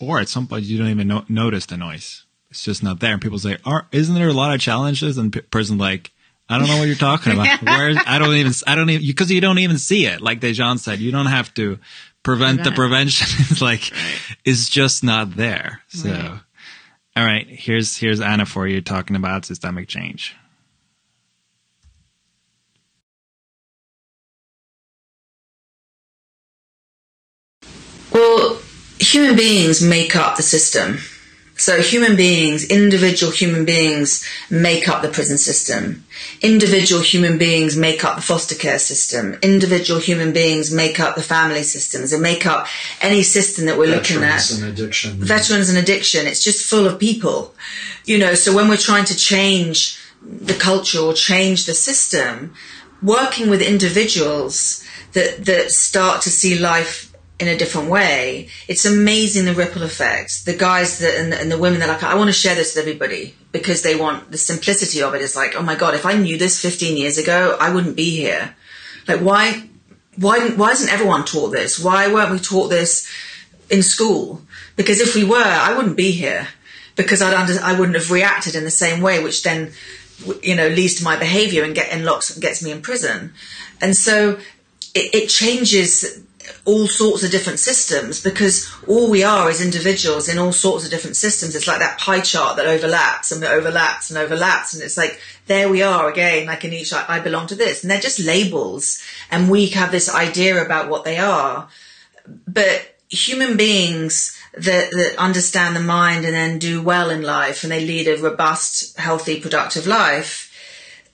Or 0.00 0.20
at 0.20 0.28
some 0.28 0.46
point 0.46 0.64
you 0.64 0.78
don't 0.78 0.88
even 0.88 1.08
no- 1.08 1.24
notice 1.28 1.66
the 1.66 1.76
noise. 1.76 2.24
It's 2.50 2.62
just 2.62 2.82
not 2.82 3.00
there. 3.00 3.14
And 3.14 3.22
people 3.22 3.40
say, 3.40 3.56
Are, 3.64 3.88
isn't 3.90 4.14
there 4.14 4.28
a 4.28 4.32
lot 4.32 4.54
of 4.54 4.60
challenges? 4.60 5.18
And 5.18 5.32
p- 5.32 5.40
person 5.40 5.78
like, 5.78 6.12
I 6.52 6.58
don't 6.58 6.68
know 6.68 6.78
what 6.78 6.86
you're 6.86 6.96
talking 6.96 7.32
about. 7.32 7.62
Where 7.62 7.94
I 8.06 8.18
don't 8.18 8.34
even 8.34 8.52
I 8.66 8.74
don't 8.74 8.90
even 8.90 9.06
because 9.06 9.30
you 9.30 9.40
don't 9.40 9.58
even 9.58 9.78
see 9.78 10.06
it. 10.06 10.20
Like 10.20 10.40
Dejan 10.40 10.78
said, 10.78 10.98
you 10.98 11.10
don't 11.10 11.26
have 11.26 11.52
to 11.54 11.78
prevent, 12.22 12.58
prevent. 12.58 12.64
the 12.64 12.72
prevention. 12.72 13.26
it's 13.50 13.62
like 13.62 13.90
right. 13.92 14.36
it's 14.44 14.68
just 14.68 15.02
not 15.02 15.34
there. 15.34 15.80
So, 15.88 16.10
right. 16.10 16.40
all 17.16 17.24
right, 17.24 17.46
here's 17.48 17.96
here's 17.96 18.20
Anna 18.20 18.44
for 18.44 18.66
you 18.66 18.82
talking 18.82 19.16
about 19.16 19.46
systemic 19.46 19.88
change. 19.88 20.36
Well, 28.12 28.60
human 28.98 29.36
beings 29.36 29.82
make 29.82 30.14
up 30.14 30.36
the 30.36 30.42
system. 30.42 30.98
So 31.62 31.80
human 31.80 32.16
beings, 32.16 32.64
individual 32.64 33.30
human 33.30 33.64
beings 33.64 34.28
make 34.50 34.88
up 34.88 35.00
the 35.00 35.08
prison 35.08 35.38
system. 35.38 36.04
Individual 36.40 37.02
human 37.02 37.38
beings 37.38 37.76
make 37.76 38.02
up 38.02 38.16
the 38.16 38.22
foster 38.22 38.56
care 38.56 38.80
system. 38.80 39.38
Individual 39.42 40.00
human 40.00 40.32
beings 40.32 40.74
make 40.74 40.98
up 40.98 41.14
the 41.14 41.22
family 41.22 41.62
systems 41.62 42.12
and 42.12 42.20
make 42.20 42.46
up 42.46 42.66
any 43.00 43.22
system 43.22 43.66
that 43.66 43.78
we're 43.78 43.86
Veterans 43.86 44.10
looking 44.10 44.24
at. 44.24 44.40
Veterans 44.40 44.60
And 44.60 44.72
addiction. 44.72 45.10
Veterans 45.20 45.68
and 45.68 45.78
addiction. 45.78 46.26
It's 46.26 46.42
just 46.42 46.68
full 46.68 46.84
of 46.84 46.98
people. 46.98 47.54
You 48.06 48.18
know, 48.18 48.34
so 48.34 48.52
when 48.52 48.68
we're 48.68 48.76
trying 48.76 49.04
to 49.04 49.16
change 49.16 50.00
the 50.20 50.54
culture 50.54 50.98
or 50.98 51.12
change 51.12 51.66
the 51.66 51.74
system, 51.74 52.54
working 53.04 53.48
with 53.48 53.62
individuals 53.62 54.84
that, 55.12 55.44
that 55.44 55.70
start 55.70 56.22
to 56.22 56.30
see 56.30 56.58
life 56.58 57.11
in 57.42 57.48
a 57.48 57.58
different 57.58 57.90
way, 57.90 58.48
it's 58.68 58.84
amazing 58.84 59.44
the 59.44 59.54
ripple 59.54 59.82
effect. 59.82 60.46
The 60.46 60.56
guys 60.56 60.98
that 61.00 61.18
and, 61.18 61.34
and 61.34 61.50
the 61.50 61.58
women 61.58 61.80
that 61.80 61.88
are 61.88 61.92
like, 61.92 62.02
I 62.02 62.14
want 62.14 62.28
to 62.28 62.32
share 62.32 62.54
this 62.54 62.74
with 62.74 62.82
everybody 62.82 63.34
because 63.52 63.82
they 63.82 63.94
want 63.94 64.30
the 64.30 64.38
simplicity 64.38 65.02
of 65.02 65.14
it. 65.14 65.20
Is 65.20 65.36
like, 65.36 65.54
oh 65.56 65.62
my 65.62 65.74
god, 65.74 65.94
if 65.94 66.06
I 66.06 66.14
knew 66.14 66.38
this 66.38 66.60
15 66.60 66.96
years 66.96 67.18
ago, 67.18 67.56
I 67.60 67.74
wouldn't 67.74 67.96
be 67.96 68.10
here. 68.10 68.54
Like, 69.06 69.20
why, 69.20 69.68
why, 70.16 70.50
why 70.50 70.70
isn't 70.70 70.92
everyone 70.92 71.24
taught 71.24 71.50
this? 71.50 71.78
Why 71.78 72.12
weren't 72.12 72.30
we 72.30 72.38
taught 72.38 72.68
this 72.68 73.10
in 73.68 73.82
school 73.82 74.42
because 74.76 75.00
if 75.00 75.14
we 75.14 75.24
were, 75.24 75.42
I 75.42 75.74
wouldn't 75.74 75.96
be 75.96 76.12
here 76.12 76.48
because 76.96 77.22
I'd 77.22 77.34
under, 77.34 77.54
I 77.62 77.78
wouldn't 77.78 77.96
have 77.96 78.10
reacted 78.10 78.54
in 78.54 78.64
the 78.64 78.70
same 78.70 79.00
way, 79.00 79.22
which 79.22 79.42
then 79.42 79.72
you 80.42 80.54
know 80.54 80.68
leads 80.68 80.94
to 80.96 81.04
my 81.04 81.16
behaviour 81.16 81.64
and 81.64 81.74
get 81.74 81.92
and 81.92 82.04
locks 82.04 82.36
gets 82.38 82.62
me 82.62 82.70
in 82.70 82.82
prison. 82.82 83.32
And 83.80 83.96
so 83.96 84.38
it, 84.94 85.14
it 85.14 85.28
changes 85.28 86.22
all 86.64 86.86
sorts 86.86 87.22
of 87.22 87.30
different 87.30 87.58
systems 87.58 88.22
because 88.22 88.72
all 88.86 89.10
we 89.10 89.24
are 89.24 89.50
is 89.50 89.64
individuals 89.64 90.28
in 90.28 90.38
all 90.38 90.52
sorts 90.52 90.84
of 90.84 90.90
different 90.90 91.16
systems. 91.16 91.54
It's 91.54 91.66
like 91.66 91.80
that 91.80 91.98
pie 91.98 92.20
chart 92.20 92.56
that 92.56 92.66
overlaps 92.66 93.32
and 93.32 93.42
overlaps 93.44 94.10
and 94.10 94.18
overlaps. 94.18 94.74
And 94.74 94.82
it's 94.82 94.96
like, 94.96 95.20
there 95.46 95.68
we 95.68 95.82
are 95.82 96.10
again, 96.10 96.46
like 96.46 96.64
in 96.64 96.72
each, 96.72 96.92
I 96.92 97.20
belong 97.20 97.46
to 97.48 97.54
this. 97.54 97.82
And 97.82 97.90
they're 97.90 98.00
just 98.00 98.20
labels. 98.20 99.02
And 99.30 99.50
we 99.50 99.66
have 99.68 99.90
this 99.90 100.12
idea 100.12 100.64
about 100.64 100.88
what 100.88 101.04
they 101.04 101.18
are. 101.18 101.68
But 102.46 102.96
human 103.08 103.56
beings 103.56 104.38
that, 104.54 104.90
that 104.90 105.14
understand 105.18 105.76
the 105.76 105.80
mind 105.80 106.24
and 106.24 106.34
then 106.34 106.58
do 106.58 106.82
well 106.82 107.10
in 107.10 107.22
life 107.22 107.62
and 107.62 107.72
they 107.72 107.84
lead 107.84 108.08
a 108.08 108.16
robust, 108.16 108.98
healthy, 108.98 109.40
productive 109.40 109.86
life, 109.86 110.48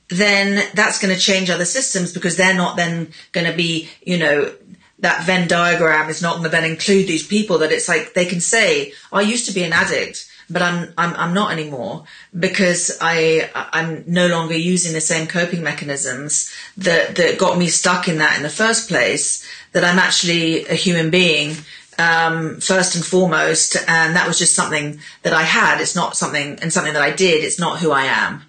then 0.09 0.67
that's 0.75 0.99
going 1.01 1.15
to 1.15 1.21
change 1.21 1.51
other 1.51 1.65
systems 1.65 2.13
because 2.13 2.37
they're 2.37 2.55
not 2.55 2.77
then 2.77 3.13
going 3.33 3.47
to 3.47 3.57
be, 3.57 3.89
you 4.03 4.19
know, 4.19 4.53
that 5.01 5.25
Venn 5.25 5.47
diagram 5.47 6.09
is 6.09 6.23
not 6.23 6.33
going 6.33 6.45
to 6.45 6.49
then 6.49 6.65
include 6.65 7.07
these 7.07 7.27
people 7.27 7.59
that 7.59 7.73
it's 7.73 7.89
like 7.89 8.15
they 8.15 8.27
can 8.27 8.41
say, 8.41 8.93
I 9.13 9.21
used 9.21 9.47
to 9.47 9.55
be 9.55 9.63
an 9.63 9.73
addict, 9.73 10.29
but 10.51 10.63
I'm, 10.63 10.93
I'm, 10.99 11.15
I'm 11.15 11.35
not 11.35 11.53
anymore 11.53 12.05
because 12.39 12.99
I, 13.01 13.51
I'm 13.55 14.05
no 14.07 14.27
longer 14.27 14.57
using 14.57 14.95
the 14.95 15.01
same 15.01 15.27
coping 15.27 15.63
mechanisms 15.63 16.53
that, 16.77 17.17
that 17.17 17.39
got 17.39 17.59
me 17.59 17.69
stuck 17.69 18.09
in 18.09 18.19
that 18.19 18.37
in 18.37 18.43
the 18.43 18.51
first 18.51 18.89
place, 18.89 19.47
that 19.73 19.85
I'm 19.85 19.99
actually 19.99 20.67
a 20.67 20.75
human 20.75 21.11
being. 21.11 21.57
Um, 22.01 22.61
first 22.61 22.95
and 22.95 23.05
foremost, 23.05 23.77
and 23.89 24.15
that 24.15 24.29
was 24.29 24.39
just 24.39 24.55
something 24.55 25.01
that 25.25 25.33
I 25.33 25.43
had. 25.43 25.81
It's 25.81 25.97
not 25.97 26.17
something, 26.17 26.57
and 26.63 26.73
something 26.73 26.93
that 26.93 27.03
I 27.03 27.11
did. 27.11 27.43
It's 27.43 27.59
not 27.59 27.81
who 27.81 27.91
I 27.91 28.05
am. 28.05 28.43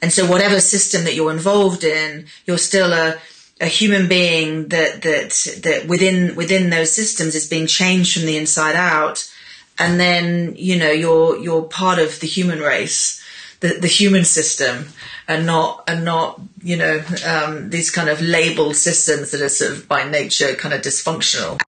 And 0.00 0.10
so 0.10 0.26
whatever 0.26 0.60
system 0.60 1.04
that 1.04 1.14
you're 1.14 1.30
involved 1.30 1.84
in, 1.84 2.24
you're 2.46 2.56
still 2.56 2.94
a, 2.94 3.16
a 3.60 3.66
human 3.66 4.08
being 4.08 4.68
that 4.68 5.02
that 5.02 5.62
that 5.62 5.86
within 5.88 6.34
within 6.36 6.70
those 6.70 6.92
systems 6.92 7.34
is 7.34 7.48
being 7.48 7.66
changed 7.66 8.14
from 8.14 8.26
the 8.26 8.36
inside 8.36 8.76
out. 8.76 9.30
And 9.78 10.00
then 10.00 10.54
you 10.56 10.78
know 10.78 10.90
you're 10.90 11.38
you're 11.38 11.62
part 11.62 11.98
of 11.98 12.20
the 12.20 12.26
human 12.26 12.60
race 12.60 13.22
the 13.60 13.68
the 13.80 13.88
human 13.88 14.24
system 14.24 14.88
and 15.28 15.46
not 15.46 15.84
and 15.88 16.04
not 16.04 16.40
you 16.62 16.76
know 16.76 17.02
um, 17.26 17.70
these 17.70 17.90
kind 17.90 18.08
of 18.08 18.20
labeled 18.20 18.76
systems 18.76 19.30
that 19.30 19.40
are 19.40 19.48
sort 19.48 19.72
of 19.72 19.88
by 19.88 20.08
nature 20.08 20.54
kind 20.54 20.74
of 20.74 20.82
dysfunctional. 20.82 21.60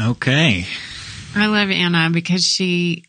Okay. 0.00 0.64
I 1.34 1.46
love 1.46 1.70
anna 1.70 2.08
because 2.12 2.44
she 2.44 3.04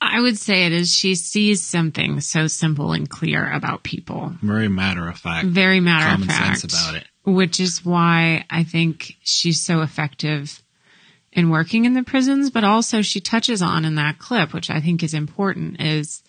I 0.00 0.20
would 0.20 0.38
say 0.38 0.66
it 0.66 0.72
is 0.72 0.94
she 0.94 1.14
sees 1.14 1.62
something 1.62 2.20
so 2.20 2.46
simple 2.46 2.92
and 2.92 3.08
clear 3.08 3.50
about 3.50 3.82
people. 3.82 4.34
Very 4.42 4.68
matter 4.68 5.08
of 5.08 5.18
fact. 5.18 5.46
Very 5.46 5.80
matter 5.80 6.22
of 6.22 6.26
fact. 6.26 6.60
sense 6.60 6.74
about 6.74 6.96
it. 6.96 7.04
Which 7.24 7.60
is 7.60 7.84
why 7.84 8.44
I 8.50 8.64
think 8.64 9.16
she's 9.22 9.60
so 9.60 9.80
effective 9.80 10.62
in 11.32 11.50
working 11.50 11.84
in 11.84 11.94
the 11.94 12.02
prisons, 12.02 12.50
but 12.50 12.64
also 12.64 13.02
she 13.02 13.20
touches 13.20 13.60
on 13.62 13.84
in 13.84 13.96
that 13.96 14.18
clip, 14.18 14.54
which 14.54 14.70
I 14.70 14.80
think 14.80 15.02
is 15.02 15.12
important, 15.12 15.80
is 15.80 16.22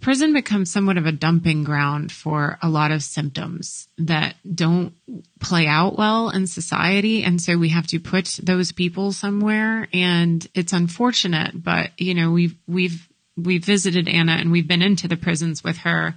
prison 0.00 0.32
becomes 0.32 0.70
somewhat 0.70 0.96
of 0.96 1.06
a 1.06 1.12
dumping 1.12 1.64
ground 1.64 2.12
for 2.12 2.58
a 2.62 2.68
lot 2.68 2.90
of 2.90 3.02
symptoms 3.02 3.88
that 3.98 4.36
don't 4.54 4.94
play 5.40 5.66
out 5.66 5.96
well 5.96 6.30
in 6.30 6.46
society. 6.46 7.22
And 7.22 7.40
so 7.40 7.56
we 7.56 7.70
have 7.70 7.86
to 7.88 8.00
put 8.00 8.38
those 8.42 8.72
people 8.72 9.12
somewhere. 9.12 9.88
And 9.92 10.46
it's 10.54 10.72
unfortunate, 10.72 11.62
but 11.62 11.90
you 11.98 12.14
know, 12.14 12.30
we've, 12.30 12.54
we've, 12.66 13.08
we've 13.36 13.64
visited 13.64 14.08
Anna 14.08 14.32
and 14.32 14.52
we've 14.52 14.68
been 14.68 14.82
into 14.82 15.08
the 15.08 15.16
prisons 15.16 15.64
with 15.64 15.78
her. 15.78 16.14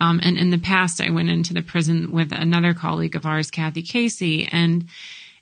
Um, 0.00 0.20
and 0.22 0.36
in 0.36 0.50
the 0.50 0.58
past, 0.58 1.00
I 1.00 1.10
went 1.10 1.30
into 1.30 1.54
the 1.54 1.62
prison 1.62 2.12
with 2.12 2.32
another 2.32 2.74
colleague 2.74 3.16
of 3.16 3.26
ours, 3.26 3.50
Kathy 3.50 3.82
Casey. 3.82 4.48
And 4.50 4.86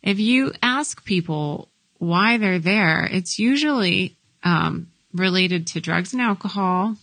if 0.02 0.20
you 0.20 0.52
ask 0.62 1.04
people 1.04 1.68
why 1.98 2.38
they're 2.38 2.58
there, 2.58 3.08
it's 3.10 3.38
usually, 3.38 4.16
um, 4.42 4.88
related 5.12 5.68
to 5.68 5.80
drugs 5.80 6.12
and 6.12 6.20
alcohol, 6.20 6.96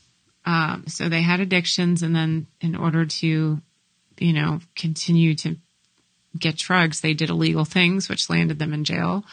um, 0.46 0.86
so 0.88 1.10
they 1.10 1.22
had 1.22 1.40
addictions, 1.40 2.02
and 2.04 2.16
then 2.16 2.48
in 2.60 2.76
order 2.76 3.06
to, 3.06 3.62
you 4.18 4.34
know, 4.34 4.60
continue 4.76 5.36
to 5.36 5.58
get 6.38 6.58
drugs, 6.58 7.02
they 7.02 7.14
did 7.14 7.30
illegal 7.30 7.66
things, 7.66 8.10
which 8.10 8.30
landed 8.30 8.60
them 8.60 8.74
in 8.74 8.84
jail. 8.84 9.24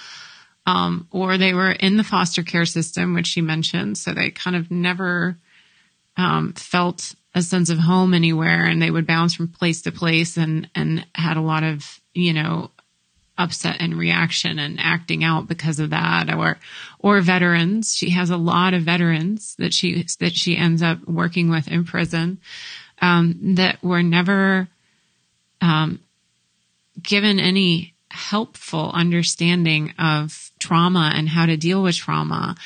Um, 0.66 1.08
or 1.10 1.38
they 1.38 1.54
were 1.54 1.70
in 1.70 1.96
the 1.96 2.04
foster 2.04 2.42
care 2.42 2.66
system, 2.66 3.14
which 3.14 3.26
she 3.26 3.40
mentioned. 3.40 3.96
So 3.96 4.12
they 4.12 4.30
kind 4.30 4.54
of 4.54 4.70
never 4.70 5.38
um, 6.18 6.52
felt 6.52 7.14
a 7.34 7.40
sense 7.40 7.70
of 7.70 7.78
home 7.78 8.12
anywhere, 8.12 8.64
and 8.64 8.82
they 8.82 8.90
would 8.90 9.06
bounce 9.06 9.34
from 9.34 9.48
place 9.48 9.82
to 9.82 9.92
place, 9.92 10.36
and 10.36 10.68
and 10.74 11.06
had 11.14 11.36
a 11.36 11.42
lot 11.42 11.62
of 11.62 12.00
you 12.12 12.34
know 12.34 12.70
upset 13.38 13.76
and 13.80 13.96
reaction 13.96 14.58
and 14.58 14.78
acting 14.80 15.22
out 15.22 15.46
because 15.46 15.78
of 15.78 15.90
that 15.90 16.32
or 16.34 16.58
or 16.98 17.20
veterans 17.20 17.96
she 17.96 18.10
has 18.10 18.30
a 18.30 18.36
lot 18.36 18.74
of 18.74 18.82
veterans 18.82 19.54
that 19.58 19.72
she 19.72 20.04
that 20.18 20.34
she 20.34 20.56
ends 20.56 20.82
up 20.82 20.98
working 21.06 21.48
with 21.48 21.68
in 21.68 21.84
prison 21.84 22.38
um, 23.00 23.54
that 23.54 23.82
were 23.82 24.02
never 24.02 24.68
um, 25.60 26.00
given 27.02 27.38
any 27.40 27.94
helpful 28.10 28.90
understanding 28.92 29.92
of 29.98 30.50
trauma 30.58 31.12
and 31.14 31.28
how 31.28 31.46
to 31.46 31.56
deal 31.56 31.82
with 31.82 31.94
trauma. 31.94 32.56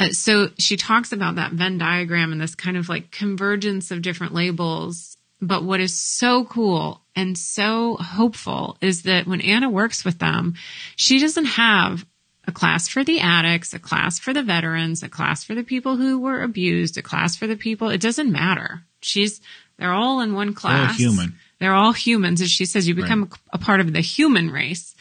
Uh, 0.00 0.08
so 0.08 0.48
she 0.58 0.76
talks 0.76 1.12
about 1.12 1.36
that 1.36 1.52
Venn 1.52 1.78
diagram 1.78 2.32
and 2.32 2.40
this 2.40 2.54
kind 2.54 2.76
of 2.76 2.88
like 2.88 3.10
convergence 3.10 3.90
of 3.90 4.02
different 4.02 4.34
labels. 4.34 5.15
But 5.40 5.64
what 5.64 5.80
is 5.80 5.94
so 5.94 6.44
cool 6.44 7.02
and 7.14 7.36
so 7.36 7.96
hopeful 7.96 8.78
is 8.80 9.02
that 9.02 9.26
when 9.26 9.40
Anna 9.40 9.68
works 9.68 10.04
with 10.04 10.18
them, 10.18 10.54
she 10.96 11.18
doesn't 11.18 11.44
have 11.44 12.06
a 12.46 12.52
class 12.52 12.88
for 12.88 13.04
the 13.04 13.20
addicts, 13.20 13.74
a 13.74 13.78
class 13.78 14.18
for 14.18 14.32
the 14.32 14.42
veterans, 14.42 15.02
a 15.02 15.08
class 15.08 15.44
for 15.44 15.54
the 15.54 15.64
people 15.64 15.96
who 15.96 16.18
were 16.18 16.42
abused, 16.42 16.96
a 16.96 17.02
class 17.02 17.36
for 17.36 17.46
the 17.46 17.56
people. 17.56 17.90
It 17.90 18.00
doesn't 18.00 18.30
matter. 18.30 18.82
She's, 19.00 19.40
they're 19.78 19.92
all 19.92 20.20
in 20.20 20.32
one 20.34 20.54
class. 20.54 20.96
They're 20.96 21.08
human. 21.08 21.34
They're 21.58 21.74
all 21.74 21.92
humans. 21.92 22.40
As 22.40 22.50
she 22.50 22.64
says, 22.64 22.86
you 22.86 22.94
become 22.94 23.24
right. 23.24 23.38
a, 23.52 23.56
a 23.56 23.58
part 23.58 23.80
of 23.80 23.92
the 23.92 24.00
human 24.00 24.50
race. 24.50 24.94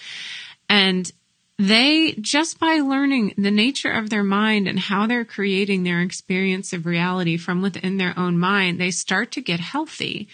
And 0.69 1.09
they, 1.57 2.15
just 2.19 2.59
by 2.59 2.79
learning 2.79 3.33
the 3.37 3.51
nature 3.51 3.91
of 3.91 4.09
their 4.09 4.23
mind 4.23 4.67
and 4.67 4.77
how 4.77 5.07
they're 5.07 5.23
creating 5.23 5.83
their 5.83 6.01
experience 6.01 6.73
of 6.73 6.85
reality 6.85 7.37
from 7.37 7.61
within 7.61 7.97
their 7.97 8.13
own 8.17 8.37
mind, 8.37 8.79
they 8.79 8.91
start 8.91 9.31
to 9.31 9.41
get 9.41 9.59
healthy 9.61 10.27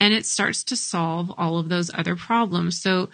and 0.00 0.12
it 0.12 0.26
starts 0.26 0.64
to 0.64 0.76
solve 0.76 1.32
all 1.38 1.58
of 1.58 1.68
those 1.68 1.92
other 1.94 2.16
problems. 2.16 2.80
So 2.80 3.08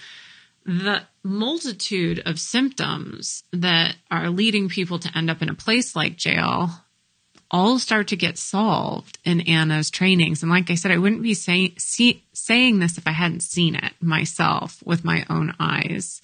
the 0.64 1.02
multitude 1.22 2.22
of 2.24 2.40
symptoms 2.40 3.44
that 3.52 3.96
are 4.10 4.30
leading 4.30 4.68
people 4.68 4.98
to 4.98 5.16
end 5.16 5.30
up 5.30 5.42
in 5.42 5.50
a 5.50 5.54
place 5.54 5.94
like 5.94 6.16
jail 6.16 6.70
all 7.50 7.78
start 7.78 8.08
to 8.08 8.16
get 8.16 8.38
solved 8.38 9.18
in 9.24 9.40
Anna's 9.42 9.90
trainings. 9.90 10.42
And 10.42 10.50
like 10.50 10.70
I 10.70 10.74
said, 10.76 10.92
I 10.92 10.98
wouldn't 10.98 11.22
be 11.22 11.34
say, 11.34 11.74
see, 11.78 12.22
saying 12.32 12.78
this 12.78 12.96
if 12.96 13.06
I 13.06 13.12
hadn't 13.12 13.42
seen 13.42 13.74
it 13.74 13.92
myself 14.00 14.82
with 14.84 15.04
my 15.04 15.24
own 15.28 15.54
eyes. 15.58 16.22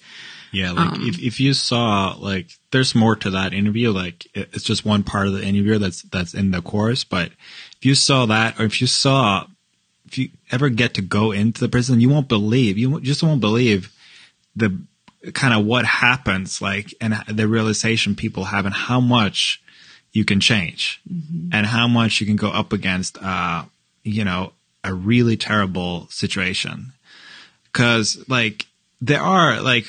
Yeah, 0.51 0.71
like 0.71 0.93
um, 0.93 1.07
if, 1.07 1.19
if 1.19 1.39
you 1.39 1.53
saw 1.53 2.15
like 2.17 2.47
there's 2.71 2.95
more 2.95 3.15
to 3.17 3.29
that 3.31 3.53
interview, 3.53 3.91
like 3.91 4.27
it's 4.33 4.63
just 4.63 4.85
one 4.85 5.03
part 5.03 5.27
of 5.27 5.33
the 5.33 5.43
interview 5.43 5.77
that's 5.77 6.03
that's 6.03 6.33
in 6.33 6.51
the 6.51 6.61
course, 6.61 7.03
but 7.03 7.31
if 7.77 7.85
you 7.85 7.95
saw 7.95 8.25
that 8.27 8.59
or 8.59 8.63
if 8.63 8.79
you 8.79 8.87
saw 8.87 9.45
if 10.05 10.17
you 10.17 10.29
ever 10.51 10.69
get 10.69 10.93
to 10.93 11.01
go 11.01 11.33
into 11.33 11.59
the 11.59 11.67
prison, 11.67 11.99
you 11.99 12.09
won't 12.09 12.29
believe 12.29 12.77
you 12.77 13.01
just 13.01 13.23
won't 13.23 13.41
believe 13.41 13.91
the 14.55 14.81
kind 15.33 15.53
of 15.53 15.65
what 15.65 15.83
happens 15.83 16.61
like 16.61 16.93
and 17.01 17.13
the 17.27 17.47
realization 17.47 18.15
people 18.15 18.45
have 18.45 18.65
and 18.65 18.73
how 18.73 19.01
much 19.01 19.61
you 20.17 20.25
can 20.25 20.39
change 20.39 20.99
mm-hmm. 21.07 21.49
and 21.53 21.67
how 21.67 21.87
much 21.87 22.19
you 22.19 22.25
can 22.25 22.35
go 22.35 22.49
up 22.49 22.73
against, 22.73 23.21
uh, 23.21 23.63
you 24.03 24.25
know, 24.25 24.51
a 24.83 24.91
really 24.93 25.37
terrible 25.37 26.07
situation. 26.09 26.93
Cause 27.71 28.23
like 28.27 28.65
there 28.99 29.21
are 29.21 29.61
like 29.61 29.85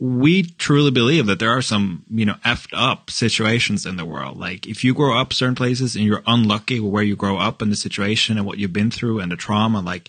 we 0.00 0.42
truly 0.42 0.90
believe 0.90 1.26
that 1.26 1.38
there 1.38 1.56
are 1.56 1.62
some 1.62 2.02
you 2.10 2.26
know 2.26 2.34
effed 2.44 2.72
up 2.72 3.08
situations 3.08 3.86
in 3.86 3.96
the 3.96 4.04
world 4.04 4.36
like 4.36 4.66
if 4.66 4.82
you 4.82 4.92
grow 4.92 5.16
up 5.16 5.32
certain 5.32 5.54
places 5.54 5.94
and 5.94 6.04
you're 6.04 6.24
unlucky 6.26 6.80
where 6.80 7.04
you 7.04 7.14
grow 7.14 7.36
up 7.38 7.62
and 7.62 7.70
the 7.70 7.76
situation 7.76 8.36
and 8.36 8.44
what 8.44 8.58
you've 8.58 8.72
been 8.72 8.90
through 8.90 9.20
and 9.20 9.30
the 9.30 9.36
trauma 9.36 9.80
like 9.80 10.08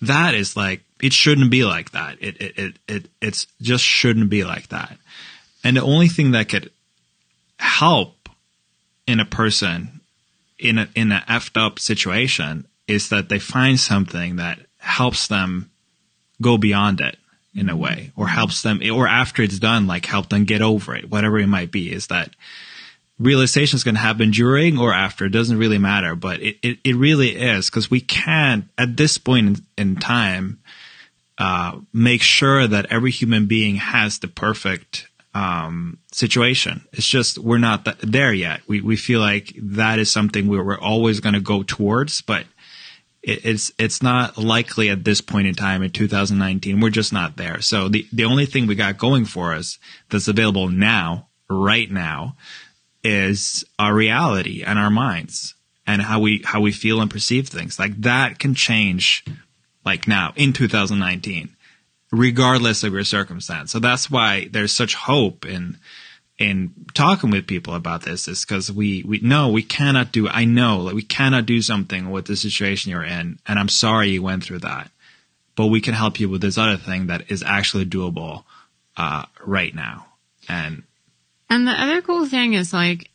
that 0.00 0.32
is 0.34 0.56
like 0.56 0.80
it 1.02 1.12
shouldn't 1.12 1.50
be 1.50 1.62
like 1.62 1.90
that 1.90 2.16
it 2.22 2.40
it 2.40 2.58
it, 2.58 2.72
it 2.88 3.10
it's 3.20 3.46
just 3.60 3.84
shouldn't 3.84 4.30
be 4.30 4.44
like 4.44 4.68
that 4.68 4.96
and 5.62 5.76
the 5.76 5.82
only 5.82 6.08
thing 6.08 6.30
that 6.30 6.48
could 6.48 6.70
help 7.58 8.14
in 9.08 9.18
a 9.18 9.24
person 9.24 10.00
in 10.58 10.78
a 10.78 10.88
in 10.94 11.10
an 11.10 11.22
effed 11.28 11.60
up 11.60 11.78
situation 11.78 12.66
is 12.86 13.08
that 13.08 13.28
they 13.28 13.38
find 13.38 13.80
something 13.80 14.36
that 14.36 14.58
helps 14.76 15.26
them 15.26 15.70
go 16.40 16.58
beyond 16.58 17.00
it 17.00 17.16
in 17.54 17.70
a 17.70 17.76
way 17.76 18.12
or 18.14 18.28
helps 18.28 18.62
them 18.62 18.80
or 18.92 19.08
after 19.08 19.42
it's 19.42 19.58
done 19.58 19.86
like 19.86 20.04
help 20.04 20.28
them 20.28 20.44
get 20.44 20.60
over 20.60 20.94
it 20.94 21.10
whatever 21.10 21.38
it 21.38 21.46
might 21.46 21.72
be 21.72 21.90
is 21.90 22.08
that 22.08 22.30
realization 23.18 23.76
is 23.76 23.82
going 23.82 23.94
to 23.94 24.00
happen 24.00 24.30
during 24.30 24.78
or 24.78 24.92
after 24.92 25.24
it 25.24 25.30
doesn't 25.30 25.58
really 25.58 25.78
matter 25.78 26.14
but 26.14 26.40
it, 26.42 26.58
it, 26.62 26.78
it 26.84 26.94
really 26.94 27.30
is 27.30 27.70
because 27.70 27.90
we 27.90 28.00
can't 28.00 28.66
at 28.76 28.96
this 28.96 29.16
point 29.16 29.46
in, 29.46 29.88
in 29.88 29.96
time 29.96 30.60
uh, 31.38 31.78
make 31.92 32.20
sure 32.20 32.66
that 32.66 32.86
every 32.90 33.10
human 33.10 33.46
being 33.46 33.76
has 33.76 34.18
the 34.18 34.28
perfect 34.28 35.07
um, 35.34 35.98
situation. 36.12 36.86
It's 36.92 37.06
just 37.06 37.38
we're 37.38 37.58
not 37.58 37.84
th- 37.84 37.98
there 38.00 38.32
yet. 38.32 38.60
We 38.66 38.80
we 38.80 38.96
feel 38.96 39.20
like 39.20 39.52
that 39.56 39.98
is 39.98 40.10
something 40.10 40.48
we're, 40.48 40.64
we're 40.64 40.80
always 40.80 41.20
going 41.20 41.34
to 41.34 41.40
go 41.40 41.62
towards, 41.62 42.22
but 42.22 42.46
it, 43.22 43.44
it's 43.44 43.72
it's 43.78 44.02
not 44.02 44.38
likely 44.38 44.88
at 44.90 45.04
this 45.04 45.20
point 45.20 45.46
in 45.46 45.54
time 45.54 45.82
in 45.82 45.90
2019. 45.90 46.80
We're 46.80 46.90
just 46.90 47.12
not 47.12 47.36
there. 47.36 47.60
So 47.60 47.88
the 47.88 48.06
the 48.12 48.24
only 48.24 48.46
thing 48.46 48.66
we 48.66 48.74
got 48.74 48.98
going 48.98 49.24
for 49.24 49.54
us 49.54 49.78
that's 50.08 50.28
available 50.28 50.68
now, 50.68 51.28
right 51.48 51.90
now, 51.90 52.36
is 53.04 53.64
our 53.78 53.94
reality 53.94 54.62
and 54.64 54.78
our 54.78 54.90
minds 54.90 55.54
and 55.86 56.02
how 56.02 56.20
we 56.20 56.42
how 56.44 56.60
we 56.60 56.72
feel 56.72 57.00
and 57.00 57.10
perceive 57.10 57.48
things. 57.48 57.78
Like 57.78 58.00
that 58.02 58.38
can 58.38 58.54
change 58.54 59.24
like 59.84 60.06
now 60.06 60.32
in 60.36 60.52
2019, 60.52 61.56
regardless 62.10 62.82
of 62.84 62.92
your 62.92 63.04
circumstance. 63.04 63.72
So 63.72 63.78
that's 63.78 64.10
why 64.10 64.48
there's 64.50 64.72
such 64.72 64.94
hope 64.94 65.44
in 65.44 65.78
in 66.38 66.72
talking 66.94 67.30
with 67.30 67.48
people 67.48 67.74
about 67.74 68.02
this 68.02 68.28
is 68.28 68.44
because 68.44 68.70
we 68.70 69.02
we 69.02 69.18
know 69.20 69.48
we 69.48 69.62
cannot 69.62 70.12
do 70.12 70.28
I 70.28 70.44
know 70.44 70.78
like 70.78 70.94
we 70.94 71.02
cannot 71.02 71.46
do 71.46 71.60
something 71.60 72.10
with 72.10 72.26
the 72.26 72.36
situation 72.36 72.90
you're 72.90 73.02
in, 73.02 73.38
and 73.46 73.58
I'm 73.58 73.68
sorry 73.68 74.10
you 74.10 74.22
went 74.22 74.44
through 74.44 74.60
that, 74.60 74.90
but 75.56 75.66
we 75.66 75.80
can 75.80 75.94
help 75.94 76.20
you 76.20 76.28
with 76.28 76.40
this 76.40 76.56
other 76.56 76.76
thing 76.76 77.08
that 77.08 77.30
is 77.30 77.42
actually 77.42 77.86
doable 77.86 78.44
uh, 78.96 79.24
right 79.44 79.74
now, 79.74 80.06
and 80.48 80.84
and 81.50 81.66
the 81.66 81.72
other 81.72 82.02
cool 82.02 82.26
thing 82.26 82.52
is 82.52 82.72
like, 82.72 83.10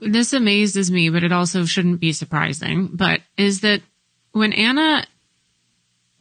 this 0.00 0.32
amazes 0.34 0.90
me, 0.90 1.08
but 1.08 1.24
it 1.24 1.32
also 1.32 1.64
shouldn't 1.64 2.00
be 2.00 2.12
surprising, 2.12 2.90
but 2.92 3.20
is 3.38 3.62
that 3.62 3.80
when 4.32 4.52
Anna 4.52 5.06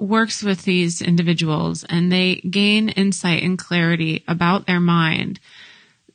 works 0.05 0.43
with 0.43 0.63
these 0.63 1.01
individuals 1.01 1.83
and 1.83 2.11
they 2.11 2.35
gain 2.35 2.89
insight 2.89 3.43
and 3.43 3.57
clarity 3.57 4.23
about 4.27 4.65
their 4.65 4.79
mind, 4.79 5.39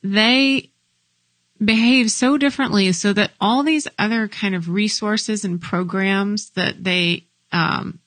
they 0.03 0.69
behave 1.63 2.09
so 2.11 2.37
differently 2.37 2.91
so 2.91 3.13
that 3.13 3.31
all 3.39 3.63
these 3.63 3.87
other 3.99 4.27
kind 4.27 4.55
of 4.55 4.69
resources 4.69 5.45
and 5.45 5.61
programs 5.61 6.49
that 6.51 6.83
they 6.83 7.25
um, 7.51 7.99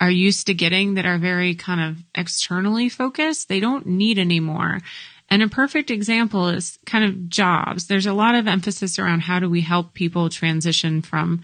are 0.00 0.10
used 0.10 0.46
to 0.46 0.54
getting 0.54 0.94
that 0.94 1.04
are 1.04 1.18
very 1.18 1.54
kind 1.54 1.80
of 1.80 2.02
externally 2.14 2.88
focused, 2.88 3.48
they 3.48 3.60
don't 3.60 3.86
need 3.86 4.18
anymore. 4.18 4.80
And 5.28 5.42
a 5.42 5.48
perfect 5.48 5.90
example 5.90 6.48
is 6.48 6.78
kind 6.86 7.04
of 7.04 7.28
jobs. 7.28 7.86
There's 7.86 8.06
a 8.06 8.14
lot 8.14 8.34
of 8.34 8.48
emphasis 8.48 8.98
around 8.98 9.20
how 9.20 9.38
do 9.38 9.48
we 9.48 9.60
help 9.60 9.92
people 9.94 10.28
transition 10.28 11.02
from 11.02 11.42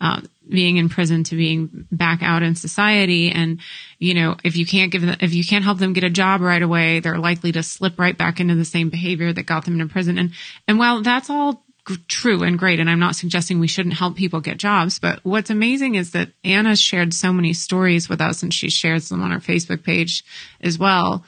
uh, 0.00 0.20
being 0.48 0.76
in 0.76 0.88
prison 0.88 1.24
to 1.24 1.36
being 1.36 1.86
back 1.90 2.22
out 2.22 2.42
in 2.42 2.54
society. 2.54 3.30
And, 3.30 3.60
you 3.98 4.14
know, 4.14 4.36
if 4.44 4.56
you 4.56 4.66
can't 4.66 4.92
give 4.92 5.02
them, 5.02 5.16
if 5.20 5.34
you 5.34 5.44
can't 5.44 5.64
help 5.64 5.78
them 5.78 5.92
get 5.92 6.04
a 6.04 6.10
job 6.10 6.40
right 6.40 6.62
away, 6.62 7.00
they're 7.00 7.18
likely 7.18 7.52
to 7.52 7.62
slip 7.62 7.98
right 7.98 8.16
back 8.16 8.40
into 8.40 8.54
the 8.54 8.64
same 8.64 8.90
behavior 8.90 9.32
that 9.32 9.44
got 9.44 9.64
them 9.64 9.80
into 9.80 9.92
prison. 9.92 10.18
And, 10.18 10.32
and 10.66 10.78
while 10.78 11.02
that's 11.02 11.30
all 11.30 11.64
true 12.08 12.42
and 12.42 12.58
great, 12.58 12.80
and 12.80 12.88
I'm 12.88 13.00
not 13.00 13.16
suggesting 13.16 13.58
we 13.58 13.66
shouldn't 13.66 13.96
help 13.96 14.16
people 14.16 14.40
get 14.40 14.56
jobs, 14.56 14.98
but 14.98 15.20
what's 15.24 15.50
amazing 15.50 15.96
is 15.96 16.12
that 16.12 16.30
Anna 16.44 16.76
shared 16.76 17.12
so 17.12 17.32
many 17.32 17.52
stories 17.52 18.08
with 18.08 18.20
us 18.20 18.42
and 18.42 18.54
she 18.54 18.70
shares 18.70 19.08
them 19.08 19.22
on 19.22 19.32
her 19.32 19.40
Facebook 19.40 19.82
page 19.82 20.24
as 20.60 20.78
well. 20.78 21.24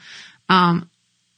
Um, 0.47 0.89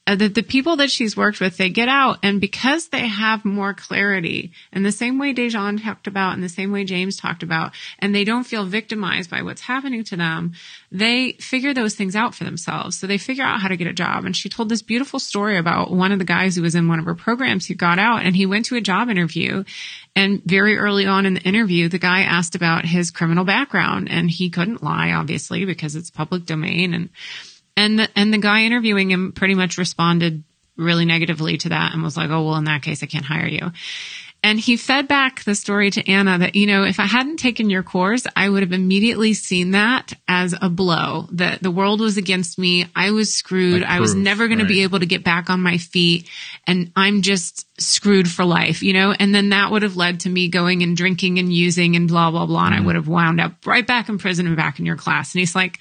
Uh, 0.07 0.15
that 0.15 0.35
the 0.35 0.41
people 0.41 0.77
that 0.77 0.89
she's 0.89 1.17
worked 1.17 1.41
with, 1.41 1.57
they 1.57 1.69
get 1.69 1.89
out 1.89 2.17
and 2.23 2.39
because 2.39 2.87
they 2.87 3.07
have 3.07 3.43
more 3.43 3.73
clarity 3.73 4.53
in 4.71 4.83
the 4.83 4.91
same 4.91 5.19
way 5.19 5.33
Dejan 5.33 5.83
talked 5.83 6.07
about, 6.07 6.33
and 6.33 6.41
the 6.41 6.47
same 6.47 6.71
way 6.71 6.85
James 6.85 7.17
talked 7.17 7.43
about, 7.43 7.73
and 7.99 8.15
they 8.15 8.23
don't 8.23 8.45
feel 8.45 8.65
victimized 8.65 9.29
by 9.29 9.41
what's 9.41 9.61
happening 9.61 10.05
to 10.05 10.15
them, 10.15 10.53
they 10.91 11.33
figure 11.33 11.73
those 11.73 11.93
things 11.93 12.15
out 12.15 12.33
for 12.33 12.45
themselves. 12.45 12.97
So 12.97 13.05
they 13.05 13.17
figure 13.17 13.43
out 13.43 13.59
how 13.59 13.67
to 13.67 13.75
get 13.75 13.87
a 13.87 13.93
job. 13.93 14.23
And 14.23 14.35
she 14.35 14.47
told 14.47 14.69
this 14.69 14.81
beautiful 14.81 15.19
story 15.19 15.57
about 15.57 15.91
one 15.91 16.13
of 16.13 16.19
the 16.19 16.25
guys 16.25 16.55
who 16.55 16.61
was 16.61 16.75
in 16.75 16.87
one 16.87 16.99
of 16.99 17.05
her 17.05 17.15
programs 17.15 17.65
who 17.65 17.75
got 17.75 17.99
out 17.99 18.23
and 18.23 18.33
he 18.33 18.45
went 18.45 18.65
to 18.67 18.77
a 18.77 18.81
job 18.81 19.09
interview 19.09 19.65
and 20.17 20.41
very 20.43 20.79
early 20.79 21.05
on 21.05 21.27
in 21.27 21.35
the 21.35 21.41
interview, 21.41 21.89
the 21.89 21.99
guy 21.99 22.21
asked 22.21 22.55
about 22.55 22.85
his 22.85 23.11
criminal 23.11 23.43
background 23.43 24.09
and 24.09 24.31
he 24.31 24.49
couldn't 24.49 24.81
lie, 24.81 25.11
obviously, 25.11 25.63
because 25.63 25.95
it's 25.95 26.09
public 26.09 26.45
domain. 26.45 26.95
And 26.95 27.09
and 27.77 27.99
the, 27.99 28.09
and 28.15 28.33
the 28.33 28.37
guy 28.37 28.63
interviewing 28.63 29.09
him 29.09 29.31
pretty 29.31 29.55
much 29.55 29.77
responded 29.77 30.43
really 30.75 31.05
negatively 31.05 31.57
to 31.57 31.69
that 31.69 31.93
and 31.93 32.03
was 32.03 32.17
like, 32.17 32.29
Oh, 32.29 32.45
well, 32.45 32.55
in 32.55 32.65
that 32.65 32.81
case, 32.81 33.01
I 33.03 33.05
can't 33.05 33.25
hire 33.25 33.47
you. 33.47 33.71
And 34.43 34.59
he 34.59 34.77
fed 34.77 35.07
back 35.07 35.43
the 35.43 35.55
story 35.55 35.89
to 35.91 36.07
Anna 36.09 36.37
that, 36.37 36.55
you 36.55 36.67
know, 36.67 36.83
if 36.83 36.99
I 36.99 37.05
hadn't 37.05 37.37
taken 37.37 37.71
your 37.71 37.81
course, 37.81 38.25
I 38.35 38.47
would 38.47 38.61
have 38.61 38.71
immediately 38.71 39.33
seen 39.33 39.71
that 39.71 40.13
as 40.27 40.55
a 40.61 40.69
blow 40.69 41.27
that 41.31 41.63
the 41.63 41.71
world 41.71 41.99
was 41.99 42.17
against 42.17 42.59
me. 42.59 42.85
I 42.95 43.11
was 43.11 43.33
screwed. 43.33 43.81
Like 43.81 43.89
I 43.89 43.99
was 43.99 44.13
never 44.13 44.47
going 44.47 44.59
right. 44.59 44.67
to 44.67 44.69
be 44.69 44.83
able 44.83 44.99
to 44.99 45.07
get 45.07 45.23
back 45.23 45.49
on 45.49 45.61
my 45.61 45.79
feet 45.79 46.29
and 46.67 46.91
I'm 46.95 47.23
just 47.23 47.65
screwed 47.81 48.29
for 48.29 48.45
life, 48.45 48.83
you 48.83 48.93
know? 48.93 49.11
And 49.11 49.33
then 49.33 49.49
that 49.49 49.71
would 49.71 49.81
have 49.81 49.97
led 49.97 50.21
to 50.21 50.29
me 50.29 50.49
going 50.49 50.83
and 50.83 50.95
drinking 50.95 51.39
and 51.39 51.51
using 51.51 51.95
and 51.95 52.07
blah, 52.07 52.29
blah, 52.29 52.45
blah. 52.45 52.67
And 52.67 52.75
mm-hmm. 52.75 52.83
I 52.83 52.85
would 52.85 52.95
have 52.95 53.07
wound 53.07 53.41
up 53.41 53.65
right 53.65 53.85
back 53.85 54.07
in 54.07 54.19
prison 54.19 54.45
and 54.45 54.55
back 54.55 54.77
in 54.77 54.85
your 54.85 54.97
class. 54.97 55.33
And 55.33 55.39
he's 55.39 55.55
like, 55.55 55.79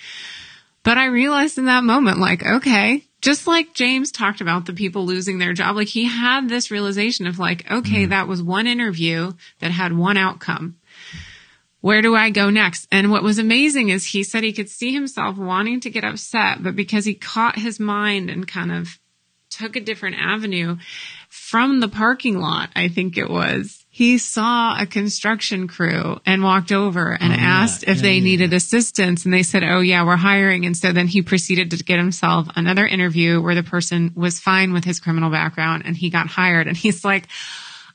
but 0.86 0.98
I 0.98 1.06
realized 1.06 1.58
in 1.58 1.64
that 1.64 1.82
moment, 1.82 2.20
like, 2.20 2.46
okay, 2.46 3.02
just 3.20 3.48
like 3.48 3.74
James 3.74 4.12
talked 4.12 4.40
about 4.40 4.66
the 4.66 4.72
people 4.72 5.04
losing 5.04 5.38
their 5.38 5.52
job, 5.52 5.74
like 5.74 5.88
he 5.88 6.04
had 6.04 6.48
this 6.48 6.70
realization 6.70 7.26
of 7.26 7.40
like, 7.40 7.68
okay, 7.68 8.02
mm-hmm. 8.02 8.10
that 8.10 8.28
was 8.28 8.40
one 8.40 8.68
interview 8.68 9.32
that 9.58 9.72
had 9.72 9.92
one 9.92 10.16
outcome. 10.16 10.76
Where 11.80 12.02
do 12.02 12.14
I 12.14 12.30
go 12.30 12.50
next? 12.50 12.86
And 12.92 13.10
what 13.10 13.24
was 13.24 13.40
amazing 13.40 13.88
is 13.88 14.04
he 14.04 14.22
said 14.22 14.44
he 14.44 14.52
could 14.52 14.70
see 14.70 14.92
himself 14.92 15.36
wanting 15.36 15.80
to 15.80 15.90
get 15.90 16.04
upset, 16.04 16.62
but 16.62 16.76
because 16.76 17.04
he 17.04 17.14
caught 17.14 17.58
his 17.58 17.80
mind 17.80 18.30
and 18.30 18.46
kind 18.46 18.70
of 18.70 19.00
took 19.50 19.74
a 19.74 19.80
different 19.80 20.16
avenue 20.20 20.76
from 21.28 21.80
the 21.80 21.88
parking 21.88 22.38
lot, 22.38 22.70
I 22.76 22.90
think 22.90 23.18
it 23.18 23.28
was, 23.28 23.84
he 23.96 24.18
saw 24.18 24.78
a 24.78 24.84
construction 24.84 25.68
crew 25.68 26.20
and 26.26 26.42
walked 26.42 26.70
over 26.70 27.12
and 27.18 27.32
oh, 27.32 27.36
asked 27.36 27.82
yeah. 27.82 27.92
if 27.92 27.96
yeah, 27.96 28.02
they 28.02 28.14
yeah, 28.16 28.24
needed 28.24 28.52
assistance. 28.52 29.24
And 29.24 29.32
they 29.32 29.42
said, 29.42 29.64
Oh 29.64 29.80
yeah, 29.80 30.04
we're 30.04 30.16
hiring. 30.16 30.66
And 30.66 30.76
so 30.76 30.92
then 30.92 31.06
he 31.06 31.22
proceeded 31.22 31.70
to 31.70 31.82
get 31.82 31.96
himself 31.96 32.46
another 32.56 32.86
interview 32.86 33.40
where 33.40 33.54
the 33.54 33.62
person 33.62 34.12
was 34.14 34.38
fine 34.38 34.74
with 34.74 34.84
his 34.84 35.00
criminal 35.00 35.30
background 35.30 35.84
and 35.86 35.96
he 35.96 36.10
got 36.10 36.26
hired. 36.26 36.66
And 36.66 36.76
he's 36.76 37.06
like, 37.06 37.26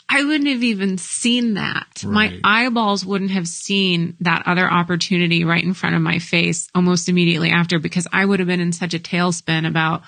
I 0.10 0.24
wouldn't 0.24 0.50
have 0.50 0.64
even 0.64 0.98
seen 0.98 1.54
that. 1.54 2.04
Right. 2.04 2.42
My 2.42 2.66
eyeballs 2.66 3.06
wouldn't 3.06 3.30
have 3.30 3.48
seen 3.48 4.18
that 4.22 4.42
other 4.48 4.68
opportunity 4.68 5.46
right 5.46 5.64
in 5.64 5.76
front 5.76 5.96
of 5.96 6.02
my 6.02 6.18
face 6.18 6.68
almost 6.74 7.10
immediately 7.10 7.52
after 7.52 7.78
because 7.78 8.08
I 8.12 8.26
would 8.26 8.40
have 8.40 8.48
been 8.48 8.60
in 8.60 8.74
such 8.74 8.96
a 8.96 9.00
tailspin 9.00 9.68
about, 9.68 10.02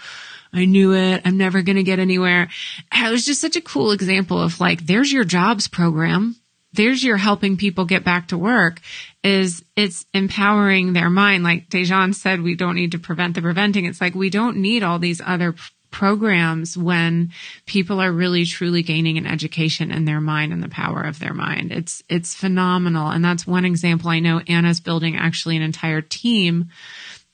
I 0.53 0.65
knew 0.65 0.93
it. 0.93 1.21
I'm 1.25 1.37
never 1.37 1.61
going 1.61 1.77
to 1.77 1.83
get 1.83 1.99
anywhere. 1.99 2.49
it 2.93 3.11
was 3.11 3.25
just 3.25 3.41
such 3.41 3.55
a 3.55 3.61
cool 3.61 3.91
example 3.91 4.39
of 4.39 4.59
like, 4.59 4.85
there's 4.85 5.11
your 5.11 5.23
jobs 5.23 5.67
program. 5.67 6.35
There's 6.73 7.03
your 7.03 7.17
helping 7.17 7.57
people 7.57 7.85
get 7.85 8.03
back 8.03 8.29
to 8.29 8.37
work 8.37 8.79
is 9.23 9.63
it's 9.75 10.05
empowering 10.13 10.93
their 10.93 11.09
mind. 11.09 11.43
Like 11.43 11.69
Dejan 11.69 12.15
said, 12.15 12.41
we 12.41 12.55
don't 12.55 12.75
need 12.75 12.91
to 12.91 12.99
prevent 12.99 13.35
the 13.35 13.41
preventing. 13.41 13.85
It's 13.85 14.01
like 14.01 14.15
we 14.15 14.29
don't 14.29 14.57
need 14.57 14.83
all 14.83 14.99
these 14.99 15.21
other 15.23 15.55
programs 15.91 16.75
when 16.75 17.31
people 17.67 18.01
are 18.01 18.11
really 18.11 18.43
truly 18.43 18.81
gaining 18.81 19.17
an 19.17 19.27
education 19.27 19.91
in 19.91 20.05
their 20.05 20.19
mind 20.19 20.51
and 20.51 20.61
the 20.61 20.67
power 20.67 21.03
of 21.03 21.19
their 21.19 21.33
mind. 21.33 21.71
It's, 21.71 22.03
it's 22.09 22.33
phenomenal. 22.33 23.09
And 23.09 23.23
that's 23.23 23.47
one 23.47 23.63
example. 23.63 24.09
I 24.09 24.19
know 24.19 24.39
Anna's 24.39 24.79
building 24.79 25.15
actually 25.15 25.55
an 25.55 25.61
entire 25.61 26.01
team 26.01 26.71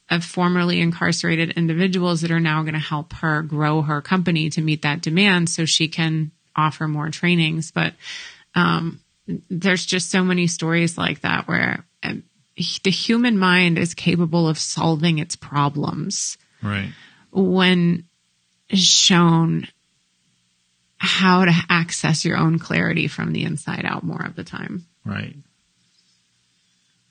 of 0.10 0.24
formerly 0.24 0.82
incarcerated 0.82 1.52
individuals 1.52 2.22
that 2.22 2.32
are 2.32 2.40
now 2.40 2.62
going 2.64 2.74
to 2.74 2.80
help 2.80 3.14
her 3.14 3.42
grow 3.42 3.82
her 3.82 4.02
company 4.02 4.50
to 4.50 4.62
meet 4.62 4.82
that 4.82 5.02
demand 5.02 5.50
so 5.50 5.66
she 5.66 5.88
can 5.88 6.32
offer 6.56 6.88
more 6.88 7.10
trainings. 7.10 7.72
But 7.72 7.94
um, 8.56 9.00
there's 9.50 9.86
just 9.86 10.10
so 10.10 10.24
many 10.24 10.48
stories 10.48 10.98
like 10.98 11.22
that 11.22 11.48
where 11.48 11.86
um, 12.04 12.24
the 12.56 12.92
human 12.92 13.38
mind 13.38 13.78
is 13.78 13.94
capable 13.94 14.48
of 14.48 14.58
solving 14.58 15.20
its 15.20 15.36
problems. 15.36 16.38
Right. 16.64 16.90
When 17.32 18.06
shown 18.74 19.68
how 20.98 21.46
to 21.46 21.54
access 21.70 22.26
your 22.26 22.38
own 22.38 22.60
clarity 22.60 23.08
from 23.08 23.32
the 23.32 23.44
inside 23.44 23.86
out 23.86 24.04
more 24.04 24.22
of 24.22 24.36
the 24.36 24.44
time. 24.44 24.86
Right. 25.06 25.36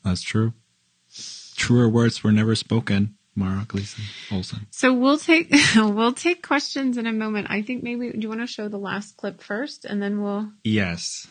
That's 0.04 0.22
true. 0.22 0.52
Truer 1.58 1.88
words 1.88 2.24
were 2.24 2.32
never 2.32 2.54
spoken. 2.54 3.16
Mara 3.34 3.64
Gleason 3.68 4.02
Olson. 4.32 4.66
So 4.70 4.92
we'll 4.92 5.18
take 5.18 5.54
we'll 5.76 6.12
take 6.12 6.42
questions 6.42 6.96
in 6.96 7.06
a 7.06 7.12
moment. 7.12 7.48
I 7.50 7.62
think 7.62 7.82
maybe 7.82 8.10
do 8.10 8.18
you 8.18 8.28
want 8.28 8.40
to 8.40 8.46
show 8.46 8.68
the 8.68 8.78
last 8.78 9.16
clip 9.16 9.40
first, 9.40 9.84
and 9.84 10.02
then 10.02 10.22
we'll. 10.22 10.50
Yes. 10.64 11.28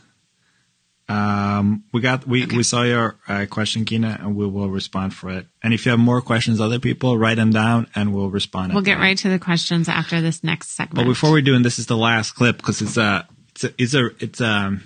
Um, 1.09 1.83
we 1.93 2.01
got 2.01 2.27
we 2.27 2.45
we 2.45 2.63
saw 2.63 2.83
your 2.83 3.17
uh, 3.27 3.45
question, 3.49 3.85
Kina, 3.85 4.17
and 4.21 4.35
we 4.35 4.45
will 4.47 4.69
respond 4.69 5.13
for 5.13 5.29
it. 5.29 5.47
And 5.63 5.73
if 5.73 5.85
you 5.85 5.91
have 5.91 5.99
more 5.99 6.21
questions, 6.21 6.59
other 6.59 6.79
people 6.79 7.17
write 7.17 7.35
them 7.37 7.51
down, 7.51 7.87
and 7.95 8.13
we'll 8.13 8.29
respond. 8.29 8.73
We'll 8.73 8.83
get 8.83 8.99
right 8.99 9.17
to 9.19 9.29
the 9.29 9.39
questions 9.39 9.87
after 9.87 10.19
this 10.21 10.43
next 10.43 10.71
segment. 10.71 10.95
But 10.95 11.11
before 11.11 11.31
we 11.31 11.41
do, 11.41 11.55
and 11.55 11.63
this 11.63 11.79
is 11.79 11.85
the 11.85 11.97
last 11.97 12.33
clip 12.33 12.57
because 12.57 12.81
it's 12.81 12.97
a 12.97 13.27
it's 13.51 13.63
a 13.63 13.73
it's 13.77 13.93
a 13.93 14.05
it's 14.19 14.41
a 14.41 14.77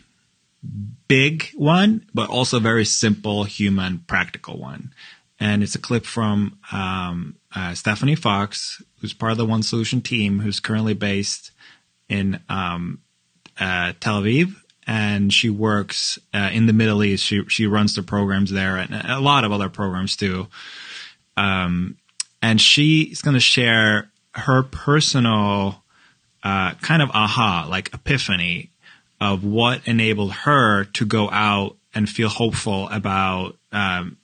big 1.08 1.50
one, 1.56 2.06
but 2.14 2.30
also 2.30 2.58
a 2.58 2.62
very 2.62 2.86
simple, 2.86 3.44
human, 3.44 4.04
practical 4.08 4.60
one. 4.60 4.94
And 5.42 5.64
it's 5.64 5.74
a 5.74 5.80
clip 5.80 6.06
from 6.06 6.60
um, 6.72 7.36
uh, 7.56 7.74
Stephanie 7.74 8.16
Fox, 8.16 8.82
who's 9.00 9.12
part 9.12 9.32
of 9.32 9.40
the 9.40 9.46
One 9.46 9.64
Solution 9.64 10.00
team, 10.00 10.40
who's 10.40 10.60
currently 10.60 10.94
based 10.94 11.52
in 12.08 12.40
um, 12.48 13.02
uh, 13.60 13.94
Tel 14.00 14.22
Aviv, 14.22 14.56
and 14.86 15.34
she 15.34 15.50
works 15.50 16.20
uh, 16.32 16.52
in 16.54 16.68
the 16.68 16.74
Middle 16.74 17.04
East. 17.04 17.26
She 17.26 17.44
she 17.48 17.66
runs 17.66 17.96
the 17.96 18.04
programs 18.04 18.52
there, 18.52 18.78
and 18.78 18.94
a 18.94 19.20
lot 19.20 19.44
of 19.44 19.52
other 19.52 19.68
programs 19.68 20.16
too. 20.16 20.48
Um, 21.36 21.98
and 22.42 22.62
she's 22.62 23.24
going 23.24 23.34
to 23.34 23.40
share 23.40 24.12
her 24.36 24.62
personal 24.62 25.84
uh, 26.44 26.76
kind 26.76 27.02
of 27.02 27.10
aha, 27.12 27.66
like 27.68 27.94
epiphany 27.96 28.70
of 29.20 29.44
what 29.44 29.88
enabled 29.88 30.34
her 30.34 30.84
to 30.84 31.06
go 31.06 31.32
out 31.32 31.78
and 31.96 32.08
feel 32.08 32.30
hopeful 32.30 32.88
about 32.90 33.58
um, 33.72 34.18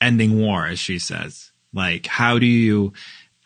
ending 0.00 0.38
war, 0.38 0.66
as 0.66 0.78
she 0.78 0.98
says. 0.98 1.50
Like, 1.72 2.06
how 2.06 2.38
do 2.38 2.46
you 2.46 2.92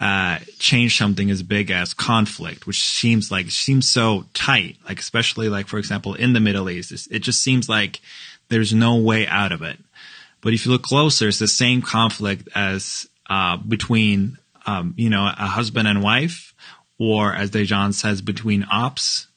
uh, 0.03 0.41
change 0.59 0.99
something 0.99 1.31
as 1.31 1.45
big 1.45 1.71
as 1.71 1.95
conflict, 1.95 2.67
which 2.67 2.83
seems 2.83 3.31
like 3.31 3.51
seems 3.51 3.89
so 3.89 4.25
tight, 4.35 4.77
like 4.89 4.99
especially 4.99 5.49
like 5.49 5.69
for 5.69 5.79
example 5.79 6.15
in 6.15 6.33
the 6.33 6.41
Middle 6.41 6.69
East, 6.69 7.09
it 7.09 7.21
just 7.21 7.41
seems 7.41 7.69
like 7.69 8.01
there's 8.49 8.75
no 8.75 8.97
way 8.97 9.29
out 9.29 9.53
of 9.53 9.63
it. 9.63 9.79
But 10.41 10.55
if 10.55 10.67
you 10.67 10.73
look 10.73 10.83
closer, 10.83 11.29
it's 11.29 11.39
the 11.39 11.47
same 11.47 11.83
conflict 11.83 12.49
as 12.53 13.09
uh, 13.31 13.59
between 13.59 14.39
um, 14.67 14.93
you 14.97 15.09
know 15.09 15.25
a 15.25 15.47
husband 15.47 15.87
and 15.87 16.03
wife, 16.03 16.53
or 16.99 17.33
as 17.33 17.53
Dejan 17.53 17.95
says, 17.95 18.23
between 18.23 18.67
ops, 18.73 19.29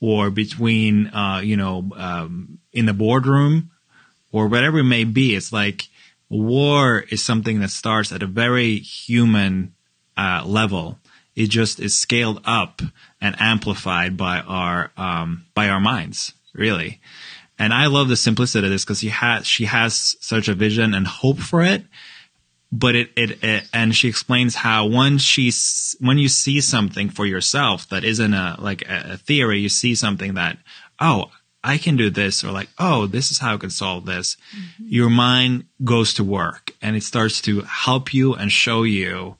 or 0.00 0.30
between 0.30 1.06
uh, 1.08 1.42
you 1.44 1.56
know 1.56 1.90
um, 1.94 2.58
in 2.72 2.86
the 2.86 2.92
boardroom, 2.92 3.70
or 4.32 4.48
whatever 4.48 4.80
it 4.80 4.84
may 4.84 5.04
be. 5.04 5.36
It's 5.36 5.52
like 5.52 5.88
war 6.28 7.04
is 7.10 7.24
something 7.24 7.60
that 7.60 7.70
starts 7.70 8.12
at 8.12 8.22
a 8.22 8.26
very 8.26 8.78
human 8.78 9.74
uh, 10.16 10.42
level. 10.44 10.98
It 11.34 11.50
just 11.50 11.78
is 11.78 11.94
scaled 11.94 12.40
up 12.44 12.82
and 13.20 13.36
amplified 13.38 14.16
by 14.16 14.40
our 14.40 14.90
um, 14.96 15.46
by 15.54 15.68
our 15.68 15.80
minds, 15.80 16.34
really. 16.52 17.00
And 17.58 17.72
I 17.72 17.86
love 17.86 18.08
the 18.08 18.16
simplicity 18.16 18.66
of 18.66 18.72
this 18.72 18.84
because 18.84 19.00
she 19.00 19.08
has 19.08 19.46
she 19.46 19.64
has 19.64 20.16
such 20.20 20.48
a 20.48 20.54
vision 20.54 20.94
and 20.94 21.06
hope 21.06 21.38
for 21.38 21.62
it. 21.62 21.84
But 22.70 22.96
it, 22.96 23.10
it, 23.16 23.42
it 23.42 23.68
and 23.72 23.96
she 23.96 24.08
explains 24.08 24.56
how 24.56 24.86
once 24.86 25.22
she's 25.22 25.96
when 26.00 26.18
you 26.18 26.28
see 26.28 26.60
something 26.60 27.08
for 27.08 27.24
yourself 27.24 27.88
that 27.88 28.04
isn't 28.04 28.34
a 28.34 28.56
like 28.58 28.82
a, 28.82 29.12
a 29.12 29.16
theory, 29.16 29.60
you 29.60 29.68
see 29.68 29.94
something 29.94 30.34
that 30.34 30.58
oh 31.00 31.30
I 31.62 31.78
can 31.78 31.96
do 31.96 32.10
this 32.10 32.44
or 32.44 32.52
like 32.52 32.68
oh 32.78 33.06
this 33.06 33.30
is 33.30 33.38
how 33.38 33.54
I 33.54 33.56
can 33.58 33.70
solve 33.70 34.06
this. 34.06 34.36
Mm-hmm. 34.56 34.84
Your 34.88 35.10
mind 35.10 35.64
goes 35.84 36.14
to 36.14 36.24
work 36.24 36.72
and 36.80 36.96
it 36.96 37.02
starts 37.02 37.40
to 37.42 37.62
help 37.62 38.14
you 38.14 38.34
and 38.34 38.50
show 38.50 38.82
you 38.82 39.36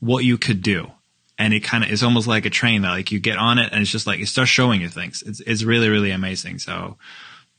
what 0.00 0.24
you 0.24 0.36
could 0.38 0.62
do. 0.62 0.90
And 1.38 1.52
it 1.52 1.64
kind 1.64 1.82
of 1.82 1.90
is 1.90 2.02
almost 2.02 2.28
like 2.28 2.44
a 2.46 2.50
train 2.50 2.82
that 2.82 2.90
like 2.90 3.10
you 3.10 3.18
get 3.18 3.38
on 3.38 3.58
it 3.58 3.72
and 3.72 3.82
it's 3.82 3.90
just 3.90 4.06
like 4.06 4.20
it 4.20 4.26
starts 4.26 4.50
showing 4.50 4.80
you 4.80 4.88
things. 4.88 5.22
It's 5.26 5.40
it's 5.40 5.64
really 5.64 5.88
really 5.88 6.10
amazing. 6.10 6.58
So 6.58 6.96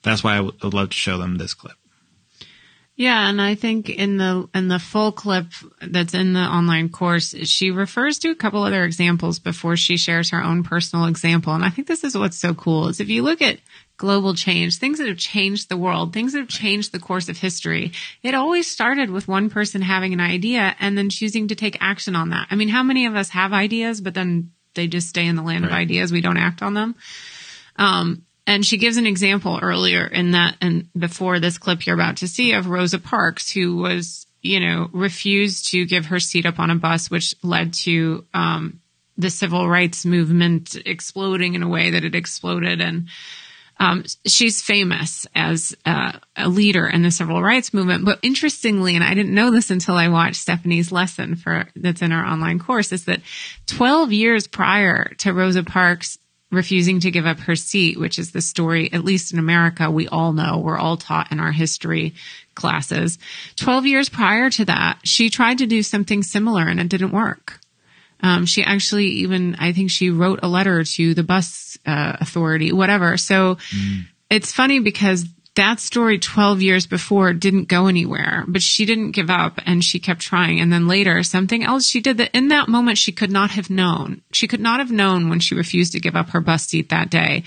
that's 0.03 0.24
why 0.24 0.38
I 0.38 0.41
would 0.41 0.62
would 0.64 0.74
love 0.74 0.89
to 0.89 0.95
show 0.95 1.18
them 1.18 1.38
this 1.38 1.53
clip. 1.53 1.76
Yeah, 2.97 3.28
and 3.28 3.41
I 3.41 3.56
think 3.56 3.89
in 3.89 4.16
the 4.16 4.47
in 4.56 4.70
the 4.70 4.80
full 4.80 5.12
clip 5.12 5.47
that's 5.82 6.14
in 6.14 6.32
the 6.32 6.39
online 6.39 6.88
course, 6.88 7.36
she 7.43 7.70
refers 7.70 8.20
to 8.20 8.30
a 8.30 8.36
couple 8.36 8.64
other 8.64 8.86
examples 8.86 9.38
before 9.38 9.76
she 9.76 9.97
shares 9.97 10.30
her 10.30 10.41
own 10.41 10.64
personal 10.64 11.06
example. 11.06 11.53
And 11.53 11.66
I 11.66 11.70
think 11.70 11.88
this 11.88 12.06
is 12.06 12.18
what's 12.18 12.38
so 12.38 12.53
cool 12.53 12.88
is 12.88 13.01
if 13.01 13.10
you 13.10 13.22
look 13.22 13.41
at 13.41 13.60
global 13.98 14.34
change, 14.34 14.78
things 14.78 14.98
that 14.98 15.08
have 15.08 15.18
changed 15.18 15.70
the 15.70 15.78
world, 15.78 16.12
things 16.12 16.34
that 16.34 16.39
have 16.39 16.50
changed 16.50 16.91
the 16.91 17.00
course 17.00 17.30
of 17.30 17.38
history, 17.38 17.93
it 18.24 18.36
always 18.36 18.70
started 18.70 19.10
with 19.10 19.28
one 19.28 19.50
person 19.50 19.82
having 19.82 20.14
an 20.14 20.20
idea 20.20 20.76
and 20.80 20.98
then 20.98 21.10
choosing 21.10 21.48
to 21.48 21.56
take 21.56 21.78
action 21.80 22.16
on 22.16 22.30
that. 22.30 22.48
I 22.52 22.56
mean, 22.56 22.70
how 22.70 22.84
many 22.84 23.06
of 23.06 23.16
us 23.16 23.30
have 23.30 23.54
ideas, 23.54 24.02
but 24.02 24.14
then 24.14 24.52
they 24.74 24.88
just 24.88 25.08
stay 25.08 25.26
in 25.26 25.38
the 25.38 25.43
land 25.43 25.64
of 25.64 25.72
ideas, 25.72 26.12
we 26.12 26.22
don't 26.22 26.38
act 26.38 26.62
on 26.62 26.74
them? 26.74 26.96
Um, 27.78 28.24
and 28.46 28.66
she 28.66 28.78
gives 28.78 28.98
an 28.98 29.08
example 29.08 29.60
earlier 29.62 30.06
in 30.06 30.32
that, 30.32 30.58
and 30.62 30.89
before 30.98 31.39
this 31.39 31.58
clip 31.58 31.86
you're 31.86 31.96
about 31.96 32.18
to 32.18 32.28
see 32.28 32.52
of 32.52 32.68
Rosa 32.68 33.00
Parks, 33.00 33.50
who 33.50 33.78
was, 33.78 34.28
you 34.41 34.60
know, 34.60 34.89
refused 34.91 35.72
to 35.72 35.86
give 35.86 36.08
her 36.08 36.20
seat 36.20 36.46
up 36.46 36.60
on 36.60 36.70
a 36.70 36.76
bus, 36.76 37.10
which 37.10 37.34
led 37.41 37.74
to, 37.74 38.26
um, 38.34 38.82
the 39.18 39.30
civil 39.30 39.70
rights 39.70 40.06
movement 40.06 40.76
exploding 40.86 41.56
in 41.56 41.64
a 41.64 41.70
way 41.70 41.91
that 41.91 42.04
it 42.04 42.14
exploded. 42.14 42.82
And, 42.82 43.08
um, 43.80 44.05
she's 44.26 44.61
famous 44.61 45.28
as 45.36 45.76
uh, 45.86 46.13
a 46.36 46.47
leader 46.47 46.88
in 46.88 47.01
the 47.01 47.11
civil 47.11 47.41
rights 47.41 47.73
movement. 47.73 48.05
But 48.05 48.19
interestingly, 48.21 48.95
and 48.95 49.03
I 49.03 49.13
didn't 49.13 49.36
know 49.36 49.51
this 49.51 49.69
until 49.69 49.95
I 49.95 50.07
watched 50.07 50.38
Stephanie's 50.38 50.91
lesson 50.91 51.36
for 51.36 51.67
that's 51.76 52.01
in 52.01 52.11
our 52.11 52.26
online 52.26 52.59
course, 52.59 52.91
is 52.91 53.05
that 53.05 53.21
12 53.67 54.13
years 54.13 54.47
prior 54.47 55.13
to 55.19 55.34
Rosa 55.34 55.63
Parks 55.63 56.17
refusing 56.51 56.99
to 57.01 57.11
give 57.11 57.26
up 57.26 57.39
her 57.39 57.55
seat, 57.55 57.99
which 57.99 58.17
is 58.17 58.32
the 58.32 58.41
story, 58.41 58.91
at 58.93 59.03
least 59.03 59.34
in 59.34 59.39
America, 59.39 59.91
we 59.91 60.07
all 60.07 60.32
know, 60.32 60.59
we're 60.59 60.78
all 60.78 60.97
taught 60.97 61.32
in 61.32 61.39
our 61.39 61.51
history 61.51 62.13
classes. 62.53 63.19
12 63.57 63.86
years 63.86 64.09
prior 64.09 64.49
to 64.49 64.65
that, 64.65 64.99
she 65.03 65.30
tried 65.30 65.57
to 65.57 65.65
do 65.65 65.84
something 65.84 66.23
similar 66.23 66.67
and 66.67 66.80
it 66.80 66.88
didn't 66.88 67.11
work. 67.11 67.59
Um, 68.26 68.47
she 68.47 68.63
actually 68.63 69.05
even, 69.05 69.55
I 69.59 69.71
think 69.71 69.91
she 69.91 70.09
wrote 70.09 70.39
a 70.41 70.47
letter 70.47 70.84
to 70.84 71.13
the 71.13 71.21
bus 71.21 71.78
uh, 71.86 72.17
authority, 72.19 72.71
whatever. 72.71 73.17
So 73.17 73.57
it's 74.32 74.51
funny 74.51 74.80
because 74.80 75.26
that 75.55 75.80
story 75.80 76.17
12 76.17 76.61
years 76.61 76.88
before 76.88 77.34
didn't 77.34 77.67
go 77.67 77.86
anywhere, 77.86 78.43
but 78.47 78.63
she 78.63 78.86
didn't 78.86 79.11
give 79.11 79.30
up 79.30 79.59
and 79.67 79.84
she 79.84 79.99
kept 79.99 80.21
trying. 80.21 80.59
And 80.59 80.73
then 80.73 80.88
later, 80.88 81.21
something 81.21 81.63
else 81.63 81.88
she 81.88 82.01
did 82.01 82.17
that 82.17 82.36
in 82.36 82.47
that 82.47 82.67
moment 82.67 82.97
she 82.97 83.11
could 83.11 83.32
not 83.32 83.51
have 83.51 83.69
known. 83.69 84.21
She 84.32 84.47
could 84.47 84.59
not 84.59 84.80
have 84.80 84.91
known 84.91 85.30
when 85.30 85.39
she 85.39 85.53
refused 85.53 85.91
to 85.91 85.99
give 85.99 86.15
up 86.15 86.32
her 86.32 86.41
bus 86.41 86.65
seat 86.65 86.89
that 86.89 87.11
day. 87.11 87.43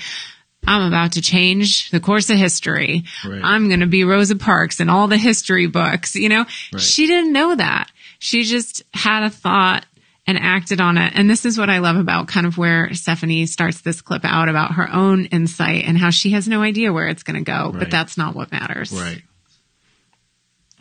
I'm 0.66 0.86
about 0.86 1.12
to 1.12 1.22
change 1.22 1.90
the 1.90 2.00
course 2.00 2.30
of 2.30 2.36
history. 2.36 3.04
Right. 3.26 3.40
I'm 3.42 3.68
going 3.68 3.80
to 3.80 3.86
be 3.86 4.04
Rosa 4.04 4.36
Parks 4.36 4.80
in 4.80 4.88
all 4.88 5.08
the 5.08 5.16
history 5.16 5.66
books. 5.66 6.14
You 6.14 6.28
know, 6.28 6.44
she 6.78 7.06
didn't 7.06 7.32
know 7.32 7.56
that. 7.56 7.90
She 8.18 8.44
just 8.44 8.82
had 8.92 9.24
a 9.24 9.30
thought 9.30 9.84
and 10.28 10.38
acted 10.38 10.78
on 10.78 10.98
it. 10.98 11.14
And 11.16 11.28
this 11.28 11.46
is 11.46 11.56
what 11.56 11.70
I 11.70 11.78
love 11.78 11.96
about 11.96 12.28
kind 12.28 12.46
of 12.46 12.58
where 12.58 12.92
Stephanie 12.92 13.46
starts 13.46 13.80
this 13.80 14.02
clip 14.02 14.26
out 14.26 14.50
about 14.50 14.74
her 14.74 14.86
own 14.92 15.24
insight 15.24 15.84
and 15.86 15.96
how 15.96 16.10
she 16.10 16.30
has 16.32 16.46
no 16.46 16.60
idea 16.60 16.92
where 16.92 17.08
it's 17.08 17.22
going 17.22 17.42
to 17.42 17.50
go, 17.50 17.72
but 17.72 17.90
that's 17.90 18.18
not 18.18 18.36
what 18.36 18.52
matters. 18.52 18.92
Right. 18.92 19.22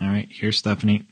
All 0.02 0.10
right. 0.10 0.28
Here's 0.30 0.58
Stephanie. 0.58 1.06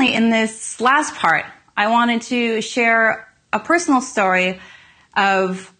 In 0.00 0.30
this 0.30 0.80
last 0.80 1.14
part, 1.16 1.44
I 1.76 1.88
wanted 1.88 2.22
to 2.22 2.62
share 2.62 3.28
a 3.52 3.60
personal 3.60 4.00
story 4.00 4.58
of 5.14 5.70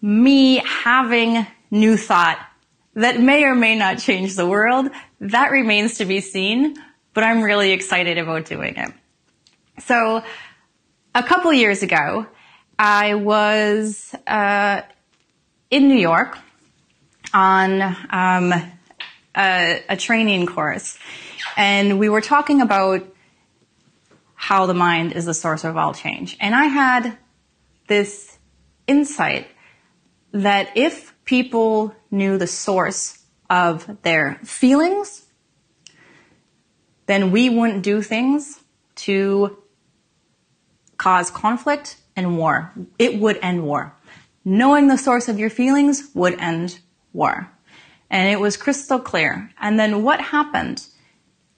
me 0.00 0.56
having 0.64 1.46
new 1.70 1.98
thought 1.98 2.38
that 2.94 3.20
may 3.20 3.44
or 3.44 3.54
may 3.54 3.76
not 3.76 3.98
change 3.98 4.36
the 4.36 4.46
world. 4.46 4.88
That 5.20 5.50
remains 5.50 5.98
to 5.98 6.06
be 6.06 6.22
seen, 6.22 6.76
but 7.12 7.24
I'm 7.24 7.42
really 7.42 7.72
excited 7.72 8.16
about 8.16 8.46
doing 8.46 8.74
it. 8.76 8.90
So, 9.80 10.22
a 11.16 11.22
couple 11.22 11.52
years 11.52 11.82
ago, 11.82 12.26
I 12.78 13.14
was 13.14 14.14
uh, 14.26 14.82
in 15.68 15.88
New 15.88 15.98
York 15.98 16.38
on 17.32 17.82
um, 18.10 18.52
a, 19.36 19.82
a 19.88 19.96
training 19.96 20.46
course, 20.46 20.96
and 21.56 21.98
we 21.98 22.08
were 22.08 22.20
talking 22.20 22.60
about 22.60 23.04
how 24.34 24.66
the 24.66 24.74
mind 24.74 25.12
is 25.12 25.24
the 25.24 25.34
source 25.34 25.64
of 25.64 25.76
all 25.76 25.92
change. 25.92 26.36
And 26.38 26.54
I 26.54 26.66
had 26.66 27.18
this 27.88 28.38
insight 28.86 29.48
that 30.32 30.70
if 30.76 31.14
people 31.24 31.94
knew 32.12 32.38
the 32.38 32.46
source 32.46 33.18
of 33.50 34.02
their 34.02 34.38
feelings, 34.44 35.24
then 37.06 37.32
we 37.32 37.48
wouldn't 37.48 37.82
do 37.82 38.02
things 38.02 38.60
to 38.94 39.58
cause 41.04 41.30
conflict 41.30 41.96
and 42.16 42.38
war. 42.38 42.72
It 42.98 43.20
would 43.20 43.38
end 43.42 43.62
war. 43.62 43.94
Knowing 44.42 44.88
the 44.88 44.96
source 44.96 45.28
of 45.28 45.38
your 45.38 45.50
feelings 45.50 46.08
would 46.14 46.34
end 46.40 46.78
war. 47.12 47.50
And 48.08 48.30
it 48.30 48.40
was 48.40 48.56
crystal 48.56 48.98
clear. 48.98 49.50
And 49.60 49.78
then 49.78 50.02
what 50.02 50.20
happened 50.22 50.86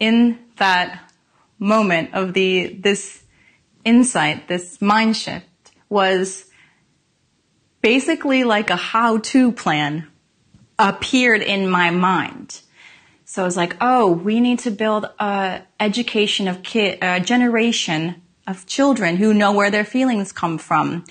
in 0.01 0.41
that 0.57 1.13
moment 1.61 2.13
of 2.13 2.35
the 2.35 2.77
this 2.81 3.23
insight, 3.85 4.49
this 4.49 4.83
mind 4.83 5.17
shift 5.17 5.47
was 5.89 6.47
basically 7.83 8.43
like 8.43 8.71
a 8.71 8.83
how-to 8.93 9.53
plan 9.53 10.09
appeared 10.77 11.43
in 11.43 11.71
my 11.71 11.91
mind. 11.91 12.63
So 13.25 13.43
I 13.43 13.45
was 13.45 13.57
like, 13.57 13.77
oh, 13.81 14.11
we 14.11 14.41
need 14.41 14.59
to 14.61 14.73
build 14.73 15.07
a 15.21 15.63
education 15.79 16.49
of 16.49 16.65
kid, 16.65 16.99
a 17.01 17.21
generation 17.21 18.23
of 18.47 18.67
children 18.67 19.17
who 19.17 19.35
know 19.35 19.53
where 19.53 19.71
their 19.71 19.85
feelings 19.85 20.33
come 20.33 20.59
from. 20.59 21.05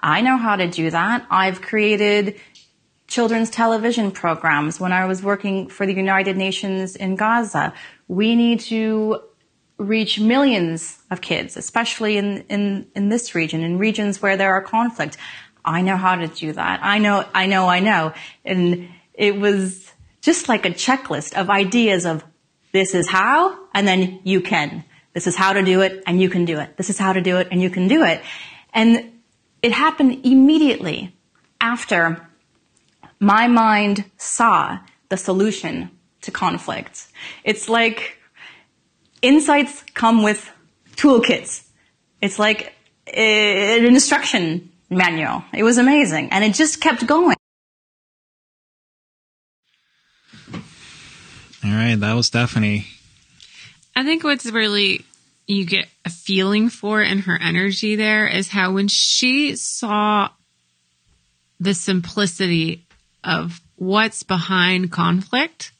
I 0.00 0.20
know 0.20 0.36
how 0.36 0.56
to 0.56 0.68
do 0.68 0.90
that. 0.90 1.26
I've 1.30 1.62
created 1.62 2.38
children's 3.06 3.50
television 3.50 4.10
programs 4.10 4.80
when 4.80 4.92
I 4.92 5.06
was 5.06 5.22
working 5.22 5.68
for 5.68 5.86
the 5.86 5.94
United 5.94 6.36
Nations 6.36 6.96
in 6.96 7.16
Gaza. 7.16 7.72
We 8.08 8.34
need 8.34 8.60
to 8.60 9.20
reach 9.78 10.20
millions 10.20 11.02
of 11.10 11.20
kids, 11.20 11.56
especially 11.56 12.16
in, 12.16 12.44
in, 12.48 12.86
in 12.94 13.08
this 13.08 13.34
region, 13.34 13.62
in 13.62 13.78
regions 13.78 14.22
where 14.22 14.36
there 14.36 14.52
are 14.52 14.62
conflict. 14.62 15.16
I 15.64 15.80
know 15.80 15.96
how 15.96 16.16
to 16.16 16.28
do 16.28 16.52
that. 16.52 16.80
I 16.82 16.98
know, 16.98 17.26
I 17.34 17.46
know, 17.46 17.66
I 17.66 17.80
know. 17.80 18.12
And 18.44 18.88
it 19.14 19.38
was 19.38 19.90
just 20.20 20.48
like 20.48 20.66
a 20.66 20.70
checklist 20.70 21.34
of 21.34 21.50
ideas 21.50 22.04
of 22.04 22.24
this 22.72 22.94
is 22.94 23.08
how, 23.08 23.58
and 23.72 23.86
then 23.86 24.20
you 24.24 24.40
can. 24.40 24.84
This 25.14 25.26
is 25.26 25.36
how 25.36 25.52
to 25.52 25.62
do 25.62 25.80
it, 25.80 26.02
and 26.06 26.20
you 26.20 26.28
can 26.28 26.44
do 26.44 26.58
it. 26.58 26.76
This 26.76 26.90
is 26.90 26.98
how 26.98 27.12
to 27.12 27.20
do 27.20 27.38
it, 27.38 27.48
and 27.50 27.62
you 27.62 27.70
can 27.70 27.88
do 27.88 28.04
it. 28.04 28.20
And 28.72 29.12
it 29.62 29.72
happened 29.72 30.26
immediately 30.26 31.14
after 31.60 32.28
my 33.20 33.46
mind 33.46 34.04
saw 34.18 34.78
the 35.08 35.16
solution 35.16 35.90
to 36.22 36.30
conflict. 36.30 37.06
It's 37.44 37.68
like 37.68 38.18
insights 39.22 39.84
come 39.94 40.22
with 40.22 40.50
toolkits. 40.96 41.64
It's 42.20 42.38
like 42.38 42.74
eh, 43.06 43.78
an 43.78 43.86
instruction 43.86 44.70
manual. 44.90 45.44
It 45.52 45.62
was 45.62 45.78
amazing. 45.78 46.30
And 46.30 46.44
it 46.44 46.54
just 46.54 46.80
kept 46.80 47.06
going. 47.06 47.36
All 51.64 51.70
right, 51.70 51.94
that 51.94 52.14
was 52.14 52.26
Stephanie. 52.26 52.86
I 53.96 54.04
think 54.04 54.24
what's 54.24 54.46
really 54.46 55.04
you 55.46 55.66
get 55.66 55.86
a 56.04 56.10
feeling 56.10 56.68
for 56.68 57.02
in 57.02 57.18
her 57.20 57.38
energy 57.40 57.96
there 57.96 58.26
is 58.26 58.48
how 58.48 58.72
when 58.72 58.88
she 58.88 59.56
saw 59.56 60.30
the 61.60 61.74
simplicity 61.74 62.86
of 63.22 63.60
what's 63.76 64.22
behind 64.22 64.90
conflict, 64.90 65.72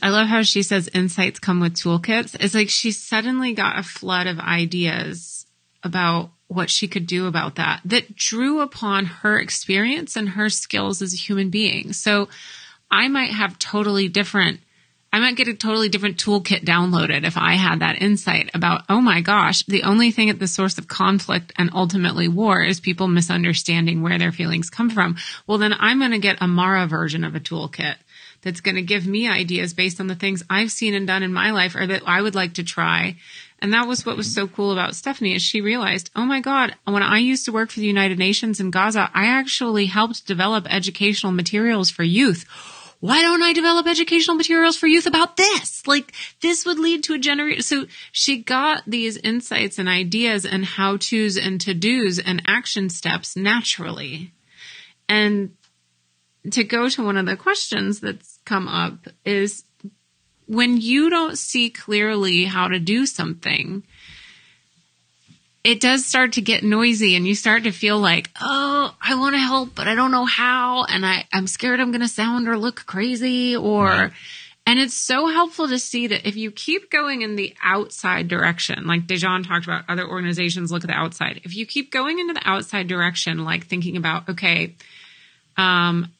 I 0.00 0.10
love 0.10 0.28
how 0.28 0.42
she 0.42 0.62
says 0.62 0.88
insights 0.94 1.38
come 1.38 1.60
with 1.60 1.74
toolkits. 1.74 2.36
It's 2.38 2.54
like 2.54 2.70
she 2.70 2.92
suddenly 2.92 3.52
got 3.52 3.78
a 3.78 3.82
flood 3.82 4.26
of 4.26 4.38
ideas 4.38 5.46
about 5.82 6.30
what 6.46 6.70
she 6.70 6.86
could 6.86 7.06
do 7.06 7.26
about 7.26 7.56
that 7.56 7.80
that 7.84 8.14
drew 8.14 8.60
upon 8.60 9.06
her 9.06 9.38
experience 9.38 10.16
and 10.16 10.30
her 10.30 10.48
skills 10.48 11.02
as 11.02 11.14
a 11.14 11.16
human 11.16 11.50
being. 11.50 11.92
So 11.92 12.28
I 12.90 13.08
might 13.08 13.30
have 13.30 13.58
totally 13.58 14.08
different 14.08 14.60
I 15.14 15.20
might 15.20 15.36
get 15.36 15.46
a 15.46 15.52
totally 15.52 15.90
different 15.90 16.16
toolkit 16.16 16.64
downloaded 16.64 17.26
if 17.26 17.36
I 17.36 17.54
had 17.54 17.80
that 17.80 18.00
insight 18.00 18.50
about, 18.54 18.84
oh 18.88 19.02
my 19.02 19.20
gosh, 19.20 19.62
the 19.66 19.82
only 19.82 20.10
thing 20.10 20.30
at 20.30 20.38
the 20.38 20.46
source 20.46 20.78
of 20.78 20.88
conflict 20.88 21.52
and 21.56 21.68
ultimately 21.74 22.28
war 22.28 22.62
is 22.62 22.80
people 22.80 23.08
misunderstanding 23.08 24.00
where 24.00 24.18
their 24.18 24.32
feelings 24.32 24.70
come 24.70 24.88
from. 24.88 25.16
Well, 25.46 25.58
then 25.58 25.74
I'm 25.78 25.98
going 25.98 26.12
to 26.12 26.18
get 26.18 26.40
a 26.40 26.48
Mara 26.48 26.86
version 26.86 27.24
of 27.24 27.34
a 27.34 27.40
toolkit 27.40 27.96
that's 28.40 28.62
going 28.62 28.76
to 28.76 28.82
give 28.82 29.06
me 29.06 29.28
ideas 29.28 29.74
based 29.74 30.00
on 30.00 30.06
the 30.06 30.14
things 30.14 30.42
I've 30.48 30.72
seen 30.72 30.94
and 30.94 31.06
done 31.06 31.22
in 31.22 31.32
my 31.32 31.50
life 31.50 31.74
or 31.74 31.86
that 31.86 32.02
I 32.06 32.22
would 32.22 32.34
like 32.34 32.54
to 32.54 32.64
try. 32.64 33.16
And 33.60 33.74
that 33.74 33.86
was 33.86 34.06
what 34.06 34.16
was 34.16 34.32
so 34.32 34.48
cool 34.48 34.72
about 34.72 34.96
Stephanie 34.96 35.34
is 35.34 35.42
she 35.42 35.60
realized, 35.60 36.10
oh 36.16 36.24
my 36.24 36.40
God, 36.40 36.74
when 36.84 37.02
I 37.02 37.18
used 37.18 37.44
to 37.44 37.52
work 37.52 37.70
for 37.70 37.80
the 37.80 37.86
United 37.86 38.18
Nations 38.18 38.60
in 38.60 38.70
Gaza, 38.70 39.10
I 39.12 39.26
actually 39.26 39.86
helped 39.86 40.26
develop 40.26 40.66
educational 40.72 41.32
materials 41.32 41.90
for 41.90 42.02
youth. 42.02 42.46
Why 43.02 43.20
don't 43.20 43.42
I 43.42 43.52
develop 43.52 43.88
educational 43.88 44.36
materials 44.36 44.76
for 44.76 44.86
youth 44.86 45.06
about 45.08 45.36
this? 45.36 45.84
Like 45.88 46.12
this 46.40 46.64
would 46.64 46.78
lead 46.78 47.02
to 47.02 47.14
a 47.14 47.18
generation. 47.18 47.62
So 47.62 47.86
she 48.12 48.40
got 48.40 48.84
these 48.86 49.16
insights 49.16 49.80
and 49.80 49.88
ideas 49.88 50.46
and 50.46 50.64
how 50.64 50.98
to's 50.98 51.36
and 51.36 51.60
to 51.62 51.74
do's 51.74 52.20
and 52.20 52.40
action 52.46 52.88
steps 52.88 53.34
naturally. 53.34 54.32
And 55.08 55.56
to 56.52 56.62
go 56.62 56.88
to 56.88 57.04
one 57.04 57.16
of 57.16 57.26
the 57.26 57.36
questions 57.36 57.98
that's 57.98 58.38
come 58.44 58.68
up 58.68 59.08
is 59.24 59.64
when 60.46 60.80
you 60.80 61.10
don't 61.10 61.36
see 61.36 61.70
clearly 61.70 62.44
how 62.44 62.68
to 62.68 62.78
do 62.78 63.04
something, 63.04 63.82
it 65.64 65.80
does 65.80 66.04
start 66.04 66.32
to 66.32 66.40
get 66.40 66.64
noisy 66.64 67.14
and 67.14 67.26
you 67.26 67.34
start 67.34 67.64
to 67.64 67.70
feel 67.70 67.98
like, 67.98 68.30
oh, 68.40 68.94
I 69.00 69.14
want 69.14 69.34
to 69.34 69.38
help, 69.38 69.74
but 69.74 69.86
I 69.86 69.94
don't 69.94 70.10
know 70.10 70.24
how. 70.24 70.84
And 70.84 71.06
I, 71.06 71.24
I'm 71.32 71.46
scared 71.46 71.78
I'm 71.78 71.92
going 71.92 72.00
to 72.00 72.08
sound 72.08 72.48
or 72.48 72.58
look 72.58 72.84
crazy 72.86 73.54
or, 73.54 73.86
right. 73.86 74.12
and 74.66 74.80
it's 74.80 74.94
so 74.94 75.28
helpful 75.28 75.68
to 75.68 75.78
see 75.78 76.08
that 76.08 76.26
if 76.26 76.34
you 76.34 76.50
keep 76.50 76.90
going 76.90 77.22
in 77.22 77.36
the 77.36 77.54
outside 77.62 78.26
direction, 78.26 78.88
like 78.88 79.06
Dejan 79.06 79.46
talked 79.46 79.64
about, 79.64 79.84
other 79.88 80.06
organizations 80.06 80.72
look 80.72 80.82
at 80.82 80.88
the 80.88 80.96
outside. 80.96 81.40
If 81.44 81.54
you 81.54 81.64
keep 81.64 81.92
going 81.92 82.18
into 82.18 82.34
the 82.34 82.48
outside 82.48 82.88
direction, 82.88 83.44
like 83.44 83.66
thinking 83.66 83.96
about, 83.96 84.30
okay, 84.30 84.74
um, 85.56 86.10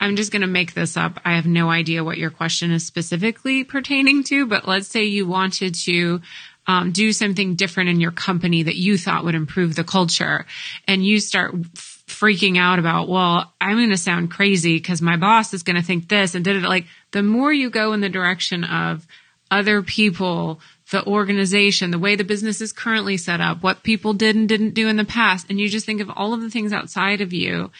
I'm 0.00 0.16
just 0.16 0.32
going 0.32 0.42
to 0.42 0.48
make 0.48 0.74
this 0.74 0.96
up. 0.96 1.20
I 1.24 1.36
have 1.36 1.46
no 1.46 1.70
idea 1.70 2.02
what 2.02 2.18
your 2.18 2.30
question 2.30 2.72
is 2.72 2.84
specifically 2.84 3.62
pertaining 3.62 4.24
to, 4.24 4.46
but 4.46 4.66
let's 4.66 4.88
say 4.88 5.04
you 5.04 5.26
wanted 5.26 5.74
to 5.86 6.20
um, 6.68 6.92
do 6.92 7.12
something 7.12 7.54
different 7.54 7.90
in 7.90 7.98
your 7.98 8.12
company 8.12 8.62
that 8.62 8.76
you 8.76 8.96
thought 8.96 9.24
would 9.24 9.34
improve 9.34 9.74
the 9.74 9.84
culture 9.84 10.46
and 10.86 11.04
you 11.04 11.18
start 11.18 11.54
f- 11.74 12.04
freaking 12.06 12.58
out 12.58 12.78
about, 12.78 13.08
well, 13.08 13.52
I'm 13.60 13.76
going 13.76 13.90
to 13.90 13.96
sound 13.96 14.30
crazy 14.30 14.76
because 14.76 15.02
my 15.02 15.16
boss 15.16 15.54
is 15.54 15.62
going 15.62 15.76
to 15.76 15.82
think 15.82 16.08
this 16.08 16.34
and 16.34 16.44
did 16.44 16.56
it 16.56 16.62
like 16.62 16.86
the 17.10 17.22
more 17.22 17.52
you 17.52 17.70
go 17.70 17.92
in 17.94 18.00
the 18.00 18.08
direction 18.08 18.64
of 18.64 19.06
other 19.50 19.82
people, 19.82 20.60
the 20.90 21.04
organization, 21.06 21.90
the 21.90 21.98
way 21.98 22.16
the 22.16 22.24
business 22.24 22.60
is 22.60 22.72
currently 22.72 23.16
set 23.16 23.40
up, 23.40 23.62
what 23.62 23.82
people 23.82 24.12
did 24.12 24.36
and 24.36 24.48
didn't 24.48 24.74
do 24.74 24.88
in 24.88 24.96
the 24.96 25.04
past, 25.04 25.46
and 25.48 25.58
you 25.58 25.68
just 25.68 25.86
think 25.86 26.02
of 26.02 26.10
all 26.14 26.34
of 26.34 26.42
the 26.42 26.50
things 26.50 26.72
outside 26.72 27.22
of 27.22 27.32
you 27.32 27.70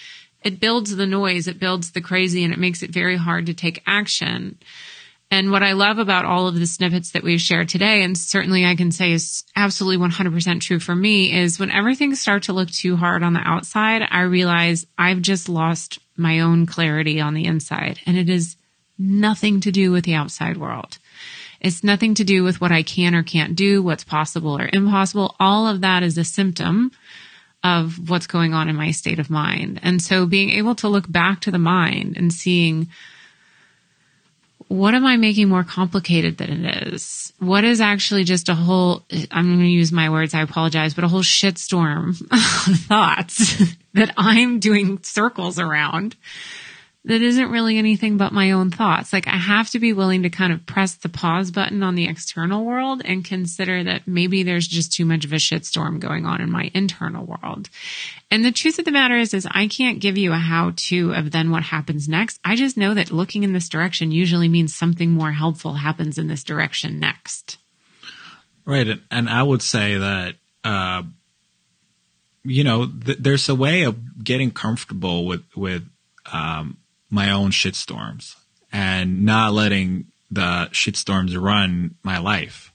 it 0.43 0.61
builds 0.61 0.95
the 0.95 1.07
noise, 1.07 1.49
it 1.49 1.59
builds 1.59 1.91
the 1.91 2.01
crazy, 2.01 2.45
and 2.45 2.53
it 2.53 2.59
makes 2.59 2.83
it 2.83 2.91
very 2.91 3.17
hard 3.17 3.47
to 3.47 3.55
take 3.55 3.83
action. 3.87 4.59
And 5.31 5.51
what 5.51 5.63
I 5.63 5.73
love 5.73 5.99
about 5.99 6.25
all 6.25 6.49
of 6.49 6.55
the 6.55 6.67
snippets 6.67 7.11
that 7.11 7.23
we've 7.23 7.41
shared 7.41 7.69
today, 7.69 8.03
and 8.03 8.17
certainly 8.17 8.65
I 8.65 8.77
can 8.77 8.91
say 8.91 9.13
is 9.13 9.45
absolutely 9.55 10.09
100% 10.09 10.61
true 10.61 10.81
for 10.81 10.95
me, 10.95 11.37
is 11.39 11.59
whenever 11.59 11.95
things 11.95 12.21
start 12.21 12.45
to 12.45 12.55
look 12.55 12.71
too 12.71 12.97
hard 12.97 13.23
on 13.23 13.35
the 13.35 13.47
outside, 13.47 14.03
I 14.11 14.23
realize 14.23 14.87
I've 14.97 15.21
just 15.21 15.49
lost 15.49 15.99
my 16.17 16.41
own 16.41 16.65
clarity 16.65 17.21
on 17.21 17.35
the 17.35 17.45
inside. 17.45 18.01
And 18.07 18.17
it 18.17 18.31
is 18.31 18.57
nothing 18.99 19.61
to 19.61 19.71
do 19.71 19.93
with 19.93 20.05
the 20.05 20.15
outside 20.15 20.57
world. 20.57 20.99
It's 21.61 21.85
nothing 21.85 22.15
to 22.15 22.25
do 22.25 22.43
with 22.43 22.61
what 22.61 22.73
I 22.73 22.83
can 22.83 23.15
or 23.15 23.23
can't 23.23 23.55
do, 23.55 23.83
what's 23.83 24.05
possible 24.05 24.59
or 24.59 24.71
impossible. 24.73 25.37
All 25.39 25.67
of 25.67 25.83
that 25.83 26.03
is 26.03 26.17
a 26.17 26.25
symptom 26.25 26.91
of 27.63 28.09
what's 28.09 28.27
going 28.27 28.55
on 28.55 28.69
in 28.69 28.77
my 28.77 28.93
state 28.93 29.19
of 29.19 29.29
mind. 29.29 29.81
And 29.83 30.01
so 30.01 30.25
being 30.25 30.51
able 30.51 30.75
to 30.77 30.89
look 30.89 31.11
back 31.11 31.41
to 31.43 31.51
the 31.51 31.59
mind 31.59 32.17
and 32.17 32.33
seeing 32.33 32.89
what 34.69 34.95
am 34.95 35.07
I 35.07 35.17
making 35.17 35.49
more 35.49 35.65
complicated 35.65 36.37
than 36.37 36.65
it 36.65 36.93
is? 36.93 37.33
What 37.39 37.65
is 37.65 37.81
actually 37.81 38.25
just 38.25 38.49
a 38.49 38.55
whole, 38.55 39.05
I'm 39.31 39.47
going 39.47 39.61
to 39.61 39.67
use 39.67 39.93
my 39.93 40.11
words, 40.11 40.35
I 40.35 40.43
apologize, 40.43 40.95
but 40.95 41.05
a 41.05 41.09
whole 41.09 41.23
shitstorm 41.23 42.21
of 42.71 42.81
thoughts 42.81 43.63
that 43.95 44.13
I'm 44.17 44.61
doing 44.61 45.03
circles 45.03 45.59
around 45.59 46.17
that 47.09 47.23
isn't 47.23 47.51
really 47.51 47.79
anything 47.79 48.19
but 48.19 48.35
my 48.35 48.51
own 48.51 48.71
thoughts. 48.71 49.15
Like 49.15 49.27
I 49.27 49.39
have 49.39 49.71
to 49.71 49.79
be 49.79 49.95
willing 49.95 50.25
to 50.25 50.31
kind 50.31 50.53
of 50.53 50.67
press 50.67 50.95
the 50.95 51.09
pause 51.09 51.51
button 51.51 51.83
on 51.83 51.95
the 51.95 52.07
external 52.07 52.67
world 52.67 53.01
and 53.03 53.25
consider 53.25 53.83
that 53.85 54.07
maybe 54.07 54.43
there's 54.43 54.69
just 54.69 54.93
too 54.93 55.07
much 55.07 55.25
of 55.25 55.33
a 55.33 55.37
shitstorm 55.37 56.01
going 56.01 56.27
on 56.27 56.43
in 56.43 56.51
my 56.51 56.71
internal 56.75 57.25
world. 57.25 57.71
And 58.31 58.45
the 58.45 58.53
truth 58.53 58.79
of 58.79 58.85
the 58.85 58.91
matter 58.91 59.17
is, 59.17 59.33
is 59.33 59.49
I 59.51 59.69
can't 59.69 60.01
give 60.01 60.19
you 60.19 60.35
a 60.35 60.37
how 60.37 60.75
to 60.77 61.15
of 61.15 61.31
then 61.31 61.51
what 61.51 61.63
happens 61.63 62.11
next. 62.11 62.41
I 62.45 62.57
just 62.57 62.77
know 62.77 62.93
that 62.93 63.11
looking 63.11 63.43
in 63.43 63.55
this 63.55 63.71
direction 63.71 64.13
usually 64.13 64.49
means 64.49 64.75
something 64.75 65.11
more 65.11 65.33
helpful 65.33 65.73
happens 65.73 66.19
in 66.19 66.29
this 66.29 66.45
direction 66.45 67.01
next. 67.01 67.57
Right. 68.67 69.01
And 69.11 69.31
I 69.31 69.43
would 69.43 69.63
say 69.63 69.97
that, 69.97 70.35
uh, 70.63 71.05
you 72.45 72.65
know, 72.65 72.87
th- 72.87 73.17
there's 73.19 73.49
a 73.49 73.55
way 73.55 73.85
of 73.85 74.23
getting 74.23 74.51
comfortable 74.51 75.25
with, 75.25 75.45
with, 75.57 75.89
um, 76.31 76.77
my 77.11 77.31
own 77.31 77.51
shitstorms 77.51 78.37
and 78.73 79.25
not 79.25 79.53
letting 79.53 80.07
the 80.31 80.69
shitstorms 80.73 81.41
run 81.41 81.95
my 82.03 82.19
life. 82.19 82.73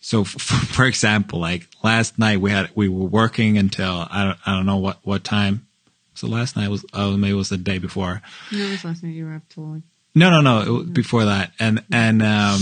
So, 0.00 0.24
for 0.24 0.84
example, 0.84 1.38
like 1.38 1.68
last 1.82 2.18
night 2.18 2.40
we 2.40 2.50
had 2.50 2.70
we 2.74 2.88
were 2.88 3.06
working 3.06 3.56
until 3.58 4.06
I 4.10 4.24
don't 4.24 4.38
I 4.46 4.56
don't 4.56 4.66
know 4.66 4.78
what 4.78 4.98
what 5.02 5.24
time. 5.24 5.66
So 6.14 6.26
last 6.26 6.56
night 6.56 6.68
was 6.68 6.84
oh 6.92 7.16
maybe 7.16 7.32
it 7.32 7.36
was 7.36 7.48
the 7.48 7.56
day 7.56 7.78
before. 7.78 8.20
No, 8.50 8.58
it 8.58 8.70
was 8.70 8.84
last 8.84 9.02
night. 9.02 9.14
You 9.14 9.26
were 9.26 9.36
up 9.36 9.48
till 9.48 9.64
like. 9.64 9.82
No, 10.14 10.28
no, 10.28 10.40
no. 10.42 10.72
Was 10.74 10.86
before 10.90 11.24
that, 11.24 11.52
and 11.58 11.82
and 11.90 12.22
um, 12.22 12.60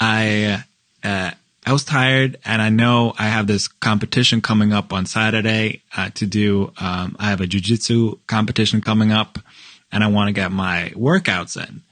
I 0.00 0.64
uh, 1.04 1.30
I 1.64 1.72
was 1.72 1.84
tired, 1.84 2.38
and 2.44 2.60
I 2.60 2.70
know 2.70 3.12
I 3.18 3.26
have 3.26 3.46
this 3.46 3.68
competition 3.68 4.40
coming 4.40 4.72
up 4.72 4.92
on 4.92 5.06
Saturday 5.06 5.82
uh, 5.96 6.10
to 6.14 6.26
do. 6.26 6.72
Um, 6.80 7.14
I 7.18 7.30
have 7.30 7.40
a 7.40 7.46
jujitsu 7.46 8.18
competition 8.26 8.80
coming 8.80 9.12
up, 9.12 9.38
and 9.92 10.04
I 10.04 10.08
want 10.08 10.28
to 10.28 10.32
get 10.32 10.52
my 10.52 10.92
workouts 10.94 11.56
in. 11.56 11.82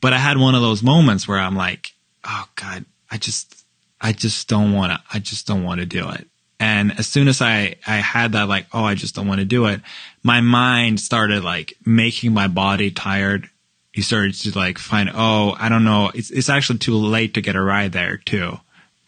But 0.00 0.12
I 0.12 0.18
had 0.18 0.38
one 0.38 0.54
of 0.54 0.62
those 0.62 0.82
moments 0.82 1.28
where 1.28 1.38
I'm 1.38 1.56
like, 1.56 1.92
oh 2.24 2.48
God, 2.56 2.84
I 3.10 3.18
just, 3.18 3.64
I 4.00 4.12
just 4.12 4.48
don't 4.48 4.72
want 4.72 4.92
to, 4.92 5.00
I 5.12 5.18
just 5.18 5.46
don't 5.46 5.64
want 5.64 5.80
to 5.80 5.86
do 5.86 6.08
it. 6.10 6.26
And 6.58 6.98
as 6.98 7.06
soon 7.06 7.28
as 7.28 7.40
I, 7.40 7.76
I 7.86 7.96
had 7.96 8.32
that, 8.32 8.48
like, 8.48 8.66
oh, 8.72 8.84
I 8.84 8.94
just 8.94 9.14
don't 9.14 9.26
want 9.26 9.40
to 9.40 9.46
do 9.46 9.66
it, 9.66 9.80
my 10.22 10.40
mind 10.40 11.00
started 11.00 11.42
like 11.42 11.74
making 11.86 12.34
my 12.34 12.48
body 12.48 12.90
tired. 12.90 13.48
You 13.94 14.02
started 14.02 14.34
to 14.34 14.58
like 14.58 14.78
find, 14.78 15.10
oh, 15.14 15.56
I 15.58 15.68
don't 15.68 15.84
know. 15.84 16.10
It's, 16.14 16.30
it's 16.30 16.50
actually 16.50 16.78
too 16.78 16.94
late 16.94 17.34
to 17.34 17.40
get 17.40 17.56
a 17.56 17.62
ride 17.62 17.92
there 17.92 18.18
too. 18.18 18.58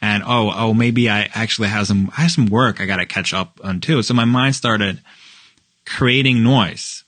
And 0.00 0.22
oh, 0.26 0.52
oh, 0.54 0.74
maybe 0.74 1.08
I 1.08 1.30
actually 1.34 1.68
have 1.68 1.86
some, 1.86 2.10
I 2.16 2.22
have 2.22 2.32
some 2.32 2.46
work 2.46 2.80
I 2.80 2.86
got 2.86 2.96
to 2.96 3.06
catch 3.06 3.32
up 3.32 3.60
on 3.62 3.80
too. 3.80 4.02
So 4.02 4.14
my 4.14 4.24
mind 4.24 4.56
started 4.56 5.00
creating 5.84 6.42
noise 6.42 7.01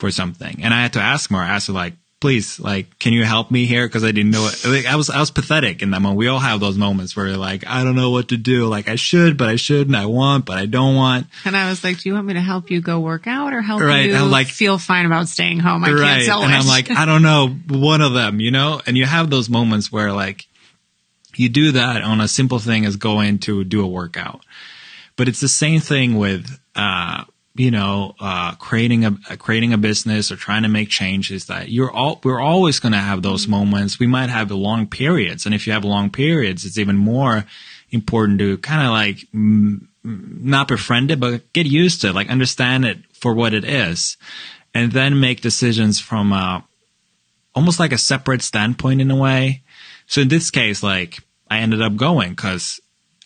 for 0.00 0.10
something. 0.10 0.60
And 0.64 0.74
I 0.74 0.82
had 0.82 0.94
to 0.94 1.00
ask 1.00 1.30
Mara. 1.30 1.46
I 1.46 1.50
asked 1.50 1.68
her 1.68 1.72
like, 1.72 1.92
please, 2.20 2.60
like, 2.60 2.98
can 2.98 3.14
you 3.14 3.24
help 3.24 3.50
me 3.50 3.64
here? 3.64 3.88
Cause 3.88 4.04
I 4.04 4.12
didn't 4.12 4.32
know 4.32 4.46
it. 4.52 4.62
Like, 4.66 4.84
I 4.84 4.96
was, 4.96 5.08
I 5.08 5.20
was 5.20 5.30
pathetic 5.30 5.80
in 5.80 5.90
that 5.92 6.00
moment. 6.02 6.18
We 6.18 6.28
all 6.28 6.38
have 6.38 6.60
those 6.60 6.76
moments 6.76 7.16
where 7.16 7.28
you're 7.28 7.38
like, 7.38 7.66
I 7.66 7.82
don't 7.82 7.96
know 7.96 8.10
what 8.10 8.28
to 8.28 8.36
do. 8.36 8.66
Like 8.66 8.88
I 8.90 8.96
should, 8.96 9.38
but 9.38 9.48
I 9.48 9.56
shouldn't. 9.56 9.96
I 9.96 10.04
want, 10.04 10.44
but 10.44 10.58
I 10.58 10.66
don't 10.66 10.96
want. 10.96 11.28
And 11.46 11.56
I 11.56 11.70
was 11.70 11.82
like, 11.82 11.98
do 12.00 12.08
you 12.10 12.14
want 12.14 12.26
me 12.26 12.34
to 12.34 12.40
help 12.42 12.70
you 12.70 12.82
go 12.82 13.00
work 13.00 13.26
out 13.26 13.54
or 13.54 13.62
help 13.62 13.80
Right, 13.80 14.06
you 14.10 14.16
I'm 14.16 14.30
like- 14.30 14.48
feel 14.48 14.76
fine 14.76 15.06
about 15.06 15.28
staying 15.28 15.60
home? 15.60 15.82
I 15.84 15.92
right. 15.92 16.00
can't 16.02 16.24
tell 16.26 16.42
and 16.42 16.52
I'm 16.52 16.66
like, 16.66 16.90
I 16.90 17.06
don't 17.06 17.22
know, 17.22 17.48
one 17.68 18.02
of 18.02 18.12
them, 18.12 18.38
you 18.40 18.50
know? 18.50 18.82
And 18.86 18.98
you 18.98 19.06
have 19.06 19.30
those 19.30 19.48
moments 19.48 19.90
where 19.90 20.12
like 20.12 20.46
you 21.36 21.48
do 21.48 21.72
that 21.72 22.02
on 22.02 22.20
a 22.20 22.28
simple 22.28 22.58
thing 22.58 22.84
as 22.84 22.96
going 22.96 23.38
to 23.40 23.64
do 23.64 23.82
a 23.82 23.86
workout. 23.86 24.44
But 25.16 25.28
it's 25.28 25.40
the 25.40 25.48
same 25.48 25.80
thing 25.80 26.16
with, 26.18 26.58
uh, 26.76 27.24
you 27.54 27.70
know, 27.70 28.14
uh, 28.20 28.54
creating 28.56 29.04
a, 29.04 29.16
uh, 29.28 29.36
creating 29.36 29.72
a 29.72 29.78
business 29.78 30.30
or 30.30 30.36
trying 30.36 30.62
to 30.62 30.68
make 30.68 30.88
changes 30.88 31.46
that 31.46 31.68
you're 31.68 31.90
all, 31.90 32.20
we're 32.22 32.40
always 32.40 32.78
going 32.78 32.92
to 32.92 32.98
have 32.98 33.22
those 33.22 33.48
moments. 33.48 33.98
We 33.98 34.06
might 34.06 34.30
have 34.30 34.50
long 34.50 34.86
periods. 34.86 35.46
And 35.46 35.54
if 35.54 35.66
you 35.66 35.72
have 35.72 35.84
long 35.84 36.10
periods, 36.10 36.64
it's 36.64 36.78
even 36.78 36.96
more 36.96 37.44
important 37.90 38.38
to 38.38 38.58
kind 38.58 38.86
of 38.86 38.92
like, 38.92 39.16
mm, 39.34 39.86
not 40.02 40.68
befriend 40.68 41.10
it, 41.10 41.20
but 41.20 41.52
get 41.52 41.66
used 41.66 42.00
to 42.02 42.08
it, 42.08 42.14
like 42.14 42.30
understand 42.30 42.84
it 42.84 42.98
for 43.12 43.34
what 43.34 43.52
it 43.52 43.64
is 43.64 44.16
and 44.72 44.92
then 44.92 45.20
make 45.20 45.40
decisions 45.40 45.98
from, 45.98 46.32
uh, 46.32 46.60
almost 47.54 47.80
like 47.80 47.92
a 47.92 47.98
separate 47.98 48.42
standpoint 48.42 49.00
in 49.00 49.10
a 49.10 49.16
way. 49.16 49.62
So 50.06 50.20
in 50.22 50.28
this 50.28 50.50
case, 50.50 50.82
like 50.82 51.18
I 51.50 51.58
ended 51.58 51.82
up 51.82 51.96
going 51.96 52.30
because 52.30 52.80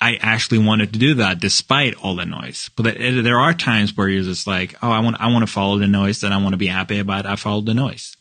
I 0.05 0.18
actually 0.20 0.59
wanted 0.59 0.92
to 0.92 0.98
do 0.98 1.14
that 1.14 1.40
despite 1.40 1.94
all 1.94 2.14
the 2.14 2.26
noise. 2.26 2.68
But 2.76 2.96
there 2.98 3.38
are 3.38 3.55
times 3.55 3.96
where 3.96 4.07
you're 4.07 4.22
just 4.22 4.46
like, 4.46 4.76
oh, 4.82 4.90
I 4.90 5.00
want, 5.00 5.18
I 5.18 5.32
want 5.32 5.46
to 5.46 5.50
follow 5.50 5.78
the 5.78 5.86
noise 5.86 6.22
and 6.22 6.34
I 6.34 6.42
want 6.42 6.52
to 6.52 6.59
be 6.59 6.66
happy 6.66 6.98
about 6.98 7.24
it. 7.24 7.30
I 7.30 7.36
followed 7.36 7.64
the 7.64 7.72
noise. 7.72 8.14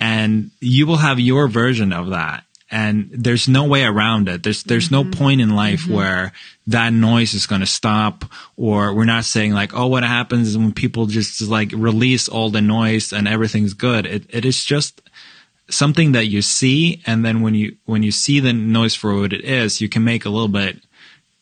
And 0.00 0.50
you 0.60 0.84
will 0.84 0.96
have 0.96 1.20
your 1.20 1.46
version 1.46 1.92
of 1.92 2.10
that. 2.10 2.42
And 2.72 3.08
there's 3.12 3.46
no 3.46 3.68
way 3.68 3.84
around 3.84 4.28
it. 4.28 4.42
There's, 4.42 4.64
there's 4.64 4.90
no 4.90 5.04
mm-hmm. 5.04 5.12
point 5.12 5.40
in 5.40 5.54
life 5.54 5.82
mm-hmm. 5.82 5.94
where 5.94 6.32
that 6.66 6.92
noise 6.92 7.34
is 7.34 7.46
going 7.46 7.60
to 7.60 7.68
stop 7.68 8.24
or 8.56 8.92
we're 8.92 9.04
not 9.04 9.24
saying 9.24 9.52
like, 9.52 9.74
oh, 9.74 9.86
what 9.86 10.02
happens 10.02 10.48
is 10.48 10.58
when 10.58 10.72
people 10.72 11.06
just 11.06 11.40
like 11.42 11.70
release 11.72 12.28
all 12.28 12.50
the 12.50 12.60
noise 12.60 13.12
and 13.12 13.28
everything's 13.28 13.74
good. 13.74 14.06
It, 14.06 14.24
it 14.30 14.44
is 14.44 14.64
just, 14.64 15.02
something 15.68 16.12
that 16.12 16.26
you 16.26 16.40
see 16.40 17.02
and 17.06 17.24
then 17.24 17.40
when 17.40 17.52
you 17.52 17.76
when 17.86 18.00
you 18.04 18.12
see 18.12 18.38
the 18.38 18.52
noise 18.52 18.94
for 18.94 19.12
what 19.16 19.32
it 19.32 19.44
is 19.44 19.80
you 19.80 19.88
can 19.88 20.04
make 20.04 20.24
a 20.24 20.28
little 20.28 20.46
bit 20.46 20.80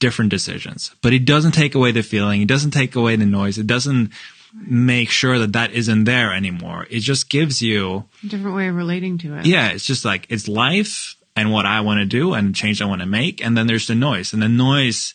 different 0.05 0.30
decisions. 0.30 0.80
But 1.02 1.12
it 1.18 1.24
doesn't 1.24 1.52
take 1.62 1.74
away 1.74 1.92
the 1.92 2.02
feeling. 2.02 2.42
It 2.42 2.48
doesn't 2.55 2.72
take 2.80 2.94
away 2.96 3.16
the 3.16 3.26
noise. 3.40 3.57
It 3.59 3.66
doesn't 3.66 4.11
make 4.55 5.11
sure 5.11 5.38
that 5.38 5.52
that 5.55 5.72
isn't 5.72 6.05
there 6.05 6.30
anymore. 6.32 6.86
It 6.90 7.00
just 7.11 7.30
gives 7.30 7.61
you 7.61 8.05
a 8.22 8.26
different 8.32 8.57
way 8.57 8.68
of 8.68 8.76
relating 8.76 9.18
to 9.18 9.28
it. 9.36 9.46
yeah 9.46 9.68
it's 9.74 9.86
just 9.92 10.05
like 10.05 10.22
it's 10.34 10.46
life 10.64 11.16
and 11.34 11.50
what 11.50 11.66
i 11.66 11.80
want 11.86 11.98
to 11.98 12.18
do 12.20 12.34
and 12.34 12.55
change 12.55 12.80
i 12.80 12.86
want 12.92 13.00
to 13.00 13.16
make 13.20 13.36
and 13.44 13.57
then 13.57 13.66
there's 13.66 13.88
the 13.88 13.94
noise. 14.11 14.32
And 14.32 14.40
the 14.42 14.48
noise 14.48 15.14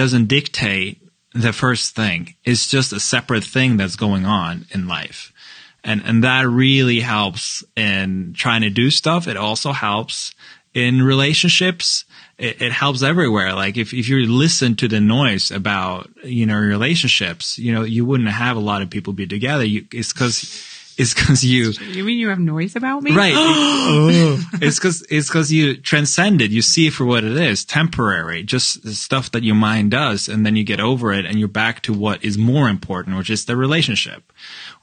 doesn't 0.00 0.28
dictate 0.28 0.94
the 1.34 1.52
first 1.52 1.96
thing. 1.96 2.20
It's 2.44 2.66
just 2.70 2.92
a 2.92 3.00
separate 3.00 3.44
thing 3.54 3.76
that's 3.78 3.96
going 3.96 4.24
on 4.26 4.66
in 4.74 4.86
life. 4.98 5.32
And 5.82 6.02
and 6.08 6.22
that 6.24 6.44
really 6.64 7.00
helps 7.00 7.64
in 7.76 8.34
trying 8.36 8.62
to 8.62 8.70
do 8.82 8.90
stuff. 8.90 9.26
It 9.26 9.36
also 9.36 9.72
helps 9.72 10.34
in 10.74 11.02
relationships. 11.02 12.04
It, 12.38 12.62
it 12.62 12.72
helps 12.72 13.02
everywhere. 13.02 13.54
Like 13.54 13.76
if 13.76 13.92
if 13.92 14.08
you 14.08 14.24
listen 14.26 14.76
to 14.76 14.88
the 14.88 15.00
noise 15.00 15.50
about 15.50 16.08
you 16.22 16.46
know 16.46 16.56
relationships, 16.58 17.58
you 17.58 17.72
know 17.74 17.82
you 17.82 18.04
wouldn't 18.04 18.28
have 18.28 18.56
a 18.56 18.60
lot 18.60 18.80
of 18.82 18.90
people 18.90 19.12
be 19.12 19.26
together. 19.26 19.64
You, 19.64 19.86
it's 19.92 20.12
because 20.12 20.64
it's 20.98 21.14
because 21.14 21.44
you 21.44 21.72
You 21.92 22.04
mean 22.04 22.18
you 22.18 22.28
have 22.28 22.40
noise 22.40 22.76
about 22.76 23.02
me? 23.02 23.12
Right. 23.14 23.34
Oh. 23.90 24.38
it's 24.60 24.78
because 24.78 25.00
it's 25.08 25.28
because 25.28 25.50
you 25.50 25.74
transcend 25.78 26.42
it. 26.42 26.50
You 26.50 26.60
see 26.60 26.88
it 26.88 26.92
for 26.92 27.06
what 27.06 27.24
it 27.24 27.38
is, 27.38 27.64
temporary, 27.64 28.42
just 28.42 28.82
the 28.82 28.92
stuff 28.92 29.30
that 29.30 29.42
your 29.42 29.54
mind 29.54 29.90
does, 29.92 30.28
and 30.28 30.44
then 30.44 30.56
you 30.56 30.64
get 30.64 30.78
over 30.78 31.10
it, 31.10 31.24
and 31.24 31.38
you're 31.38 31.48
back 31.48 31.80
to 31.84 31.94
what 31.94 32.22
is 32.22 32.36
more 32.36 32.68
important, 32.68 33.16
which 33.16 33.30
is 33.30 33.46
the 33.46 33.56
relationship, 33.56 34.30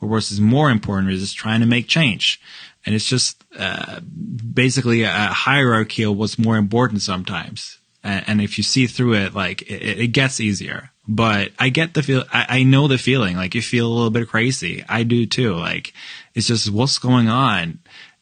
or 0.02 0.10
what 0.10 0.32
is 0.32 0.42
more 0.42 0.72
important 0.72 1.12
is 1.12 1.22
just 1.22 1.38
trying 1.38 1.60
to 1.60 1.68
make 1.68 1.88
change. 1.88 2.42
And 2.86 2.94
it's 2.94 3.06
just 3.06 3.44
uh, 3.58 4.00
basically 4.02 5.04
a 5.04 5.10
hierarchy 5.10 6.04
of 6.04 6.16
what's 6.16 6.38
more 6.38 6.58
important 6.58 7.02
sometimes. 7.02 7.80
And, 8.04 8.24
and 8.28 8.42
if 8.42 8.58
you 8.58 8.64
see 8.64 8.86
through 8.88 9.16
it, 9.16 9.34
like 9.34 9.64
it, 9.64 10.00
it 10.00 10.08
gets 10.10 10.40
easier. 10.40 10.92
But 11.08 11.52
I 11.60 11.70
get 11.70 11.94
the 11.94 12.04
feel. 12.04 12.24
I, 12.32 12.46
I 12.50 12.64
know 12.64 12.88
the 12.88 12.98
feeling. 12.98 13.36
Like 13.36 13.56
you 13.56 13.62
feel 13.62 13.88
a 13.88 13.94
little 13.94 14.10
bit 14.10 14.28
crazy. 14.28 14.84
I 14.90 15.04
do 15.04 15.26
too. 15.26 15.56
Like 15.56 15.94
it's 16.34 16.48
just 16.48 16.72
what's 16.72 16.98
going 16.98 17.30
on 17.30 17.80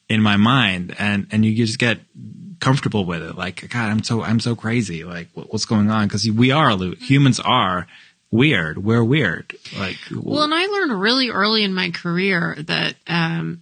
in 0.10 0.22
my 0.22 0.38
mind, 0.38 0.96
and 1.00 1.28
and 1.32 1.46
you 1.46 1.56
just 1.56 1.80
get 1.80 2.00
comfortable 2.60 3.06
with 3.06 3.22
it. 3.22 3.36
Like 3.36 3.70
God, 3.70 3.90
I'm 3.90 4.04
so 4.04 4.22
I'm 4.22 4.40
so 4.40 4.56
crazy. 4.56 5.04
Like 5.04 5.30
what, 5.34 5.52
what's 5.52 5.66
going 5.66 5.90
on? 5.90 6.08
Because 6.08 6.30
we 6.30 6.52
are 6.52 6.78
humans 7.00 7.40
are 7.40 7.88
weird. 8.32 8.84
We're 8.84 9.04
weird. 9.04 9.56
Like 9.78 9.98
Well, 10.12 10.44
and 10.44 10.54
I 10.54 10.66
learned 10.66 11.00
really 11.00 11.30
early 11.30 11.64
in 11.64 11.74
my 11.74 11.92
career 11.92 12.58
that 12.68 12.96
um, 13.08 13.62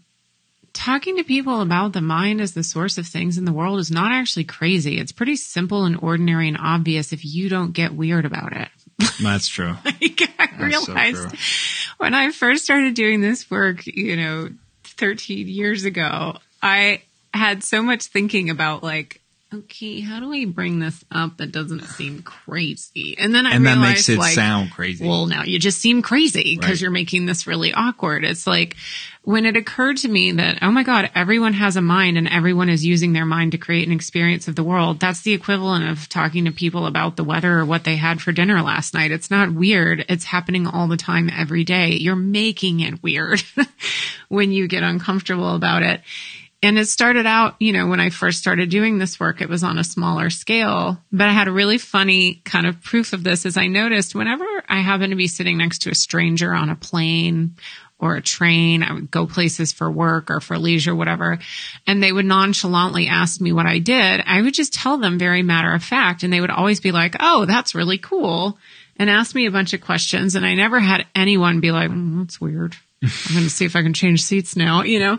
talking 0.73 1.17
to 1.17 1.23
people 1.23 1.61
about 1.61 1.93
the 1.93 2.01
mind 2.01 2.41
as 2.41 2.53
the 2.53 2.63
source 2.63 2.97
of 2.97 3.07
things 3.07 3.37
in 3.37 3.45
the 3.45 3.53
world 3.53 3.79
is 3.79 3.91
not 3.91 4.11
actually 4.11 4.43
crazy. 4.43 4.99
It's 4.99 5.11
pretty 5.11 5.35
simple 5.35 5.85
and 5.85 5.97
ordinary 6.01 6.47
and 6.47 6.57
obvious 6.59 7.13
if 7.13 7.25
you 7.25 7.49
don't 7.49 7.73
get 7.73 7.93
weird 7.93 8.25
about 8.25 8.53
it. 8.53 8.69
that's 9.21 9.47
true. 9.47 9.75
Like, 9.85 10.21
I 10.39 10.47
so 10.57 10.93
realized 10.93 11.29
true. 11.29 11.39
when 11.97 12.13
I 12.13 12.31
first 12.31 12.63
started 12.63 12.93
doing 12.93 13.21
this 13.21 13.49
work, 13.49 13.85
you 13.85 14.15
know, 14.15 14.49
13 14.83 15.47
years 15.47 15.85
ago, 15.85 16.37
I 16.61 17.01
had 17.33 17.63
so 17.63 17.81
much 17.81 18.05
thinking 18.05 18.49
about 18.49 18.83
like, 18.83 19.20
okay, 19.53 19.99
how 19.99 20.19
do 20.19 20.31
I 20.31 20.45
bring 20.45 20.79
this 20.79 21.03
up 21.11 21.37
that 21.37 21.51
doesn't 21.51 21.83
seem 21.83 22.21
crazy? 22.21 23.17
And 23.19 23.35
then 23.35 23.45
I 23.45 23.51
and 23.55 23.65
that 23.65 23.73
realized 23.73 23.89
makes 23.97 24.09
it 24.09 24.17
like, 24.17 24.33
sound 24.33 24.71
crazy. 24.71 25.05
well, 25.07 25.25
now 25.25 25.43
you 25.43 25.59
just 25.59 25.79
seem 25.79 26.01
crazy 26.01 26.55
because 26.55 26.69
Right. 26.71 26.81
you're 26.81 26.91
making 26.91 27.25
this 27.25 27.45
really 27.47 27.73
awkward. 27.73 28.23
It's 28.23 28.47
like 28.47 28.77
when 29.23 29.45
it 29.45 29.57
occurred 29.57 29.97
to 29.97 30.07
me 30.07 30.31
that, 30.31 30.59
oh 30.61 30.71
my 30.71 30.83
God, 30.83 31.11
everyone 31.13 31.53
has 31.53 31.75
a 31.75 31.81
mind 31.81 32.17
and 32.17 32.27
everyone 32.29 32.69
is 32.69 32.85
using 32.85 33.13
their 33.13 33.25
mind 33.25 33.51
to 33.51 33.57
create 33.57 33.87
an 33.87 33.93
experience 33.93 34.47
of 34.47 34.55
the 34.55 34.63
world. 34.63 34.99
That's 34.99 35.21
the 35.21 35.33
equivalent 35.33 35.89
of 35.89 36.07
talking 36.07 36.45
to 36.45 36.51
people 36.51 36.85
about 36.85 37.17
the 37.17 37.23
weather 37.23 37.59
or 37.59 37.65
what 37.65 37.83
they 37.83 37.97
had 37.97 38.21
for 38.21 38.31
dinner 38.31 38.61
last 38.61 38.93
night. 38.93 39.11
It's 39.11 39.29
not 39.29 39.53
weird. 39.53 40.05
It's 40.07 40.23
happening 40.25 40.65
all 40.65 40.87
the 40.87 40.97
time, 40.97 41.29
every 41.29 41.63
day. 41.65 41.89
You're 41.91 42.15
making 42.15 42.79
it 42.79 43.03
weird 43.03 43.43
when 44.29 44.51
you 44.51 44.67
get 44.67 44.81
uncomfortable 44.83 45.55
about 45.55 45.83
it. 45.83 46.01
And 46.63 46.77
it 46.77 46.87
started 46.87 47.25
out, 47.25 47.55
you 47.59 47.73
know, 47.73 47.87
when 47.87 47.99
I 47.99 48.11
first 48.11 48.37
started 48.37 48.69
doing 48.69 48.99
this 48.99 49.19
work, 49.19 49.41
it 49.41 49.49
was 49.49 49.63
on 49.63 49.79
a 49.79 49.83
smaller 49.83 50.29
scale. 50.29 50.99
But 51.11 51.27
I 51.27 51.33
had 51.33 51.47
a 51.47 51.51
really 51.51 51.79
funny 51.79 52.35
kind 52.45 52.67
of 52.67 52.81
proof 52.83 53.13
of 53.13 53.23
this 53.23 53.45
as 53.47 53.57
I 53.57 53.67
noticed 53.67 54.13
whenever 54.13 54.45
I 54.69 54.81
happen 54.81 55.09
to 55.09 55.15
be 55.15 55.27
sitting 55.27 55.57
next 55.57 55.79
to 55.83 55.89
a 55.89 55.95
stranger 55.95 56.53
on 56.53 56.69
a 56.69 56.75
plane 56.75 57.55
or 57.97 58.15
a 58.15 58.21
train, 58.21 58.83
I 58.83 58.93
would 58.93 59.11
go 59.11 59.27
places 59.27 59.71
for 59.71 59.89
work 59.89 60.29
or 60.29 60.39
for 60.39 60.57
leisure, 60.57 60.95
whatever, 60.95 61.37
and 61.85 62.01
they 62.01 62.11
would 62.11 62.25
nonchalantly 62.25 63.07
ask 63.07 63.39
me 63.39 63.53
what 63.53 63.67
I 63.67 63.77
did. 63.77 64.21
I 64.25 64.41
would 64.41 64.55
just 64.55 64.73
tell 64.73 64.97
them 64.97 65.19
very 65.19 65.43
matter 65.43 65.73
of 65.73 65.83
fact. 65.83 66.23
And 66.23 66.33
they 66.33 66.41
would 66.41 66.49
always 66.49 66.79
be 66.79 66.91
like, 66.91 67.15
Oh, 67.19 67.45
that's 67.45 67.75
really 67.75 67.99
cool. 67.99 68.57
And 68.97 69.09
ask 69.09 69.33
me 69.33 69.45
a 69.45 69.51
bunch 69.51 69.73
of 69.73 69.81
questions. 69.81 70.35
And 70.35 70.45
I 70.45 70.53
never 70.55 70.79
had 70.79 71.07
anyone 71.15 71.59
be 71.59 71.71
like, 71.71 71.89
mm, 71.89 72.19
that's 72.19 72.41
weird. 72.41 72.75
I'm 73.03 73.33
going 73.33 73.43
to 73.45 73.49
see 73.49 73.65
if 73.65 73.75
I 73.75 73.81
can 73.81 73.93
change 73.93 74.23
seats 74.23 74.55
now, 74.55 74.83
you 74.83 74.99
know? 74.99 75.17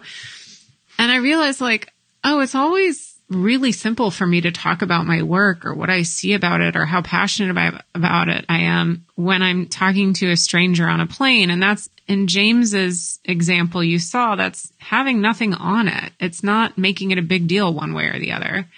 And 1.02 1.10
I 1.10 1.16
realized 1.16 1.60
like, 1.60 1.92
oh, 2.22 2.38
it's 2.38 2.54
always 2.54 3.18
really 3.28 3.72
simple 3.72 4.12
for 4.12 4.24
me 4.24 4.40
to 4.42 4.52
talk 4.52 4.82
about 4.82 5.04
my 5.04 5.24
work 5.24 5.66
or 5.66 5.74
what 5.74 5.90
I 5.90 6.02
see 6.02 6.32
about 6.32 6.60
it 6.60 6.76
or 6.76 6.84
how 6.86 7.02
passionate 7.02 7.50
about, 7.50 7.82
about 7.92 8.28
it 8.28 8.44
I 8.48 8.60
am 8.60 9.04
when 9.16 9.42
I'm 9.42 9.66
talking 9.66 10.12
to 10.14 10.30
a 10.30 10.36
stranger 10.36 10.86
on 10.86 11.00
a 11.00 11.08
plane. 11.08 11.50
And 11.50 11.60
that's 11.60 11.90
in 12.06 12.28
James's 12.28 13.18
example 13.24 13.82
you 13.82 13.98
saw, 13.98 14.36
that's 14.36 14.72
having 14.78 15.20
nothing 15.20 15.54
on 15.54 15.88
it. 15.88 16.12
It's 16.20 16.44
not 16.44 16.78
making 16.78 17.10
it 17.10 17.18
a 17.18 17.22
big 17.22 17.48
deal 17.48 17.74
one 17.74 17.94
way 17.94 18.04
or 18.04 18.20
the 18.20 18.30
other. 18.30 18.68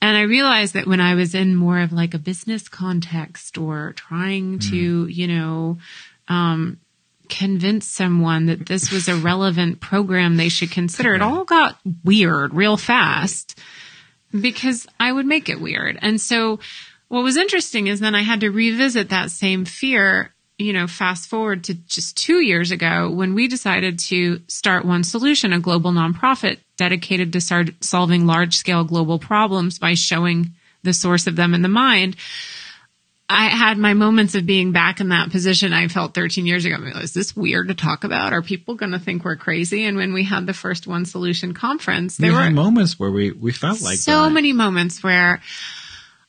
And 0.00 0.16
I 0.16 0.22
realized 0.22 0.74
that 0.74 0.86
when 0.86 1.00
I 1.00 1.16
was 1.16 1.34
in 1.34 1.56
more 1.56 1.80
of 1.80 1.92
like 1.92 2.14
a 2.14 2.20
business 2.20 2.68
context 2.68 3.58
or 3.58 3.94
trying 3.96 4.60
to, 4.60 5.08
you 5.08 5.26
know, 5.26 5.78
um, 6.28 6.78
convince 7.28 7.86
someone 7.86 8.46
that 8.46 8.66
this 8.66 8.90
was 8.90 9.08
a 9.08 9.16
relevant 9.16 9.80
program 9.80 10.36
they 10.36 10.48
should 10.48 10.70
consider. 10.70 11.14
It 11.14 11.22
all 11.22 11.44
got 11.44 11.78
weird 12.04 12.54
real 12.54 12.76
fast 12.76 13.58
because 14.38 14.86
I 14.98 15.12
would 15.12 15.26
make 15.26 15.48
it 15.48 15.60
weird. 15.60 15.98
And 16.00 16.20
so 16.20 16.60
what 17.08 17.24
was 17.24 17.36
interesting 17.36 17.86
is 17.86 18.00
then 18.00 18.14
I 18.14 18.22
had 18.22 18.40
to 18.40 18.50
revisit 18.50 19.08
that 19.08 19.30
same 19.30 19.64
fear, 19.64 20.34
you 20.58 20.72
know, 20.72 20.86
fast 20.86 21.28
forward 21.28 21.64
to 21.64 21.74
just 21.74 22.16
two 22.16 22.40
years 22.40 22.70
ago 22.70 23.10
when 23.10 23.34
we 23.34 23.48
decided 23.48 23.98
to 24.00 24.40
start 24.48 24.84
One 24.84 25.04
Solution, 25.04 25.52
a 25.52 25.60
global 25.60 25.92
nonprofit 25.92 26.58
dedicated 26.76 27.32
to 27.32 27.40
start 27.40 27.70
solving 27.82 28.26
large 28.26 28.56
scale 28.56 28.84
global 28.84 29.18
problems 29.18 29.78
by 29.78 29.94
showing 29.94 30.52
the 30.82 30.92
source 30.92 31.26
of 31.26 31.36
them 31.36 31.54
in 31.54 31.62
the 31.62 31.68
mind. 31.68 32.16
I 33.30 33.48
had 33.48 33.76
my 33.76 33.92
moments 33.92 34.34
of 34.34 34.46
being 34.46 34.72
back 34.72 35.00
in 35.00 35.10
that 35.10 35.30
position 35.30 35.74
I 35.74 35.88
felt 35.88 36.14
13 36.14 36.46
years 36.46 36.64
ago. 36.64 36.76
I 36.76 36.78
mean, 36.78 36.96
is 36.96 37.12
this 37.12 37.36
weird 37.36 37.68
to 37.68 37.74
talk 37.74 38.04
about? 38.04 38.32
Are 38.32 38.40
people 38.40 38.74
going 38.74 38.92
to 38.92 38.98
think 38.98 39.24
we're 39.24 39.36
crazy? 39.36 39.84
And 39.84 39.98
when 39.98 40.14
we 40.14 40.24
had 40.24 40.46
the 40.46 40.54
first 40.54 40.86
One 40.86 41.04
Solution 41.04 41.52
conference, 41.52 42.16
there 42.16 42.32
we 42.32 42.38
were 42.38 42.50
moments 42.50 42.98
where 42.98 43.10
we 43.10 43.32
we 43.32 43.52
felt 43.52 43.82
like 43.82 43.98
so 43.98 44.22
that. 44.22 44.30
many 44.30 44.54
moments 44.54 45.02
where 45.02 45.42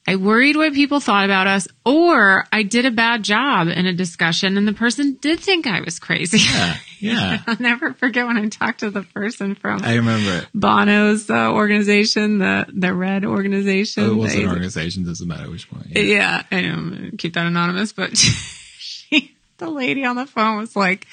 I 0.09 0.15
worried 0.15 0.55
what 0.55 0.73
people 0.73 0.99
thought 0.99 1.25
about 1.25 1.45
us, 1.45 1.67
or 1.85 2.45
I 2.51 2.63
did 2.63 2.85
a 2.85 2.89
bad 2.91 3.21
job 3.21 3.67
in 3.67 3.85
a 3.85 3.93
discussion 3.93 4.57
and 4.57 4.67
the 4.67 4.73
person 4.73 5.19
did 5.21 5.39
think 5.39 5.67
I 5.67 5.81
was 5.81 5.99
crazy. 5.99 6.39
Yeah, 6.39 6.75
yeah. 6.99 7.37
I'll 7.45 7.57
never 7.59 7.93
forget 7.93 8.25
when 8.25 8.35
I 8.35 8.47
talked 8.47 8.79
to 8.79 8.89
the 8.89 9.03
person 9.03 9.53
from 9.53 9.83
I 9.83 9.95
remember 9.97 10.37
it. 10.37 10.47
Bono's 10.55 11.29
uh, 11.29 11.51
organization, 11.53 12.39
the 12.39 12.65
the 12.73 12.91
Red 12.91 13.23
organization. 13.23 14.03
Oh, 14.03 14.11
it 14.13 14.15
was 14.15 14.33
They- 14.33 14.41
an 14.43 14.49
organization. 14.49 15.05
Doesn't 15.05 15.27
matter 15.27 15.47
which 15.51 15.71
one. 15.71 15.85
Yeah. 15.89 16.01
yeah, 16.01 16.43
I 16.51 16.61
know. 16.61 17.11
Keep 17.19 17.33
that 17.35 17.45
anonymous, 17.45 17.93
but 17.93 18.17
she, 18.17 19.35
the 19.59 19.69
lady 19.69 20.05
on 20.05 20.15
the 20.15 20.25
phone 20.25 20.57
was 20.57 20.75
like, 20.75 21.05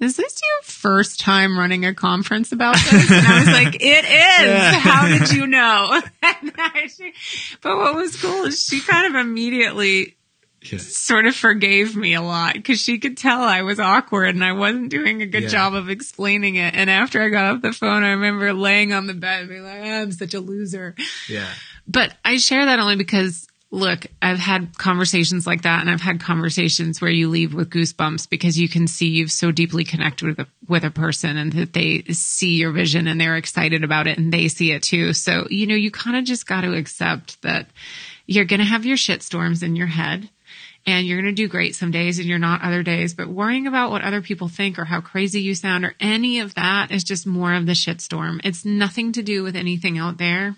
is 0.00 0.16
this 0.16 0.40
your 0.42 0.62
first 0.62 1.20
time 1.20 1.58
running 1.58 1.84
a 1.84 1.94
conference 1.94 2.52
about 2.52 2.76
this? 2.76 3.10
And 3.10 3.26
I 3.26 3.38
was 3.40 3.48
like, 3.48 3.74
it 3.76 4.04
is. 4.04 4.74
How 4.82 5.08
did 5.08 5.32
you 5.32 5.46
know? 5.46 6.00
And 6.22 6.90
she- 6.90 7.12
but 7.62 7.76
what 7.76 7.94
was 7.94 8.20
cool 8.20 8.44
is 8.44 8.62
she 8.64 8.80
kind 8.80 9.06
of 9.14 9.20
immediately 9.20 10.16
Yeah. 10.62 10.78
sort 10.78 11.26
of 11.26 11.34
forgave 11.36 11.96
me 11.96 12.14
a 12.14 12.20
lot 12.22 12.54
because 12.54 12.80
she 12.80 12.98
could 12.98 13.16
tell 13.16 13.40
I 13.42 13.62
was 13.62 13.78
awkward 13.80 14.34
and 14.34 14.44
I 14.44 14.52
wasn't 14.52 14.90
doing 14.90 15.22
a 15.22 15.26
good 15.26 15.44
Yeah. 15.44 15.48
job 15.48 15.74
of 15.74 15.88
explaining 15.88 16.56
it. 16.56 16.74
And 16.74 16.90
after 16.90 17.22
I 17.22 17.28
got 17.28 17.54
off 17.56 17.62
the 17.62 17.72
phone, 17.72 18.02
I 18.04 18.10
remember 18.10 18.52
laying 18.52 18.92
on 18.92 19.06
the 19.06 19.14
bed 19.14 19.40
and 19.42 19.48
being 19.48 19.64
like, 19.64 19.82
I'm 19.82 20.12
such 20.12 20.34
a 20.34 20.40
loser. 20.40 20.94
yeah. 21.28 21.48
But 21.86 22.14
I 22.24 22.36
share 22.38 22.66
that 22.66 22.78
only 22.80 22.96
because 22.96 23.46
look, 23.70 24.06
I've 24.22 24.38
had 24.38 24.78
conversations 24.78 25.46
like 25.46 25.62
that 25.62 25.80
and 25.80 25.90
I've 25.90 26.00
had 26.00 26.20
conversations 26.20 27.00
where 27.00 27.10
you 27.10 27.28
leave 27.28 27.52
with 27.52 27.68
goosebumps 27.70 28.30
because 28.30 28.58
you 28.58 28.68
can 28.68 28.86
see 28.86 29.08
you've 29.08 29.30
so 29.30 29.50
deeply 29.50 29.84
connected 29.84 30.26
with 30.26 30.38
a, 30.38 30.46
with 30.66 30.84
a 30.84 30.90
person 30.90 31.36
and 31.36 31.52
that 31.52 31.74
they 31.74 32.02
see 32.04 32.56
your 32.56 32.72
vision 32.72 33.06
and 33.06 33.20
they're 33.20 33.36
excited 33.36 33.84
about 33.84 34.06
it 34.06 34.16
and 34.16 34.32
they 34.32 34.48
see 34.48 34.72
it 34.72 34.82
too. 34.82 35.12
So, 35.12 35.46
you 35.50 35.66
know, 35.66 35.74
you 35.74 35.90
kind 35.90 36.16
of 36.16 36.24
just 36.24 36.46
got 36.46 36.62
to 36.62 36.74
accept 36.74 37.42
that 37.42 37.68
you're 38.26 38.46
going 38.46 38.60
to 38.60 38.66
have 38.66 38.86
your 38.86 38.96
shit 38.96 39.22
storms 39.22 39.62
in 39.62 39.76
your 39.76 39.86
head 39.86 40.30
and 40.86 41.06
you're 41.06 41.20
going 41.20 41.34
to 41.34 41.42
do 41.42 41.48
great 41.48 41.76
some 41.76 41.90
days 41.90 42.18
and 42.18 42.26
you're 42.26 42.38
not 42.38 42.62
other 42.62 42.82
days, 42.82 43.12
but 43.12 43.28
worrying 43.28 43.66
about 43.66 43.90
what 43.90 44.02
other 44.02 44.22
people 44.22 44.48
think 44.48 44.78
or 44.78 44.86
how 44.86 45.02
crazy 45.02 45.42
you 45.42 45.54
sound 45.54 45.84
or 45.84 45.94
any 46.00 46.40
of 46.40 46.54
that 46.54 46.90
is 46.90 47.04
just 47.04 47.26
more 47.26 47.52
of 47.52 47.66
the 47.66 47.72
shitstorm. 47.72 48.40
It's 48.44 48.64
nothing 48.64 49.12
to 49.12 49.22
do 49.22 49.42
with 49.42 49.56
anything 49.56 49.98
out 49.98 50.16
there. 50.16 50.56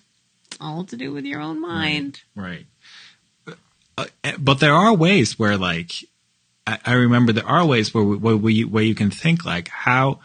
All 0.61 0.85
to 0.85 0.97
do 0.97 1.13
with 1.13 1.25
your 1.25 1.41
own 1.41 1.61
mind. 1.61 2.23
Right. 2.35 2.67
Uh, 3.99 4.07
but 4.39 4.61
there 4.61 4.73
are 4.75 4.95
ways 4.95 5.39
where, 5.39 5.59
like, 5.59 5.93
I, 6.67 6.79
I 6.87 6.93
remember 6.95 7.33
there 7.33 7.47
are 7.47 7.65
ways 7.67 7.93
where, 7.93 8.05
we- 8.05 8.17
where, 8.17 8.37
we, 8.37 8.65
where 8.65 8.85
you 8.85 8.95
can 8.95 9.11
think, 9.11 9.45
like, 9.45 9.69
how, 9.69 10.21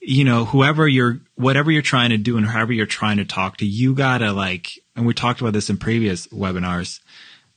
you 0.00 0.24
know, 0.24 0.46
whoever 0.46 0.88
you're, 0.88 1.20
whatever 1.34 1.70
you're 1.70 1.82
trying 1.82 2.10
to 2.10 2.16
do 2.16 2.36
and 2.38 2.46
however 2.46 2.72
you're 2.72 2.86
trying 2.86 3.18
to 3.18 3.24
talk 3.24 3.58
to, 3.58 3.66
you 3.66 3.94
gotta, 3.94 4.32
like, 4.32 4.70
and 4.96 5.06
we 5.06 5.12
talked 5.14 5.40
about 5.40 5.52
this 5.52 5.68
in 5.70 5.76
previous 5.76 6.26
webinars, 6.28 7.00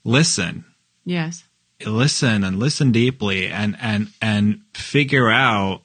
listen. 0.03 0.65
Yes. 1.05 1.43
listen 1.85 2.43
and 2.43 2.57
listen 2.57 2.91
deeply 2.91 3.47
and 3.47 3.77
and 3.79 4.07
and 4.21 4.61
figure 4.73 5.29
out 5.29 5.81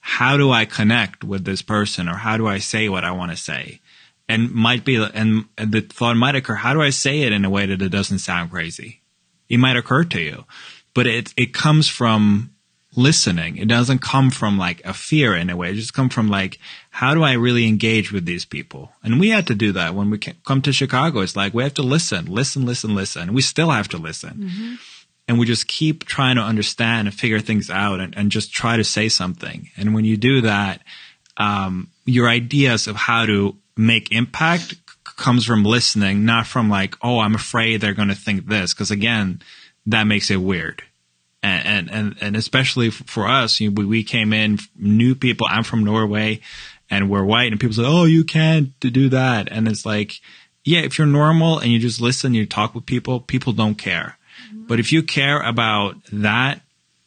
how 0.00 0.36
do 0.36 0.50
I 0.50 0.64
connect 0.66 1.24
with 1.24 1.44
this 1.46 1.62
person 1.62 2.06
or 2.08 2.16
how 2.16 2.36
do 2.36 2.46
I 2.46 2.58
say 2.58 2.88
what 2.90 3.02
I 3.04 3.12
want 3.12 3.30
to 3.30 3.36
say 3.36 3.80
and 4.28 4.50
might 4.52 4.84
be 4.84 4.96
and, 4.96 5.46
the 5.56 5.80
thought 5.80 6.16
might 6.16 6.36
occur 6.36 6.54
how 6.54 6.74
do 6.74 6.82
I 6.82 6.90
say 6.90 7.20
it 7.20 7.32
in 7.32 7.44
a 7.44 7.50
way 7.50 7.66
that 7.66 7.82
it 7.82 7.88
doesn't 7.88 8.20
sound 8.20 8.50
crazy? 8.50 9.00
It 9.48 9.58
might 9.58 9.76
occur 9.76 10.04
to 10.04 10.20
you 10.20 10.44
but 10.98 11.06
it 11.06 11.32
it 11.36 11.54
comes 11.54 11.86
from 11.86 12.50
listening. 12.96 13.56
It 13.56 13.68
doesn't 13.68 14.00
come 14.00 14.30
from 14.30 14.58
like 14.58 14.84
a 14.84 14.92
fear 14.92 15.36
in 15.36 15.48
a 15.48 15.56
way. 15.56 15.70
It 15.70 15.74
just 15.74 15.94
come 15.94 16.08
from 16.08 16.28
like 16.28 16.58
how 16.90 17.14
do 17.14 17.22
I 17.22 17.34
really 17.34 17.68
engage 17.68 18.10
with 18.10 18.26
these 18.26 18.44
people? 18.44 18.90
And 19.04 19.20
we 19.20 19.28
had 19.28 19.46
to 19.46 19.54
do 19.54 19.70
that 19.72 19.94
when 19.94 20.10
we 20.10 20.18
come 20.18 20.60
to 20.62 20.72
Chicago. 20.72 21.20
It's 21.20 21.36
like 21.36 21.54
we 21.54 21.62
have 21.62 21.74
to 21.74 21.82
listen 21.82 22.26
listen 22.26 22.66
listen 22.66 22.96
listen. 22.96 23.32
We 23.32 23.42
still 23.42 23.70
have 23.70 23.86
to 23.90 23.96
listen. 23.96 24.78
And 25.28 25.38
we 25.38 25.46
just 25.46 25.68
keep 25.68 26.04
trying 26.04 26.34
to 26.34 26.42
understand 26.42 27.06
and 27.06 27.16
figure 27.16 27.38
things 27.38 27.70
out 27.70 28.00
and, 28.00 28.16
and 28.16 28.32
just 28.32 28.52
try 28.52 28.76
to 28.76 28.82
say 28.82 29.08
something. 29.08 29.70
And 29.76 29.94
when 29.94 30.04
you 30.04 30.16
do 30.16 30.40
that, 30.40 30.82
um, 31.36 31.90
your 32.06 32.28
ideas 32.28 32.88
of 32.88 32.96
how 32.96 33.26
to 33.26 33.54
make 33.78 34.12
impact 34.12 34.74
comes 35.04 35.46
from 35.46 35.64
listening, 35.64 36.24
not 36.24 36.46
from 36.46 36.68
like, 36.68 36.96
oh, 37.00 37.20
I'm 37.20 37.34
afraid 37.34 37.80
they're 37.80 37.94
going 37.94 38.08
to 38.08 38.14
think 38.14 38.46
this. 38.46 38.74
Cause 38.74 38.90
again, 38.90 39.40
that 39.86 40.04
makes 40.04 40.30
it 40.30 40.36
weird. 40.36 40.82
And, 41.42 41.66
and, 41.66 41.90
and, 41.90 42.16
and 42.20 42.36
especially 42.36 42.90
for 42.90 43.26
us, 43.26 43.60
you 43.60 43.70
know, 43.70 43.74
we, 43.78 43.86
we 43.86 44.04
came 44.04 44.32
in 44.32 44.58
new 44.76 45.14
people. 45.14 45.46
I'm 45.48 45.62
from 45.62 45.84
Norway 45.84 46.40
and 46.90 47.08
we're 47.08 47.24
white 47.24 47.52
and 47.52 47.60
people 47.60 47.74
say, 47.74 47.84
oh, 47.84 48.04
you 48.04 48.24
can't 48.24 48.78
do 48.80 49.08
that. 49.10 49.48
And 49.50 49.68
it's 49.68 49.86
like, 49.86 50.20
yeah, 50.64 50.80
if 50.80 50.98
you're 50.98 51.06
normal 51.06 51.60
and 51.60 51.70
you 51.70 51.78
just 51.78 52.00
listen, 52.00 52.34
you 52.34 52.44
talk 52.44 52.74
with 52.74 52.84
people, 52.84 53.20
people 53.20 53.52
don't 53.52 53.76
care. 53.76 54.18
Mm-hmm. 54.48 54.66
But 54.66 54.80
if 54.80 54.92
you 54.92 55.02
care 55.02 55.40
about 55.40 55.96
that, 56.12 56.60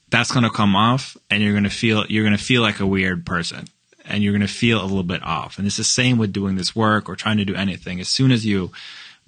that's 0.09 0.31
going 0.31 0.43
to 0.43 0.49
come 0.49 0.75
off 0.75 1.17
and 1.29 1.43
you're 1.43 1.53
going 1.53 1.65
to 1.65 1.69
feel, 1.69 2.05
you're 2.07 2.23
going 2.23 2.37
to 2.37 2.43
feel 2.43 2.61
like 2.61 2.79
a 2.79 2.87
weird 2.87 3.25
person 3.25 3.67
and 4.11 4.23
you're 4.23 4.33
going 4.33 4.41
to 4.41 4.47
feel 4.47 4.81
a 4.81 4.83
little 4.83 5.03
bit 5.03 5.23
off. 5.23 5.57
And 5.57 5.65
it's 5.65 5.77
the 5.77 5.83
same 5.83 6.17
with 6.17 6.33
doing 6.33 6.55
this 6.55 6.75
work 6.75 7.09
or 7.09 7.15
trying 7.15 7.37
to 7.37 7.45
do 7.45 7.55
anything. 7.55 7.99
As 7.99 8.09
soon 8.09 8.31
as 8.31 8.45
you 8.45 8.71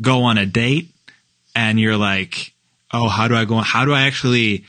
go 0.02 0.24
on 0.24 0.38
a 0.38 0.46
date 0.46 0.90
and 1.56 1.80
you're 1.80 1.98
like, 1.98 2.54
oh, 2.92 3.08
how 3.08 3.28
do 3.28 3.36
I 3.36 3.46
go? 3.46 3.56
How 3.58 3.86
do 3.86 3.94
I 3.94 4.04
actually, 4.04 4.66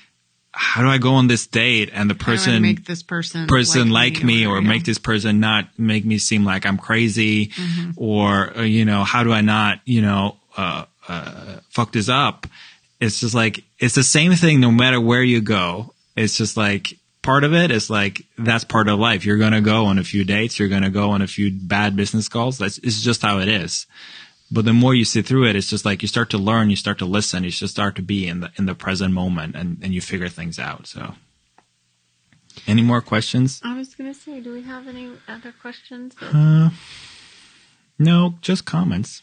how 0.52 0.82
do 0.82 0.88
I 0.88 0.98
go 0.98 1.14
on 1.14 1.26
this 1.26 1.46
date? 1.46 1.90
And 1.92 2.08
the 2.08 2.14
How 2.14 2.18
do 2.18 2.32
I 2.32 2.36
person, 2.36 2.62
make 2.62 2.84
this 2.84 3.02
person 3.02 3.46
person 3.46 3.90
like, 3.90 4.22
me, 4.22 4.46
or 4.46 4.50
whatever, 4.50 4.68
make 4.68 4.84
this 4.84 4.98
person 4.98 5.40
not 5.40 5.68
make 5.76 6.04
me 6.04 6.18
seem 6.18 6.44
like 6.44 6.64
I'm 6.64 6.78
crazy 6.78 7.50
or, 7.96 8.56
uh, 8.56 8.62
you 8.62 8.84
know, 8.84 9.04
how 9.04 9.24
do 9.24 9.32
I 9.32 9.40
not, 9.40 9.80
you 9.84 10.00
know, 10.00 10.36
uh, 10.56 10.84
uh, 11.08 11.56
fuck 11.70 11.92
this 11.92 12.08
up? 12.08 12.46
It's 13.00 13.20
just 13.20 13.34
like, 13.34 13.64
it's 13.78 13.96
the 13.96 14.04
same 14.04 14.32
thing 14.32 14.60
no 14.60 14.70
matter 14.70 15.00
where 15.00 15.22
you 15.22 15.40
go. 15.40 15.92
It's 16.16 16.38
just 16.38 16.56
like, 16.56 16.96
part 17.24 17.42
of 17.42 17.52
it 17.52 17.72
is 17.72 17.90
like, 17.90 18.22
that's 18.38 18.62
part 18.64 18.88
of 18.88 19.00
life. 19.00 19.24
You're 19.24 19.38
going 19.38 19.52
to 19.52 19.60
go 19.60 19.86
on 19.86 19.98
a 19.98 20.04
few 20.04 20.22
dates. 20.24 20.58
You're 20.60 20.68
going 20.68 20.82
to 20.82 20.90
go 20.90 21.10
on 21.10 21.22
a 21.22 21.26
few 21.26 21.50
bad 21.50 21.96
business 21.96 22.28
calls. 22.28 22.58
That's, 22.58 22.78
it's 22.78 23.02
just 23.02 23.22
how 23.22 23.40
it 23.40 23.48
is. 23.48 23.86
But 24.52 24.64
the 24.66 24.72
more 24.72 24.94
you 24.94 25.04
sit 25.04 25.26
through 25.26 25.48
it, 25.48 25.56
it's 25.56 25.68
just 25.68 25.84
like 25.84 26.02
you 26.02 26.08
start 26.08 26.30
to 26.30 26.38
learn, 26.38 26.70
you 26.70 26.76
start 26.76 26.98
to 26.98 27.06
listen, 27.06 27.42
you 27.42 27.50
just 27.50 27.74
start 27.74 27.96
to 27.96 28.02
be 28.02 28.28
in 28.28 28.40
the, 28.40 28.52
in 28.56 28.66
the 28.66 28.74
present 28.76 29.12
moment 29.12 29.56
and, 29.56 29.78
and 29.82 29.92
you 29.92 30.00
figure 30.00 30.28
things 30.28 30.58
out. 30.60 30.86
So 30.86 31.14
any 32.68 32.82
more 32.82 33.00
questions? 33.00 33.60
I 33.64 33.76
was 33.76 33.94
going 33.96 34.12
to 34.12 34.18
say, 34.18 34.40
do 34.40 34.52
we 34.52 34.62
have 34.62 34.86
any 34.86 35.10
other 35.26 35.52
questions? 35.60 36.14
Uh, 36.20 36.70
no, 37.98 38.34
just 38.42 38.64
comments. 38.64 39.22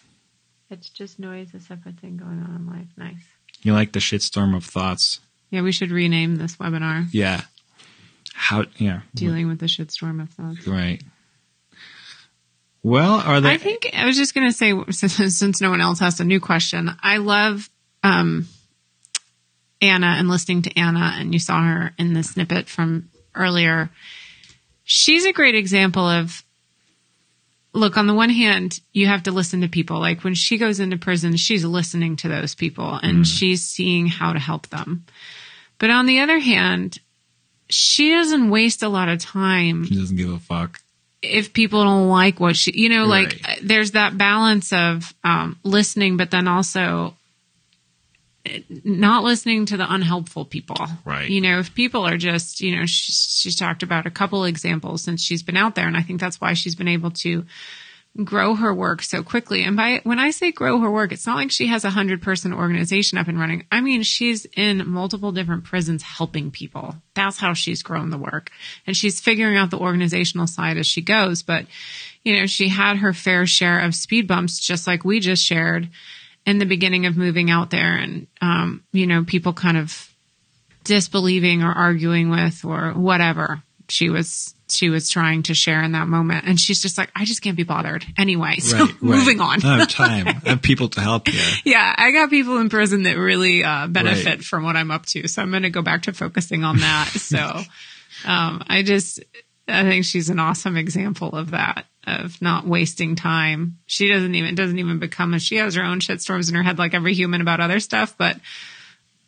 it's 0.70 0.90
just 0.90 1.20
noise, 1.20 1.54
a 1.54 1.60
separate 1.60 2.00
thing 2.00 2.18
going 2.18 2.42
on 2.42 2.56
in 2.56 2.68
life. 2.68 2.88
Nice. 2.98 3.24
You 3.62 3.74
like 3.74 3.94
the 3.94 4.00
shitstorm 4.00 4.56
of 4.56 4.66
thoughts. 4.66 5.20
Yeah, 5.52 5.62
we 5.62 5.72
should 5.72 5.92
rename 5.92 6.38
this 6.38 6.56
webinar 6.58 7.08
Yeah. 7.12 7.42
How, 8.42 8.66
yeah. 8.78 9.02
"Dealing 9.14 9.48
with 9.48 9.60
the 9.60 9.68
Shitstorm 9.68 10.20
of 10.20 10.32
Thoughts." 10.32 10.66
Right. 10.66 11.00
Well, 12.82 13.20
are 13.20 13.40
there, 13.40 13.52
I 13.52 13.58
think 13.58 13.92
I 13.94 14.06
was 14.06 14.18
just 14.18 14.34
going 14.34 14.48
to 14.48 14.52
say, 14.52 14.74
since, 14.90 15.38
since 15.38 15.62
no 15.62 15.70
one 15.70 15.82
else 15.82 16.00
has 16.00 16.20
a 16.20 16.24
new 16.24 16.40
question, 16.40 16.90
I 17.04 17.18
love 17.18 17.70
um, 18.02 18.48
Anna 19.80 20.16
and 20.18 20.28
listening 20.28 20.64
to 20.64 20.76
Anna, 20.76 21.14
and 21.20 21.32
you 21.32 21.38
saw 21.38 21.64
her 21.64 21.94
in 22.00 22.14
the 22.14 22.24
snippet 22.24 22.68
from 22.68 23.12
earlier. 23.36 23.92
She's 24.84 25.26
a 25.26 25.34
great 25.34 25.54
example 25.54 26.08
of 26.08 26.44
look, 27.74 27.96
on 27.96 28.08
the 28.08 28.16
one 28.16 28.32
hand, 28.32 28.80
you 28.92 29.06
have 29.06 29.24
to 29.24 29.32
listen 29.32 29.62
to 29.62 29.68
people. 29.68 30.00
Like 30.00 30.24
when 30.24 30.34
she 30.34 30.58
goes 30.58 30.80
into 30.80 30.98
prison, 30.98 31.36
she's 31.36 31.64
listening 31.64 32.16
to 32.18 32.28
those 32.28 32.56
people 32.56 33.00
and 33.02 33.26
she's 33.28 33.62
seeing 33.62 34.08
how 34.08 34.34
to 34.34 34.40
help 34.40 34.68
them. 34.70 35.06
But 35.78 35.92
on 35.92 36.08
the 36.08 36.20
other 36.20 36.40
hand, 36.40 37.00
she 37.72 38.12
doesn't 38.12 38.50
waste 38.50 38.84
a 38.84 38.90
lot 38.90 39.10
of 39.10 39.20
time 39.20 39.86
She 39.86 39.96
doesn't 39.96 40.18
give 40.18 40.30
a 40.32 40.40
fuck. 40.40 40.80
if 41.22 41.54
people 41.54 41.84
don't 41.84 42.08
like 42.10 42.40
what 42.40 42.56
she, 42.56 42.72
you 42.80 42.90
know, 42.90 43.06
like 43.06 43.40
Right. 43.46 43.58
uh, 43.58 43.62
there's 43.64 43.92
that 43.92 44.18
balance 44.18 44.72
of 44.74 45.14
um, 45.24 45.58
listening, 45.64 46.18
but 46.18 46.32
then 46.32 46.48
also 46.48 47.16
not 48.84 49.24
listening 49.24 49.68
to 49.68 49.78
the 49.78 49.92
unhelpful 49.94 50.46
people. 50.46 50.76
Right. 51.06 51.30
You 51.30 51.42
know, 51.42 51.60
if 51.60 51.76
people 51.76 52.08
are 52.08 52.18
just, 52.18 52.60
you 52.60 52.76
know, 52.76 52.86
she's, 52.88 53.28
she's 53.40 53.56
talked 53.56 53.84
about 53.84 54.08
a 54.08 54.12
couple 54.12 54.46
examples 54.46 55.04
since 55.04 55.22
she's 55.22 55.44
been 55.44 55.58
out 55.58 55.76
there. 55.76 55.88
And 55.88 55.96
I 55.96 56.02
think 56.02 56.20
that's 56.20 56.42
why 56.42 56.54
she's 56.54 56.74
been 56.76 56.88
able 56.88 57.12
to 57.12 57.46
grow 58.24 58.56
her 58.56 58.74
work 58.74 59.02
so 59.02 59.24
quickly. 59.24 59.64
And 59.64 59.78
by, 59.78 60.02
when 60.04 60.20
I 60.20 60.32
say 60.32 60.52
grow 60.52 60.80
her 60.80 60.92
work, 60.92 61.12
it's 61.12 61.26
not 61.26 61.38
like 61.38 61.52
she 61.52 61.68
has 61.68 61.86
a 61.86 61.90
hundred 61.90 62.22
person 62.22 62.54
organization 62.54 63.18
up 63.18 63.28
and 63.28 63.40
running. 63.40 63.66
I 63.72 63.80
mean, 63.80 64.04
she's 64.04 64.46
in 64.58 64.88
multiple 64.88 65.32
different 65.32 65.64
prisons 65.64 66.04
helping 66.04 66.52
people. 66.52 66.96
That's 67.14 67.38
how 67.38 67.54
she's 67.54 67.84
grown 67.84 68.10
the 68.10 68.18
work. 68.18 68.52
And 68.86 68.98
she's 68.98 69.22
figuring 69.22 69.56
out 69.56 69.72
the 69.72 69.80
organizational 69.80 70.48
side 70.48 70.78
as 70.78 70.88
she 70.88 71.02
goes. 71.02 71.42
But, 71.42 71.66
you 72.24 72.38
know, 72.38 72.48
she 72.48 72.68
had 72.68 72.98
her 72.98 73.14
fair 73.14 73.46
share 73.46 73.80
of 73.80 73.96
speed 73.96 74.28
bumps, 74.28 74.60
just 74.60 74.88
like 74.88 75.06
we 75.06 75.22
just 75.22 75.44
shared 75.44 75.90
in 76.46 76.58
the 76.58 76.66
beginning 76.66 77.06
of 77.06 77.16
moving 77.16 77.50
out 77.50 77.70
there 77.70 77.96
and, 77.96 78.28
um, 78.42 78.84
you 78.92 79.08
know, 79.08 79.24
people 79.24 79.54
kind 79.54 79.78
of 79.78 80.10
disbelieving 80.84 81.64
or 81.64 81.72
arguing 81.72 82.30
with 82.30 82.66
or 82.66 82.92
whatever 82.92 83.62
she 83.92 84.10
was, 84.10 84.56
she 84.70 84.90
was 84.90 85.10
trying 85.10 85.44
to 85.44 85.54
share 85.54 85.84
in 85.84 85.92
that 85.92 86.08
moment. 86.08 86.46
And 86.48 86.60
she's 86.60 86.82
just 86.82 86.98
like, 86.98 87.12
I 87.16 87.26
just 87.26 87.42
can't 87.42 87.58
be 87.58 87.64
bothered 87.64 88.06
anyway. 88.18 88.58
So 88.60 88.78
Right, 88.78 88.88
right. 88.90 89.02
moving 89.04 89.40
on. 89.42 89.64
I 89.66 89.80
have 89.80 89.90
time. 89.90 90.28
I 90.46 90.50
have 90.50 90.62
people 90.62 90.88
to 90.90 91.02
help 91.02 91.28
here. 91.28 91.56
yeah. 91.66 91.94
I 91.98 92.12
got 92.12 92.30
people 92.30 92.58
in 92.58 92.70
prison 92.70 93.04
that 93.04 93.18
really, 93.18 93.64
uh, 93.64 93.88
benefit 93.88 94.26
Right. 94.26 94.44
from 94.44 94.64
what 94.64 94.76
I'm 94.78 94.90
up 94.92 95.06
to. 95.08 95.28
So 95.28 95.42
I'm 95.42 95.52
going 95.52 95.64
to 95.64 95.70
go 95.70 95.82
back 95.82 96.04
to 96.04 96.14
focusing 96.14 96.64
on 96.64 96.78
that. 96.80 97.10
so, 97.16 97.38
um, 98.26 98.64
I 98.68 98.84
just, 98.84 99.20
I 99.68 99.84
think 99.84 100.06
she's 100.06 100.30
an 100.30 100.40
awesome 100.40 100.78
example 100.78 101.30
of 101.34 101.52
that, 101.52 101.86
of 102.08 102.42
not 102.42 102.66
wasting 102.66 103.16
time. 103.16 103.78
She 103.88 104.08
doesn't 104.08 104.34
even, 104.36 104.56
doesn't 104.56 104.80
even 104.80 105.00
become 105.00 105.34
a, 105.34 105.40
she 105.40 105.58
has 105.58 105.76
her 105.76 105.84
own 105.84 106.00
shitstorms 106.00 106.50
in 106.50 106.56
her 106.56 106.64
head 106.64 106.78
like 106.80 106.94
every 106.94 107.14
human 107.14 107.42
about 107.42 107.60
other 107.60 107.80
stuff, 107.80 108.16
but 108.18 108.38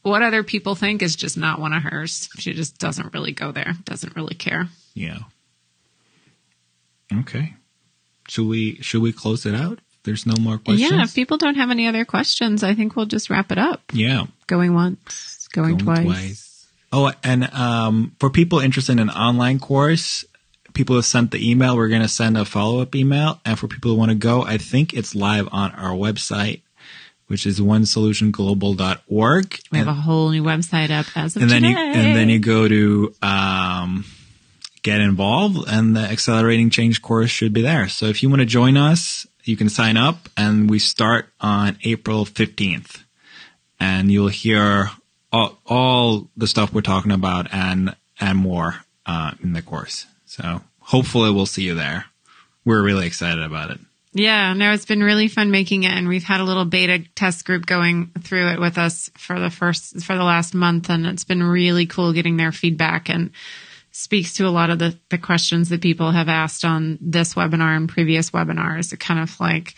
what 0.04 0.22
other 0.22 0.44
people 0.44 0.76
think 0.76 1.02
is 1.02 1.16
just 1.16 1.38
not 1.38 1.60
one 1.60 1.74
of 1.74 1.84
hers. 1.84 2.30
She 2.38 2.54
just 2.54 2.78
doesn't 2.78 3.14
really 3.14 3.32
go 3.32 3.52
there, 3.52 3.74
doesn't 3.86 4.16
really 4.16 4.36
care. 4.36 4.68
Yeah. 4.94 5.20
Okay. 7.12 7.54
Should 8.28 8.48
we 8.48 8.76
should 8.82 9.02
we 9.02 9.12
close 9.12 9.46
it 9.46 9.56
out? 9.56 9.80
There's 10.04 10.26
no 10.26 10.36
more 10.40 10.58
questions. 10.58 10.92
Yeah. 10.92 11.04
If 11.04 11.16
people 11.16 11.38
don't 11.38 11.56
have 11.56 11.72
any 11.72 11.88
other 11.88 12.06
questions, 12.06 12.64
I 12.64 12.76
think 12.76 12.96
we'll 12.96 13.06
just 13.06 13.30
wrap 13.30 13.52
it 13.52 13.58
up. 13.58 13.82
yeah. 13.94 14.26
Going 14.48 14.74
once, 14.74 15.48
going, 15.54 15.78
Going 15.78 16.04
twice. 16.04 16.68
Oh, 16.92 17.12
and 17.24 17.52
um, 17.54 18.16
for 18.20 18.30
people 18.30 18.60
interested 18.60 18.92
in 18.94 19.00
an 19.00 19.10
online 19.10 19.60
course, 19.60 20.26
people 20.74 20.96
have 20.98 21.06
sent 21.06 21.32
the 21.32 21.50
email. 21.50 21.76
We're 21.78 21.88
going 21.88 22.02
to 22.02 22.08
send 22.10 22.38
a 22.38 22.44
follow 22.46 22.82
up 22.82 22.96
email. 22.96 23.40
And 23.46 23.58
for 23.58 23.68
people 23.68 23.92
who 23.92 23.98
want 23.98 24.12
to 24.12 24.16
go, 24.16 24.44
I 24.44 24.58
think 24.58 24.94
it's 24.94 25.16
live 25.16 25.48
on 25.52 25.72
our 25.72 25.94
website, 25.96 26.62
which 27.34 27.46
is 27.48 27.60
onesolutionglobal.org. 27.60 29.60
We 29.72 29.80
have 29.80 29.88
and, 29.88 29.98
a 29.98 30.00
whole 30.00 30.30
new 30.30 30.44
website 30.44 30.92
up 30.92 31.08
as 31.18 31.36
of 31.36 31.42
and 31.42 31.50
then 31.50 31.64
today. 31.64 31.72
you 31.72 31.78
and 31.80 32.16
then 32.16 32.30
you 32.30 32.38
go 32.38 32.68
to 32.68 33.12
um, 33.24 34.06
get 34.84 35.02
involved, 35.02 35.68
and 35.68 35.96
the 35.96 36.02
accelerating 36.02 36.70
change 36.70 37.02
course 37.02 37.32
should 37.32 37.52
be 37.52 37.64
there. 37.64 37.90
So 37.90 38.06
if 38.06 38.22
you 38.22 38.30
want 38.30 38.42
to 38.42 38.46
join 38.46 38.78
us, 38.78 39.26
you 39.46 39.58
can 39.58 39.68
sign 39.68 39.98
up, 39.98 40.30
and 40.38 40.70
we 40.70 40.78
start 40.78 41.26
on 41.42 41.76
April 41.84 42.24
fifteenth, 42.24 43.04
and 43.80 44.12
you'll 44.12 44.28
hear 44.28 44.92
all, 45.32 45.58
all 45.66 46.30
the 46.38 46.46
stuff 46.46 46.72
we're 46.72 46.82
talking 46.82 47.12
about 47.12 47.52
and 47.52 47.96
and 48.20 48.38
more 48.38 48.76
uh, 49.08 49.32
in 49.42 49.54
the 49.54 49.64
course. 49.64 50.06
So 50.28 50.62
hopefully 50.82 51.32
we'll 51.32 51.48
see 51.48 51.64
you 51.64 51.74
there. 51.74 52.06
We're 52.64 52.84
really 52.84 53.08
excited 53.08 53.44
about 53.44 53.72
it. 53.72 53.80
Yeah, 54.16 54.54
no, 54.54 54.74
it's 54.74 54.86
been 54.86 55.04
really 55.04 55.28
fun 55.28 55.50
making 55.50 55.84
it, 55.84 55.92
and 55.92 56.08
we've 56.08 56.24
had 56.24 56.40
a 56.40 56.44
little 56.44 56.66
beta 56.66 57.04
test 57.16 57.46
group 57.46 57.66
going 57.66 58.12
through 58.22 58.50
it 58.50 58.60
with 58.60 58.78
us 58.78 59.10
for 59.18 59.40
the 59.40 59.50
first 59.50 60.04
for 60.04 60.16
the 60.16 60.24
last 60.24 60.54
month, 60.54 60.90
and 60.90 61.08
it's 61.08 61.24
been 61.24 61.42
really 61.42 61.88
cool 61.88 62.14
getting 62.14 62.38
their 62.38 62.52
feedback 62.52 63.10
and 63.10 63.32
speaks 63.92 64.34
to 64.36 64.48
a 64.48 64.50
lot 64.50 64.70
of 64.70 64.78
the 64.78 64.98
the 65.10 65.18
questions 65.18 65.70
that 65.70 65.82
people 65.82 66.12
have 66.12 66.30
asked 66.30 66.64
on 66.64 67.00
this 67.02 67.34
webinar 67.34 67.76
and 67.76 67.90
previous 67.90 68.30
webinars. 68.30 68.94
It 68.94 69.00
kind 69.00 69.20
of 69.20 69.40
like, 69.40 69.74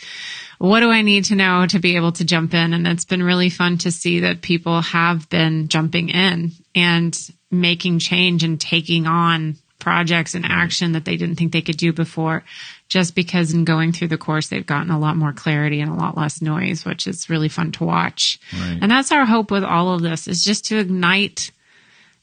what 0.57 0.81
do 0.81 0.89
I 0.89 1.01
need 1.01 1.25
to 1.25 1.35
know 1.35 1.65
to 1.67 1.79
be 1.79 1.95
able 1.95 2.11
to 2.13 2.25
jump 2.25 2.53
in? 2.53 2.73
And 2.73 2.85
it's 2.87 3.05
been 3.05 3.23
really 3.23 3.49
fun 3.49 3.77
to 3.79 3.91
see 3.91 4.21
that 4.21 4.41
people 4.41 4.81
have 4.81 5.29
been 5.29 5.69
jumping 5.69 6.09
in 6.09 6.51
and 6.73 7.17
making 7.51 7.99
change 7.99 8.43
and 8.43 8.59
taking 8.59 9.07
on 9.07 9.55
projects 9.85 10.33
and 10.33 10.43
action 10.47 10.93
that 10.93 11.05
they 11.05 11.15
didn't 11.15 11.35
think 11.35 11.53
they 11.53 11.61
could 11.61 11.77
do 11.77 11.93
before 11.93 12.43
just 12.89 13.13
because 13.13 13.53
in 13.53 13.65
going 13.65 13.91
through 13.91 14.07
the 14.07 14.17
course 14.17 14.47
they've 14.47 14.65
gotten 14.65 14.89
a 14.89 14.97
lot 14.97 15.15
more 15.15 15.31
clarity 15.31 15.79
and 15.79 15.91
a 15.91 15.93
lot 15.93 16.17
less 16.17 16.41
noise 16.41 16.83
which 16.83 17.05
is 17.05 17.29
really 17.29 17.47
fun 17.49 17.71
to 17.71 17.83
watch 17.83 18.39
Right. 18.51 18.79
and 18.81 18.89
that's 18.89 19.11
our 19.11 19.25
hope 19.25 19.51
with 19.51 19.63
all 19.63 19.93
of 19.93 20.01
this 20.01 20.27
is 20.27 20.43
just 20.43 20.65
to 20.65 20.79
ignite 20.79 21.51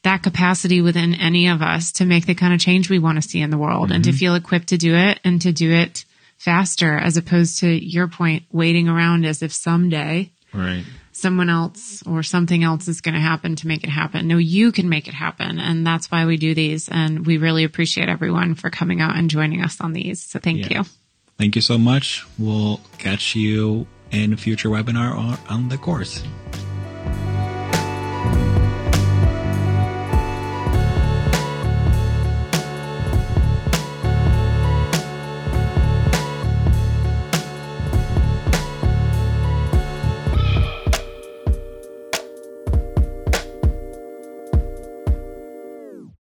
that 0.01 0.23
capacity 0.23 0.81
within 0.81 1.15
any 1.15 1.47
of 1.47 1.61
us 1.61 1.93
to 1.93 2.05
make 2.05 2.25
the 2.25 2.35
kind 2.35 2.53
of 2.53 2.59
change 2.59 2.89
we 2.89 2.99
want 2.99 3.15
to 3.23 3.29
see 3.29 3.39
in 3.39 3.49
the 3.49 3.57
world 3.57 3.93
and 3.93 4.03
to 4.03 4.09
mm-hmm. 4.09 4.17
feel 4.17 4.35
equipped 4.35 4.67
to 4.67 4.77
do 4.77 4.93
it 4.93 5.21
and 5.23 5.41
to 5.43 5.53
do 5.53 5.71
it 5.71 6.03
faster 6.37 6.97
as 6.97 7.15
opposed 7.15 7.59
to 7.59 7.69
your 7.69 8.09
point 8.09 8.43
waiting 8.51 8.89
around 8.89 9.25
as 9.25 9.41
if 9.41 9.53
someday 9.53 10.29
Right. 10.53 10.83
Someone 11.15 11.49
else 11.49 12.03
or 12.05 12.23
something 12.23 12.63
else 12.63 12.87
is 12.87 13.01
going 13.01 13.13
to 13.15 13.19
happen 13.21 13.55
to 13.57 13.67
make 13.67 13.83
it 13.83 13.89
happen. 13.89 14.27
No, 14.27 14.37
you 14.37 14.71
can 14.71 14.89
make 14.89 15.07
it 15.07 15.13
happen. 15.13 15.59
And 15.59 15.85
that's 15.85 16.09
why 16.11 16.25
we 16.25 16.37
do 16.37 16.53
these. 16.55 16.89
And 16.89 17.25
we 17.25 17.37
really 17.37 17.63
appreciate 17.63 18.09
everyone 18.09 18.55
for 18.55 18.69
coming 18.69 18.99
out 19.01 19.15
and 19.15 19.29
joining 19.29 19.61
us 19.61 19.79
on 19.79 19.93
these. 19.93 20.21
So 20.23 20.39
thank 20.39 20.69
Yeah. 20.69 20.79
you. 20.79 20.85
Thank 21.37 21.55
you 21.55 21.61
so 21.61 21.77
much. 21.77 22.25
We'll 22.37 22.79
catch 22.97 23.35
you 23.35 23.87
in 24.11 24.33
a 24.33 24.37
future 24.37 24.69
webinar 24.69 25.15
on, 25.15 25.37
on 25.49 25.69
the 25.69 25.77
course. 25.77 26.23